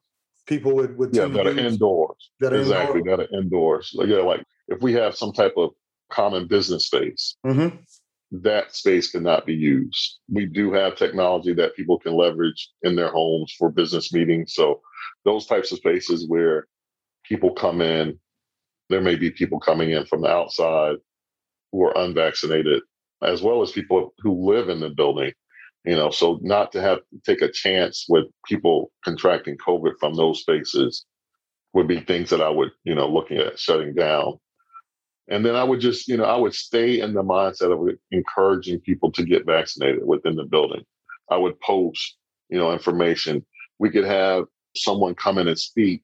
people 0.46 0.76
would 0.76 0.98
would 0.98 1.16
yeah 1.16 1.28
that 1.28 1.48
are 1.48 1.58
indoors. 1.58 2.32
That 2.42 2.52
are 2.52 2.60
exactly 2.60 3.02
that 3.06 3.22
are 3.22 3.40
indoors. 3.40 3.94
Like, 3.96 4.10
yeah, 4.10 4.18
like 4.18 4.44
if 4.68 4.82
we 4.82 4.92
have 4.92 5.16
some 5.16 5.32
type 5.32 5.54
of 5.56 5.70
common 6.12 6.48
business 6.48 6.88
space, 6.88 7.38
mm-hmm. 7.46 7.78
that 8.44 8.76
space 8.76 9.10
cannot 9.10 9.46
be 9.46 9.56
used. 9.56 10.20
We 10.30 10.46
do 10.46 10.74
have 10.74 10.98
technology 10.98 11.54
that 11.54 11.78
people 11.78 11.98
can 11.98 12.14
leverage 12.14 12.72
in 12.82 12.98
their 12.98 13.10
homes 13.10 13.56
for 13.58 13.72
business 13.72 14.12
meetings. 14.12 14.54
So 14.54 14.82
those 15.24 15.46
types 15.46 15.72
of 15.72 15.78
spaces 15.78 16.28
where 16.28 16.68
people 17.24 17.54
come 17.54 17.80
in, 17.80 18.20
there 18.90 19.00
may 19.00 19.16
be 19.16 19.32
people 19.32 19.62
coming 19.62 19.92
in 19.92 20.06
from 20.08 20.24
the 20.24 20.28
outside 20.28 20.98
who 21.76 21.84
are 21.86 21.98
unvaccinated, 21.98 22.82
as 23.22 23.42
well 23.42 23.62
as 23.62 23.72
people 23.72 24.14
who 24.20 24.50
live 24.50 24.70
in 24.70 24.80
the 24.80 24.90
building. 24.90 25.34
You 25.84 25.96
know, 25.96 26.10
so 26.10 26.40
not 26.42 26.72
to 26.72 26.82
have 26.82 27.00
to 27.00 27.20
take 27.26 27.42
a 27.42 27.52
chance 27.52 28.06
with 28.10 28.26
people 28.48 28.92
contracting 29.04 29.58
COVID 29.58 29.94
from 30.00 30.16
those 30.16 30.40
spaces 30.40 31.06
would 31.74 31.88
be 31.88 32.00
things 32.00 32.30
that 32.32 32.42
I 32.42 32.50
would, 32.50 32.72
you 32.86 32.96
know, 32.96 33.08
looking 33.08 33.38
at 33.38 33.60
shutting 33.60 33.94
down. 33.94 34.40
And 35.28 35.46
then 35.46 35.56
I 35.56 35.64
would 35.64 35.82
just, 35.82 36.08
you 36.08 36.18
know, 36.18 36.24
I 36.24 36.38
would 36.38 36.56
stay 36.56 37.02
in 37.02 37.14
the 37.14 37.24
mindset 37.24 37.72
of 37.72 37.96
encouraging 38.12 38.80
people 38.80 39.12
to 39.12 39.24
get 39.24 39.46
vaccinated 39.46 40.06
within 40.06 40.36
the 40.36 40.46
building. 40.46 40.84
I 41.30 41.38
would 41.38 41.60
post, 41.60 42.18
you 42.50 42.58
know, 42.58 42.72
information. 42.72 43.46
We 43.78 43.90
could 43.90 44.06
have 44.06 44.46
someone 44.76 45.16
come 45.16 45.38
in 45.38 45.48
and 45.48 45.60
speak 45.60 46.04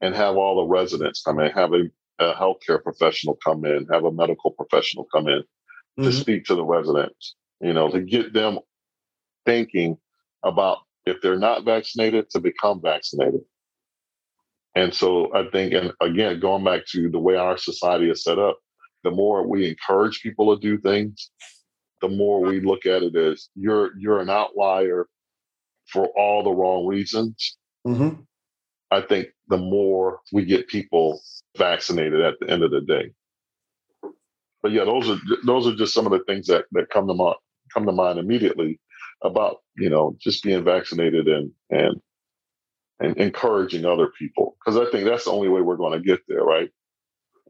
and 0.00 0.14
have 0.14 0.36
all 0.36 0.56
the 0.56 0.68
residents 0.68 1.22
come 1.22 1.38
in, 1.38 1.52
have 1.52 1.72
a, 1.72 1.84
a 2.18 2.32
healthcare 2.34 2.82
professional 2.82 3.38
come 3.44 3.64
in, 3.64 3.86
have 3.90 4.04
a 4.04 4.12
medical 4.12 4.50
professional 4.50 5.06
come 5.12 5.28
in 5.28 5.40
mm-hmm. 5.40 6.04
to 6.04 6.12
speak 6.12 6.44
to 6.44 6.54
the 6.54 6.64
residents, 6.64 7.36
you 7.60 7.72
know, 7.72 7.90
to 7.90 8.00
get 8.00 8.32
them 8.32 8.58
thinking 9.44 9.96
about 10.44 10.78
if 11.06 11.20
they're 11.20 11.38
not 11.38 11.64
vaccinated 11.64 12.30
to 12.30 12.40
become 12.40 12.80
vaccinated. 12.80 13.40
And 14.74 14.94
so 14.94 15.34
I 15.34 15.48
think, 15.50 15.74
and 15.74 15.92
again, 16.00 16.40
going 16.40 16.64
back 16.64 16.86
to 16.92 17.10
the 17.10 17.18
way 17.18 17.36
our 17.36 17.58
society 17.58 18.10
is 18.10 18.24
set 18.24 18.38
up, 18.38 18.58
the 19.04 19.10
more 19.10 19.46
we 19.46 19.68
encourage 19.68 20.22
people 20.22 20.56
to 20.56 20.60
do 20.60 20.78
things, 20.78 21.30
the 22.00 22.08
more 22.08 22.40
we 22.40 22.60
look 22.60 22.86
at 22.86 23.02
it 23.02 23.16
as 23.16 23.48
you're 23.54 23.90
you're 23.98 24.20
an 24.20 24.30
outlier 24.30 25.06
for 25.86 26.06
all 26.16 26.42
the 26.42 26.50
wrong 26.50 26.86
reasons. 26.86 27.56
Mm-hmm. 27.86 28.22
I 28.92 29.00
think 29.00 29.28
the 29.48 29.56
more 29.56 30.20
we 30.32 30.44
get 30.44 30.68
people 30.68 31.20
vaccinated 31.56 32.20
at 32.20 32.34
the 32.40 32.50
end 32.50 32.62
of 32.62 32.70
the 32.70 32.82
day. 32.82 33.12
But 34.62 34.72
yeah, 34.72 34.84
those 34.84 35.08
are 35.08 35.18
those 35.44 35.66
are 35.66 35.74
just 35.74 35.94
some 35.94 36.06
of 36.06 36.12
the 36.12 36.22
things 36.26 36.46
that 36.48 36.66
that 36.72 36.90
come 36.90 37.08
to 37.08 37.14
mind 37.14 37.36
come 37.72 37.86
to 37.86 37.92
mind 37.92 38.18
immediately 38.18 38.78
about 39.22 39.58
you 39.76 39.88
know 39.88 40.14
just 40.20 40.44
being 40.44 40.62
vaccinated 40.62 41.26
and 41.26 41.50
and 41.70 42.00
and 43.00 43.16
encouraging 43.16 43.86
other 43.86 44.08
people 44.18 44.56
because 44.60 44.78
I 44.78 44.90
think 44.90 45.06
that's 45.06 45.24
the 45.24 45.32
only 45.32 45.48
way 45.48 45.62
we're 45.62 45.76
going 45.76 45.98
to 45.98 46.06
get 46.06 46.20
there, 46.28 46.44
right? 46.44 46.70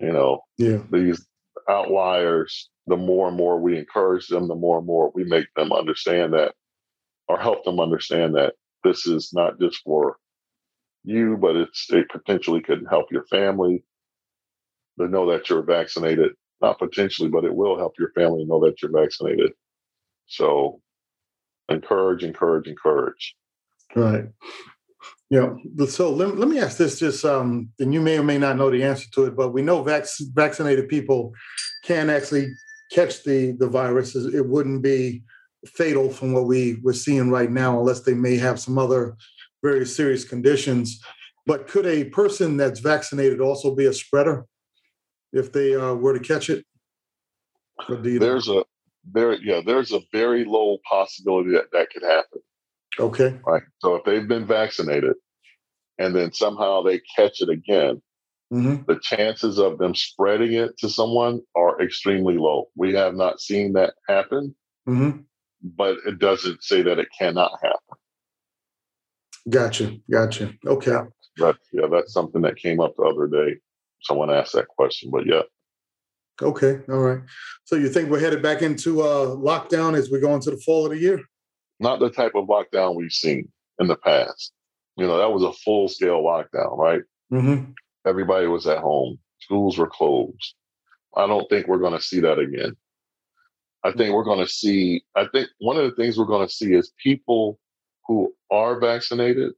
You 0.01 0.13
know, 0.13 0.43
yeah, 0.59 0.79
these 0.91 1.27
outliers. 1.69 2.69
The 2.89 2.97
more 2.97 3.29
and 3.29 3.37
more 3.37 3.61
we 3.61 3.79
encourage 3.79 4.27
them, 4.27 4.49
the 4.49 4.57
more 4.57 4.79
and 4.79 4.87
more 4.87 5.13
we 5.15 5.23
make 5.23 5.47
them 5.55 5.73
understand 5.73 6.33
that, 6.35 6.55
or 7.29 7.39
help 7.39 7.65
them 7.65 7.79
understand 7.79 8.35
that 8.35 8.55
this 8.85 9.07
is 9.07 9.31
not 9.33 9.61
just 9.61 9.83
for 9.85 10.17
you, 11.05 11.37
but 11.37 11.57
it's 11.57 11.87
it 11.91 12.09
potentially 12.11 12.61
could 12.61 12.87
help 12.89 13.11
your 13.11 13.25
family 13.27 13.85
to 14.99 15.09
know 15.09 15.31
that 15.31 15.49
you're 15.49 15.63
vaccinated. 15.63 16.33
Not 16.61 16.79
potentially, 16.79 17.29
but 17.29 17.45
it 17.45 17.55
will 17.55 17.77
help 17.77 17.95
your 17.99 18.13
family 18.13 18.45
know 18.45 18.65
that 18.65 18.81
you're 18.81 18.93
vaccinated. 18.93 19.53
So 20.27 20.81
encourage, 21.69 22.23
encourage, 22.23 22.69
encourage. 22.69 23.35
Right. 23.97 24.27
Yeah. 25.29 25.55
So 25.89 26.11
let, 26.11 26.37
let 26.37 26.49
me 26.49 26.61
ask 26.61 26.77
this 26.77 26.99
just, 26.99 27.25
um, 27.25 27.71
and 27.81 27.93
you 27.93 28.01
may 28.01 28.19
or 28.19 28.23
may 28.23 28.39
not 28.39 28.57
know 28.57 28.71
the 28.71 28.85
answer 28.85 29.07
to 29.15 29.25
it, 29.25 29.35
but 29.35 29.53
we 29.53 29.63
know 29.63 29.83
vac- 29.83 30.07
vaccinated 30.35 30.89
people 30.89 31.33
can 31.85 32.11
actually 32.11 32.53
catch 32.93 33.25
the, 33.25 33.53
the 33.59 33.67
virus. 33.67 34.15
It 34.15 34.47
wouldn't 34.47 34.83
be 34.83 35.25
fatal 35.67 36.11
from 36.11 36.33
what 36.33 36.47
we 36.47 36.79
we're 36.83 36.93
seeing 36.93 37.31
right 37.31 37.51
now, 37.51 37.79
unless 37.79 38.01
they 38.01 38.15
may 38.15 38.37
have 38.37 38.61
some 38.61 38.79
other 38.79 39.17
very 39.63 39.87
serious 39.87 40.25
conditions. 40.25 41.01
But 41.47 41.67
could 41.69 41.87
a 41.87 42.05
person 42.05 42.57
that's 42.57 42.81
vaccinated 42.81 43.41
also 43.41 43.75
be 43.75 43.87
a 43.87 43.93
spreader 43.93 44.47
if 45.33 45.53
they 45.53 45.75
uh, 45.75 45.95
were 45.95 46.17
to 46.17 46.25
catch 46.25 46.51
it? 46.51 46.65
There's 47.89 48.49
a 48.49 48.65
there 49.11 49.35
yeah 49.35 49.61
there's 49.65 49.93
a 49.93 50.01
very 50.13 50.45
low 50.45 50.79
possibility 50.89 51.51
that 51.51 51.71
that 51.73 51.91
could 51.91 52.03
happen 52.03 52.41
okay 52.99 53.39
right 53.47 53.63
so 53.81 53.97
if 53.97 54.05
they've 54.05 54.29
been 54.29 54.47
vaccinated 54.47 55.15
and 55.99 56.15
then 56.15 56.33
somehow 56.33 56.83
they 56.83 57.01
catch 57.17 57.41
it 57.41 57.49
again 57.49 58.01
mm-hmm. 58.53 58.77
the 58.87 58.99
chances 59.03 59.59
of 59.59 59.79
them 59.79 59.95
spreading 59.95 60.53
it 60.53 60.77
to 60.79 60.89
someone 60.89 61.41
are 61.57 61.81
extremely 61.83 62.37
low 62.37 62.69
we 62.77 62.95
have 62.95 63.15
not 63.15 63.41
seen 63.41 63.73
that 63.73 63.95
happen 64.09 64.55
mm-hmm. 64.89 65.19
but 65.63 65.97
it 66.07 66.19
doesn't 66.19 66.63
say 66.63 66.83
that 66.83 66.99
it 66.99 67.09
cannot 67.19 67.53
happen 67.63 67.99
gotcha 69.49 69.97
gotcha 70.11 70.53
okay 70.67 70.99
but 71.39 71.57
yeah 71.73 71.87
that's 71.91 72.13
something 72.13 72.43
that 72.43 72.57
came 72.57 72.81
up 72.81 72.95
the 72.97 73.03
other 73.03 73.27
day 73.27 73.59
someone 74.03 74.31
asked 74.31 74.53
that 74.53 74.69
question 74.69 75.11
but 75.11 75.27
yeah 75.27 75.43
Okay, 76.41 76.81
all 76.89 76.99
right. 76.99 77.21
So 77.65 77.77
you 77.77 77.89
think 77.89 78.11
we're 78.11 78.21
headed 78.21 78.43
back 78.43 78.63
into 78.63 79.03
uh, 79.03 79.27
lockdown 79.37 79.95
as 79.95 80.11
we 80.11 80.21
go 80.21 80.35
into 80.35 80.51
the 80.51 80.57
fall 80.59 80.87
of 80.87 80.93
the 80.93 80.99
year? 80.99 81.21
Not 81.79 82.01
the 82.01 82.11
type 82.11 82.33
of 82.35 82.47
lockdown 82.47 82.95
we've 82.95 83.13
seen 83.13 83.51
in 83.79 83.87
the 83.87 83.97
past. 83.97 84.53
You 84.97 85.07
know, 85.07 85.19
that 85.19 85.33
was 85.33 85.43
a 85.43 85.53
full 85.53 85.89
scale 85.89 86.23
lockdown, 86.23 86.77
right? 86.79 87.03
Mm-hmm. 87.33 87.73
Everybody 88.07 88.47
was 88.47 88.67
at 88.67 88.79
home. 88.79 89.19
Schools 89.41 89.79
were 89.79 89.89
closed. 89.89 90.55
I 91.17 91.27
don't 91.27 91.49
think 91.49 91.67
we're 91.67 91.79
going 91.79 91.97
to 91.97 92.03
see 92.03 92.21
that 92.21 92.39
again. 92.39 92.77
I 93.85 93.93
think 93.93 94.15
we're 94.15 94.25
going 94.25 94.45
to 94.45 94.51
see, 94.51 95.03
I 95.17 95.27
think 95.33 95.49
one 95.59 95.77
of 95.77 95.85
the 95.85 95.97
things 95.97 96.17
we're 96.17 96.25
going 96.25 96.47
to 96.47 96.53
see 96.53 96.73
is 96.73 96.93
people 97.03 97.59
who 98.07 98.35
are 98.51 98.81
vaccinated 98.81 99.53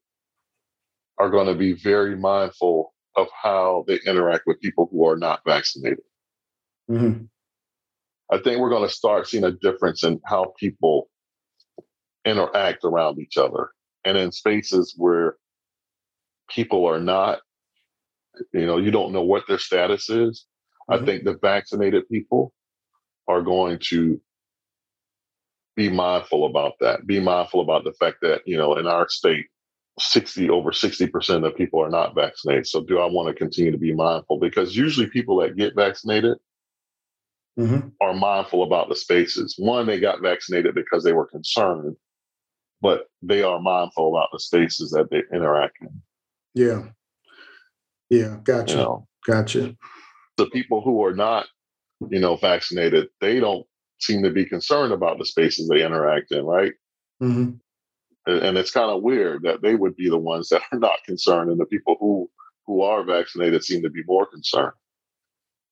are 1.18 1.30
going 1.30 1.46
to 1.46 1.54
be 1.54 1.72
very 1.72 2.16
mindful 2.16 2.92
of 3.16 3.28
how 3.42 3.84
they 3.86 3.98
interact 4.06 4.44
with 4.46 4.60
people 4.60 4.88
who 4.90 5.06
are 5.06 5.16
not 5.16 5.40
vaccinated. 5.46 6.00
Mm-hmm. 6.90 7.24
I 8.32 8.38
think 8.38 8.58
we're 8.58 8.70
going 8.70 8.88
to 8.88 8.94
start 8.94 9.28
seeing 9.28 9.44
a 9.44 9.52
difference 9.52 10.02
in 10.02 10.20
how 10.24 10.54
people 10.58 11.08
interact 12.24 12.84
around 12.84 13.20
each 13.20 13.36
other 13.36 13.70
and 14.04 14.16
in 14.16 14.32
spaces 14.32 14.94
where 14.96 15.36
people 16.50 16.86
are 16.86 17.00
not, 17.00 17.40
you 18.52 18.66
know, 18.66 18.78
you 18.78 18.90
don't 18.90 19.12
know 19.12 19.22
what 19.22 19.44
their 19.46 19.58
status 19.58 20.10
is. 20.10 20.46
Mm-hmm. 20.90 21.02
I 21.02 21.06
think 21.06 21.24
the 21.24 21.38
vaccinated 21.40 22.08
people 22.08 22.52
are 23.28 23.42
going 23.42 23.78
to 23.90 24.20
be 25.76 25.88
mindful 25.88 26.46
about 26.46 26.74
that. 26.80 27.06
Be 27.06 27.20
mindful 27.20 27.60
about 27.60 27.84
the 27.84 27.92
fact 27.92 28.18
that, 28.22 28.42
you 28.46 28.56
know, 28.56 28.76
in 28.76 28.86
our 28.86 29.08
state, 29.08 29.46
60 29.98 30.50
over 30.50 30.70
60% 30.70 31.46
of 31.46 31.56
people 31.56 31.80
are 31.80 31.90
not 31.90 32.14
vaccinated. 32.14 32.66
So 32.66 32.82
do 32.82 32.98
I 32.98 33.06
want 33.06 33.28
to 33.28 33.34
continue 33.34 33.70
to 33.70 33.78
be 33.78 33.94
mindful? 33.94 34.38
Because 34.38 34.76
usually 34.76 35.06
people 35.06 35.36
that 35.38 35.56
get 35.56 35.76
vaccinated 35.76 36.36
mm-hmm. 37.58 37.88
are 38.00 38.14
mindful 38.14 38.62
about 38.64 38.88
the 38.88 38.96
spaces. 38.96 39.54
One, 39.58 39.86
they 39.86 40.00
got 40.00 40.22
vaccinated 40.22 40.74
because 40.74 41.04
they 41.04 41.12
were 41.12 41.26
concerned, 41.26 41.96
but 42.80 43.06
they 43.22 43.42
are 43.42 43.60
mindful 43.60 44.16
about 44.16 44.30
the 44.32 44.40
spaces 44.40 44.90
that 44.90 45.10
they 45.10 45.22
interact 45.34 45.76
in. 45.80 46.02
Yeah. 46.54 46.84
Yeah. 48.10 48.38
Gotcha. 48.42 48.74
You 48.74 48.80
know, 48.80 49.08
gotcha. 49.26 49.76
The 50.36 50.46
people 50.46 50.80
who 50.82 51.04
are 51.04 51.14
not, 51.14 51.46
you 52.08 52.18
know, 52.18 52.34
vaccinated, 52.34 53.08
they 53.20 53.38
don't 53.38 53.64
seem 54.04 54.22
to 54.22 54.30
be 54.30 54.44
concerned 54.44 54.92
about 54.92 55.18
the 55.18 55.24
spaces 55.24 55.68
they 55.68 55.84
interact 55.84 56.32
in, 56.32 56.44
right? 56.44 56.72
Mm-hmm. 57.22 57.52
And 58.26 58.58
it's 58.58 58.70
kind 58.70 58.90
of 58.90 59.02
weird 59.02 59.42
that 59.42 59.60
they 59.62 59.74
would 59.74 59.96
be 59.96 60.08
the 60.08 60.18
ones 60.18 60.48
that 60.48 60.62
are 60.72 60.78
not 60.78 61.04
concerned, 61.04 61.50
and 61.50 61.60
the 61.60 61.66
people 61.66 61.96
who 62.00 62.30
who 62.66 62.80
are 62.80 63.04
vaccinated 63.04 63.62
seem 63.62 63.82
to 63.82 63.90
be 63.90 64.02
more 64.06 64.24
concerned 64.24 64.72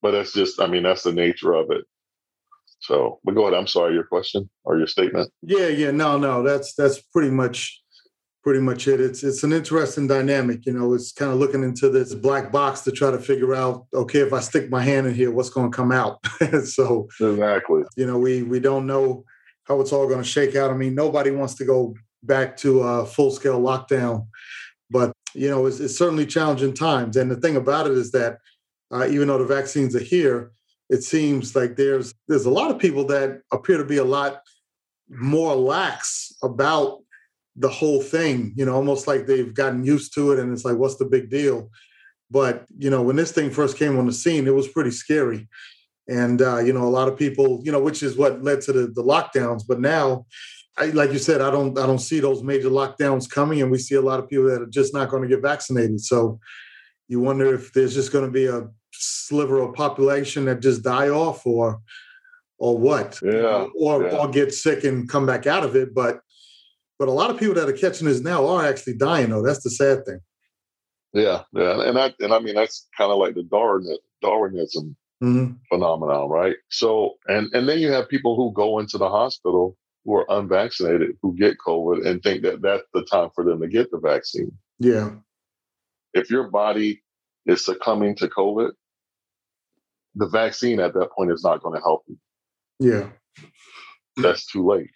but 0.02 0.10
that's 0.10 0.32
just, 0.32 0.60
I 0.60 0.66
mean, 0.66 0.82
that's 0.82 1.04
the 1.04 1.12
nature 1.12 1.52
of 1.52 1.70
it. 1.70 1.84
So, 2.80 3.20
but 3.24 3.36
go 3.36 3.42
ahead. 3.42 3.54
I'm 3.54 3.68
sorry, 3.68 3.94
your 3.94 4.04
question 4.04 4.50
or 4.64 4.76
your 4.76 4.88
statement. 4.88 5.30
Yeah, 5.40 5.68
yeah, 5.68 5.92
no, 5.92 6.18
no, 6.18 6.42
that's 6.42 6.74
that's 6.74 7.00
pretty 7.00 7.30
much 7.30 7.80
pretty 8.42 8.60
much 8.60 8.88
it. 8.88 9.00
It's 9.00 9.22
it's 9.22 9.42
an 9.44 9.52
interesting 9.52 10.06
dynamic. 10.06 10.66
You 10.66 10.72
know, 10.72 10.94
it's 10.94 11.12
kind 11.12 11.32
of 11.32 11.38
looking 11.38 11.62
into 11.62 11.88
this 11.88 12.14
black 12.14 12.50
box 12.50 12.80
to 12.82 12.92
try 12.92 13.10
to 13.10 13.18
figure 13.18 13.54
out, 13.54 13.86
okay, 13.94 14.20
if 14.20 14.32
I 14.32 14.40
stick 14.40 14.70
my 14.70 14.82
hand 14.82 15.06
in 15.06 15.14
here, 15.14 15.30
what's 15.30 15.50
going 15.50 15.70
to 15.70 15.76
come 15.76 15.92
out? 15.92 16.24
so 16.64 17.08
exactly, 17.20 17.82
you 17.96 18.06
know, 18.06 18.18
we 18.18 18.42
we 18.42 18.60
don't 18.60 18.86
know 18.86 19.24
how 19.64 19.80
it's 19.80 19.92
all 19.92 20.06
going 20.06 20.22
to 20.22 20.28
shake 20.28 20.56
out. 20.56 20.70
I 20.70 20.74
mean, 20.74 20.94
nobody 20.94 21.30
wants 21.30 21.54
to 21.56 21.64
go 21.64 21.94
back 22.22 22.56
to 22.58 22.82
a 22.82 23.06
full 23.06 23.30
scale 23.30 23.60
lockdown, 23.60 24.26
but 24.90 25.12
you 25.34 25.48
know, 25.48 25.66
it's, 25.66 25.80
it's 25.80 25.96
certainly 25.96 26.26
challenging 26.26 26.74
times. 26.74 27.16
And 27.16 27.30
the 27.30 27.36
thing 27.36 27.56
about 27.56 27.86
it 27.86 27.92
is 27.92 28.10
that 28.12 28.38
uh, 28.92 29.06
even 29.08 29.28
though 29.28 29.38
the 29.38 29.44
vaccines 29.44 29.96
are 29.96 30.00
here, 30.00 30.52
it 30.90 31.02
seems 31.02 31.56
like 31.56 31.76
there's 31.76 32.12
there's 32.28 32.44
a 32.44 32.50
lot 32.50 32.70
of 32.70 32.78
people 32.78 33.06
that 33.06 33.40
appear 33.52 33.78
to 33.78 33.84
be 33.84 33.96
a 33.96 34.04
lot 34.04 34.42
more 35.08 35.54
lax 35.54 36.32
about 36.42 37.01
the 37.56 37.68
whole 37.68 38.00
thing. 38.00 38.52
You 38.56 38.64
know, 38.64 38.74
almost 38.74 39.06
like 39.06 39.26
they've 39.26 39.52
gotten 39.52 39.84
used 39.84 40.14
to 40.14 40.32
it, 40.32 40.38
and 40.38 40.52
it's 40.52 40.64
like, 40.64 40.76
what's 40.76 40.96
the 40.96 41.04
big 41.04 41.30
deal? 41.30 41.70
But 42.30 42.64
you 42.78 42.90
know, 42.90 43.02
when 43.02 43.16
this 43.16 43.32
thing 43.32 43.50
first 43.50 43.76
came 43.76 43.98
on 43.98 44.06
the 44.06 44.12
scene, 44.12 44.46
it 44.46 44.54
was 44.54 44.68
pretty 44.68 44.90
scary, 44.90 45.48
and 46.08 46.40
uh, 46.40 46.58
you 46.58 46.72
know, 46.72 46.84
a 46.84 46.88
lot 46.88 47.08
of 47.08 47.18
people, 47.18 47.60
you 47.64 47.72
know, 47.72 47.80
which 47.80 48.02
is 48.02 48.16
what 48.16 48.42
led 48.42 48.60
to 48.62 48.72
the, 48.72 48.86
the 48.86 49.02
lockdowns. 49.02 49.62
But 49.66 49.80
now, 49.80 50.26
I, 50.78 50.86
like 50.86 51.12
you 51.12 51.18
said, 51.18 51.40
I 51.40 51.50
don't 51.50 51.78
I 51.78 51.86
don't 51.86 51.98
see 51.98 52.20
those 52.20 52.42
major 52.42 52.70
lockdowns 52.70 53.28
coming, 53.28 53.60
and 53.60 53.70
we 53.70 53.78
see 53.78 53.96
a 53.96 54.02
lot 54.02 54.18
of 54.18 54.28
people 54.28 54.46
that 54.46 54.62
are 54.62 54.66
just 54.66 54.94
not 54.94 55.10
going 55.10 55.22
to 55.22 55.28
get 55.28 55.42
vaccinated. 55.42 56.00
So 56.00 56.40
you 57.08 57.20
wonder 57.20 57.54
if 57.54 57.72
there's 57.74 57.94
just 57.94 58.12
going 58.12 58.24
to 58.24 58.30
be 58.30 58.46
a 58.46 58.68
sliver 58.92 59.60
of 59.60 59.74
population 59.74 60.46
that 60.46 60.60
just 60.60 60.82
die 60.82 61.08
off 61.08 61.46
or 61.46 61.80
or 62.58 62.78
what 62.78 63.18
yeah 63.22 63.66
or 63.74 64.04
yeah. 64.04 64.16
or 64.16 64.28
get 64.28 64.54
sick 64.54 64.84
and 64.84 65.08
come 65.08 65.26
back 65.26 65.46
out 65.46 65.64
of 65.64 65.74
it 65.74 65.94
but 65.94 66.20
but 66.98 67.08
a 67.08 67.12
lot 67.12 67.30
of 67.30 67.38
people 67.38 67.54
that 67.54 67.68
are 67.68 67.72
catching 67.72 68.06
this 68.06 68.20
now 68.20 68.46
are 68.46 68.66
actually 68.66 68.96
dying 68.96 69.30
though 69.30 69.42
that's 69.42 69.62
the 69.62 69.70
sad 69.70 70.04
thing 70.04 70.20
yeah 71.12 71.42
yeah 71.52 71.82
and 71.82 71.98
i 71.98 72.12
and 72.20 72.32
i 72.32 72.38
mean 72.38 72.54
that's 72.54 72.88
kind 72.96 73.10
of 73.10 73.18
like 73.18 73.34
the 73.34 73.42
darwin 73.42 73.96
darwinism 74.20 74.96
mm-hmm. 75.22 75.52
phenomenon, 75.68 76.28
right? 76.28 76.56
So, 76.68 77.14
and 77.28 77.48
and 77.54 77.68
then 77.68 77.78
you 77.78 77.90
have 77.92 78.08
people 78.08 78.36
who 78.36 78.52
go 78.52 78.78
into 78.78 78.98
the 78.98 79.08
hospital 79.08 79.76
who 80.04 80.16
are 80.16 80.26
unvaccinated 80.28 81.16
who 81.22 81.36
get 81.36 81.58
COVID 81.64 82.06
and 82.06 82.22
think 82.22 82.42
that 82.42 82.60
that's 82.60 82.82
the 82.92 83.04
time 83.04 83.30
for 83.34 83.44
them 83.44 83.60
to 83.60 83.68
get 83.68 83.90
the 83.90 83.98
vaccine. 83.98 84.52
Yeah. 84.78 85.10
If 86.12 86.28
your 86.28 86.50
body 86.50 87.02
is 87.46 87.64
succumbing 87.64 88.16
to 88.16 88.28
COVID, 88.28 88.72
the 90.16 90.28
vaccine 90.28 90.80
at 90.80 90.92
that 90.94 91.12
point 91.12 91.30
is 91.30 91.44
not 91.44 91.62
going 91.62 91.76
to 91.76 91.82
help 91.82 92.02
you. 92.08 92.18
Yeah. 92.80 93.08
That's 94.16 94.44
too 94.46 94.66
late. 94.66 94.90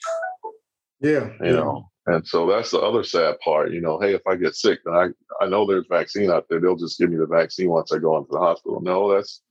Yeah. 1.00 1.30
You 1.40 1.46
yeah. 1.46 1.52
know, 1.52 1.90
and 2.06 2.26
so 2.26 2.46
that's 2.46 2.70
the 2.70 2.78
other 2.78 3.02
sad 3.02 3.38
part. 3.40 3.72
You 3.72 3.80
know, 3.80 3.98
hey, 4.00 4.14
if 4.14 4.22
I 4.26 4.36
get 4.36 4.54
sick, 4.54 4.78
then 4.84 4.94
I, 4.94 5.08
I 5.44 5.48
know 5.48 5.66
there's 5.66 5.86
vaccine 5.90 6.30
out 6.30 6.46
there. 6.48 6.60
They'll 6.60 6.76
just 6.76 6.98
give 6.98 7.10
me 7.10 7.16
the 7.16 7.26
vaccine 7.26 7.68
once 7.68 7.92
I 7.92 7.98
go 7.98 8.16
into 8.16 8.30
the 8.30 8.38
hospital. 8.38 8.80
No, 8.80 9.12
that's 9.12 9.42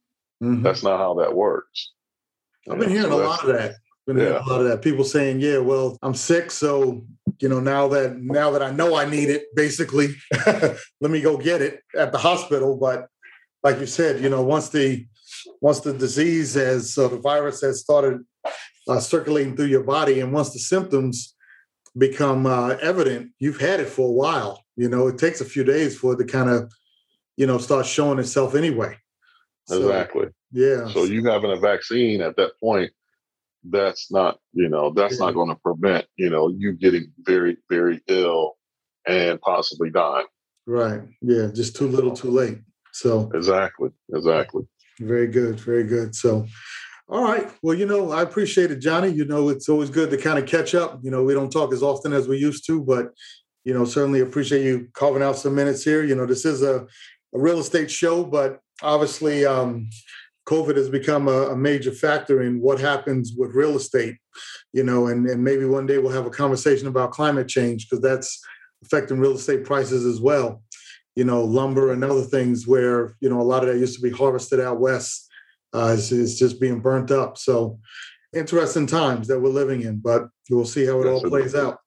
mm-hmm. 0.41 0.63
that's 0.63 0.81
not 0.81 0.99
how 0.99 1.15
that 1.15 1.35
works. 1.35 1.91
I've 2.69 2.79
been 2.79 2.89
hearing 2.89 3.11
so 3.11 3.21
a 3.21 3.23
lot 3.23 3.41
of 3.41 3.53
that. 3.55 3.75
Been 4.07 4.17
yeah. 4.17 4.39
a 4.39 4.47
lot 4.47 4.61
of 4.61 4.67
that. 4.67 4.81
People 4.81 5.03
saying, 5.03 5.41
"Yeah, 5.41 5.57
well, 5.57 5.97
I'm 6.01 6.13
sick, 6.13 6.49
so 6.51 7.05
you 7.39 7.49
know 7.49 7.59
now 7.59 7.87
that 7.89 8.17
now 8.17 8.51
that 8.51 8.61
I 8.61 8.71
know 8.71 8.95
I 8.95 9.05
need 9.05 9.29
it, 9.29 9.47
basically, 9.55 10.15
let 10.47 11.11
me 11.11 11.21
go 11.21 11.37
get 11.37 11.61
it 11.61 11.81
at 11.97 12.11
the 12.11 12.19
hospital." 12.19 12.77
But 12.77 13.07
like 13.63 13.79
you 13.79 13.87
said, 13.87 14.21
you 14.21 14.29
know, 14.29 14.43
once 14.43 14.69
the 14.69 15.05
once 15.59 15.81
the 15.81 15.91
disease 15.91 16.53
has 16.53 16.93
so 16.93 17.07
the 17.07 17.17
virus 17.17 17.61
has 17.61 17.81
started 17.81 18.23
uh, 18.87 18.99
circulating 18.99 19.57
through 19.57 19.65
your 19.65 19.83
body, 19.83 20.21
and 20.21 20.31
once 20.31 20.53
the 20.53 20.59
symptoms 20.59 21.34
become 21.97 22.45
uh, 22.45 22.75
evident, 22.81 23.31
you've 23.39 23.59
had 23.59 23.79
it 23.79 23.87
for 23.87 24.07
a 24.07 24.11
while. 24.11 24.63
You 24.75 24.89
know, 24.89 25.07
it 25.07 25.17
takes 25.17 25.41
a 25.41 25.45
few 25.45 25.63
days 25.63 25.97
for 25.97 26.13
it 26.13 26.17
to 26.17 26.25
kind 26.25 26.49
of, 26.49 26.71
you 27.37 27.47
know, 27.47 27.57
start 27.57 27.85
showing 27.85 28.19
itself 28.19 28.55
anyway. 28.55 28.97
So, 29.67 29.77
exactly. 29.77 30.27
Yeah. 30.51 30.87
So 30.89 31.03
you 31.03 31.25
having 31.25 31.51
a 31.51 31.59
vaccine 31.59 32.21
at 32.21 32.35
that 32.37 32.59
point, 32.59 32.91
that's 33.67 34.11
not, 34.11 34.39
you 34.53 34.69
know, 34.69 34.91
that's 34.91 35.19
yeah. 35.19 35.25
not 35.25 35.33
going 35.33 35.49
to 35.49 35.55
prevent, 35.55 36.05
you 36.17 36.29
know, 36.29 36.49
you 36.49 36.73
getting 36.73 37.11
very, 37.19 37.57
very 37.69 38.01
ill 38.07 38.57
and 39.07 39.41
possibly 39.41 39.89
dying. 39.89 40.27
Right. 40.67 41.01
Yeah. 41.21 41.47
Just 41.53 41.75
too 41.75 41.87
little, 41.87 42.15
too 42.15 42.29
late. 42.29 42.59
So 42.91 43.31
exactly. 43.33 43.89
Exactly. 44.13 44.63
Very 44.99 45.27
good. 45.27 45.59
Very 45.59 45.83
good. 45.83 46.15
So, 46.15 46.45
all 47.07 47.23
right. 47.23 47.51
Well, 47.61 47.75
you 47.75 47.85
know, 47.85 48.11
I 48.11 48.23
appreciate 48.23 48.71
it, 48.71 48.79
Johnny. 48.79 49.09
You 49.09 49.25
know, 49.25 49.49
it's 49.49 49.69
always 49.69 49.91
good 49.91 50.09
to 50.09 50.17
kind 50.17 50.39
of 50.39 50.47
catch 50.47 50.73
up. 50.73 50.99
You 51.03 51.11
know, 51.11 51.23
we 51.23 51.33
don't 51.33 51.51
talk 51.51 51.71
as 51.71 51.83
often 51.83 52.13
as 52.13 52.27
we 52.27 52.37
used 52.37 52.65
to, 52.65 52.83
but, 52.83 53.11
you 53.63 53.73
know, 53.73 53.85
certainly 53.85 54.21
appreciate 54.21 54.65
you 54.65 54.87
carving 54.93 55.21
out 55.21 55.37
some 55.37 55.53
minutes 55.53 55.83
here. 55.83 56.03
You 56.03 56.15
know, 56.15 56.25
this 56.25 56.45
is 56.45 56.63
a, 56.63 56.79
a 57.33 57.39
real 57.39 57.59
estate 57.59 57.91
show, 57.91 58.23
but 58.23 58.59
obviously, 58.81 59.45
um, 59.45 59.87
COVID 60.47 60.77
has 60.77 60.89
become 60.89 61.27
a, 61.27 61.49
a, 61.49 61.55
major 61.55 61.91
factor 61.91 62.43
in 62.43 62.61
what 62.61 62.79
happens 62.79 63.33
with 63.35 63.55
real 63.55 63.75
estate, 63.75 64.15
you 64.73 64.83
know, 64.83 65.07
and, 65.07 65.27
and 65.27 65.43
maybe 65.43 65.65
one 65.65 65.87
day 65.87 65.97
we'll 65.97 66.11
have 66.11 66.27
a 66.27 66.31
conversation 66.31 66.87
about 66.87 67.11
climate 67.11 67.47
change 67.47 67.89
because 67.89 68.01
that's 68.01 68.39
affecting 68.83 69.19
real 69.19 69.33
estate 69.33 69.63
prices 69.63 70.05
as 70.05 70.21
well. 70.21 70.61
You 71.15 71.23
know, 71.23 71.43
lumber 71.43 71.91
and 71.91 72.03
other 72.03 72.21
things 72.21 72.67
where, 72.67 73.15
you 73.21 73.29
know, 73.29 73.41
a 73.41 73.43
lot 73.43 73.63
of 73.63 73.69
that 73.69 73.79
used 73.79 73.95
to 73.95 74.01
be 74.01 74.15
harvested 74.15 74.59
out 74.59 74.79
west 74.79 75.24
uh, 75.75 75.87
is, 75.87 76.11
is 76.11 76.39
just 76.39 76.59
being 76.59 76.79
burnt 76.79 77.11
up. 77.11 77.37
So 77.37 77.79
interesting 78.33 78.87
times 78.87 79.27
that 79.27 79.39
we're 79.39 79.49
living 79.49 79.81
in, 79.81 79.99
but 79.99 80.29
we'll 80.49 80.65
see 80.65 80.85
how 80.85 81.01
it 81.01 81.07
all 81.07 81.21
plays 81.21 81.55
out. 81.55 81.79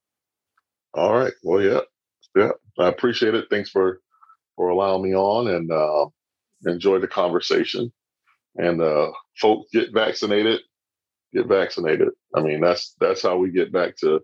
All 0.95 1.15
right. 1.15 1.33
Well, 1.43 1.63
yeah, 1.63 1.81
yeah. 2.37 2.51
I 2.79 2.89
appreciate 2.89 3.35
it. 3.35 3.47
Thanks 3.51 3.71
for 3.71 4.01
for 4.57 4.69
allowing 4.71 5.03
me 5.03 5.15
on 5.15 5.49
and 5.49 5.71
uh, 5.71 6.07
enjoy 6.67 6.99
the 6.99 7.09
conversation. 7.09 7.93
And 8.57 8.83
uh, 8.83 9.13
folks, 9.39 9.71
get 9.73 9.93
vaccinated. 9.93 10.61
Get 11.33 11.47
vaccinated. 11.47 12.09
I 12.35 12.41
mean, 12.41 12.61
that's 12.61 12.95
that's 13.01 13.23
how 13.23 13.37
we 13.37 13.51
get 13.51 13.73
back 13.73 13.97
to 13.99 14.21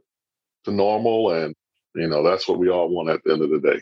to 0.64 0.72
normal, 0.72 1.32
and 1.32 1.54
you 1.94 2.08
know 2.08 2.22
that's 2.22 2.48
what 2.48 2.58
we 2.58 2.70
all 2.70 2.88
want 2.88 3.10
at 3.10 3.20
the 3.24 3.32
end 3.32 3.42
of 3.42 3.50
the 3.50 3.60
day. 3.60 3.80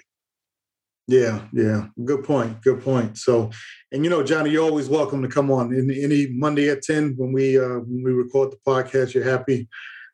Yeah, 1.09 1.43
yeah. 1.53 1.87
Good 2.05 2.25
point. 2.25 2.63
Good 2.63 2.83
point. 2.83 3.19
So, 3.19 3.51
and 3.91 4.05
you 4.05 4.11
know, 4.11 4.23
Johnny, 4.23 4.51
you're 4.51 4.65
always 4.65 4.89
welcome 4.89 5.21
to 5.23 5.29
come 5.29 5.51
on 5.51 5.75
in 5.75 5.91
any 5.91 6.29
Monday 6.31 6.69
at 6.71 6.83
10 6.83 7.15
when 7.17 7.33
we 7.33 7.59
uh 7.59 7.81
when 7.81 8.03
we 8.05 8.13
record 8.13 8.53
the 8.53 8.59
podcast. 8.67 9.13
You're 9.13 9.25
happy. 9.29 9.69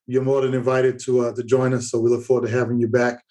You're 0.06 0.22
more 0.22 0.40
than 0.40 0.54
invited 0.54 0.98
to 1.00 1.26
uh 1.26 1.34
to 1.34 1.44
join 1.44 1.74
us. 1.74 1.90
So 1.90 2.00
we 2.00 2.10
look 2.10 2.24
forward 2.24 2.46
to 2.48 2.52
having 2.52 2.80
you 2.80 2.88
back. 2.88 3.22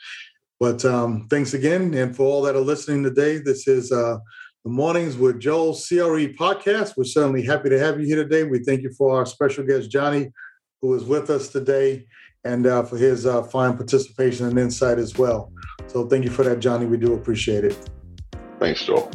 But 0.59 0.85
um 0.85 1.27
thanks 1.29 1.53
again. 1.55 1.93
And 1.95 2.15
for 2.15 2.23
all 2.23 2.43
that 2.43 2.55
are 2.55 2.59
listening 2.61 3.03
today, 3.03 3.39
this 3.39 3.67
is 3.67 3.91
uh 3.91 4.17
the 4.63 4.71
Mornings 4.71 5.17
with 5.17 5.39
Joel 5.39 5.73
CRE 5.73 6.33
podcast. 6.37 6.93
We're 6.95 7.05
certainly 7.05 7.41
happy 7.41 7.69
to 7.69 7.79
have 7.79 7.99
you 7.99 8.05
here 8.05 8.21
today. 8.23 8.43
We 8.43 8.59
thank 8.59 8.81
you 8.81 8.93
for 8.97 9.15
our 9.17 9.25
special 9.25 9.63
guest, 9.65 9.89
Johnny, 9.89 10.31
who 10.81 10.93
is 10.93 11.03
with 11.03 11.29
us 11.29 11.47
today, 11.47 12.05
and 12.43 12.65
uh, 12.65 12.83
for 12.83 12.97
his 12.97 13.25
uh, 13.25 13.43
fine 13.43 13.75
participation 13.75 14.45
and 14.47 14.57
insight 14.57 14.99
as 14.99 15.17
well. 15.17 15.51
So 15.87 16.07
thank 16.07 16.23
you 16.23 16.29
for 16.29 16.43
that, 16.43 16.59
Johnny. 16.59 16.85
We 16.85 16.97
do 16.97 17.13
appreciate 17.13 17.63
it. 17.63 17.89
Thanks, 18.59 18.85
Joel. 18.85 19.11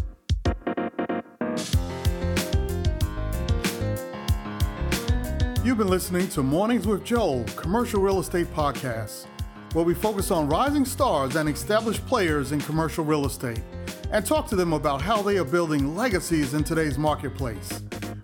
You've 5.64 5.78
been 5.78 5.88
listening 5.88 6.28
to 6.30 6.42
Mornings 6.42 6.86
with 6.86 7.04
Joel, 7.04 7.44
commercial 7.56 8.02
real 8.02 8.18
estate 8.18 8.52
podcast, 8.52 9.26
where 9.74 9.84
we 9.84 9.94
focus 9.94 10.30
on 10.30 10.48
rising 10.48 10.84
stars 10.84 11.36
and 11.36 11.48
established 11.48 12.04
players 12.06 12.52
in 12.52 12.60
commercial 12.60 13.04
real 13.04 13.26
estate 13.26 13.62
and 14.10 14.26
talk 14.26 14.46
to 14.48 14.56
them 14.56 14.72
about 14.72 15.00
how 15.00 15.22
they 15.22 15.38
are 15.38 15.44
building 15.44 15.96
legacies 15.96 16.54
in 16.54 16.64
today's 16.64 16.98
marketplace. 16.98 17.80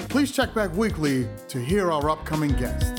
Please 0.09 0.33
check 0.33 0.53
back 0.55 0.75
weekly 0.75 1.29
to 1.49 1.59
hear 1.59 1.91
our 1.91 2.11
upcoming 2.11 2.53
guests. 2.53 2.98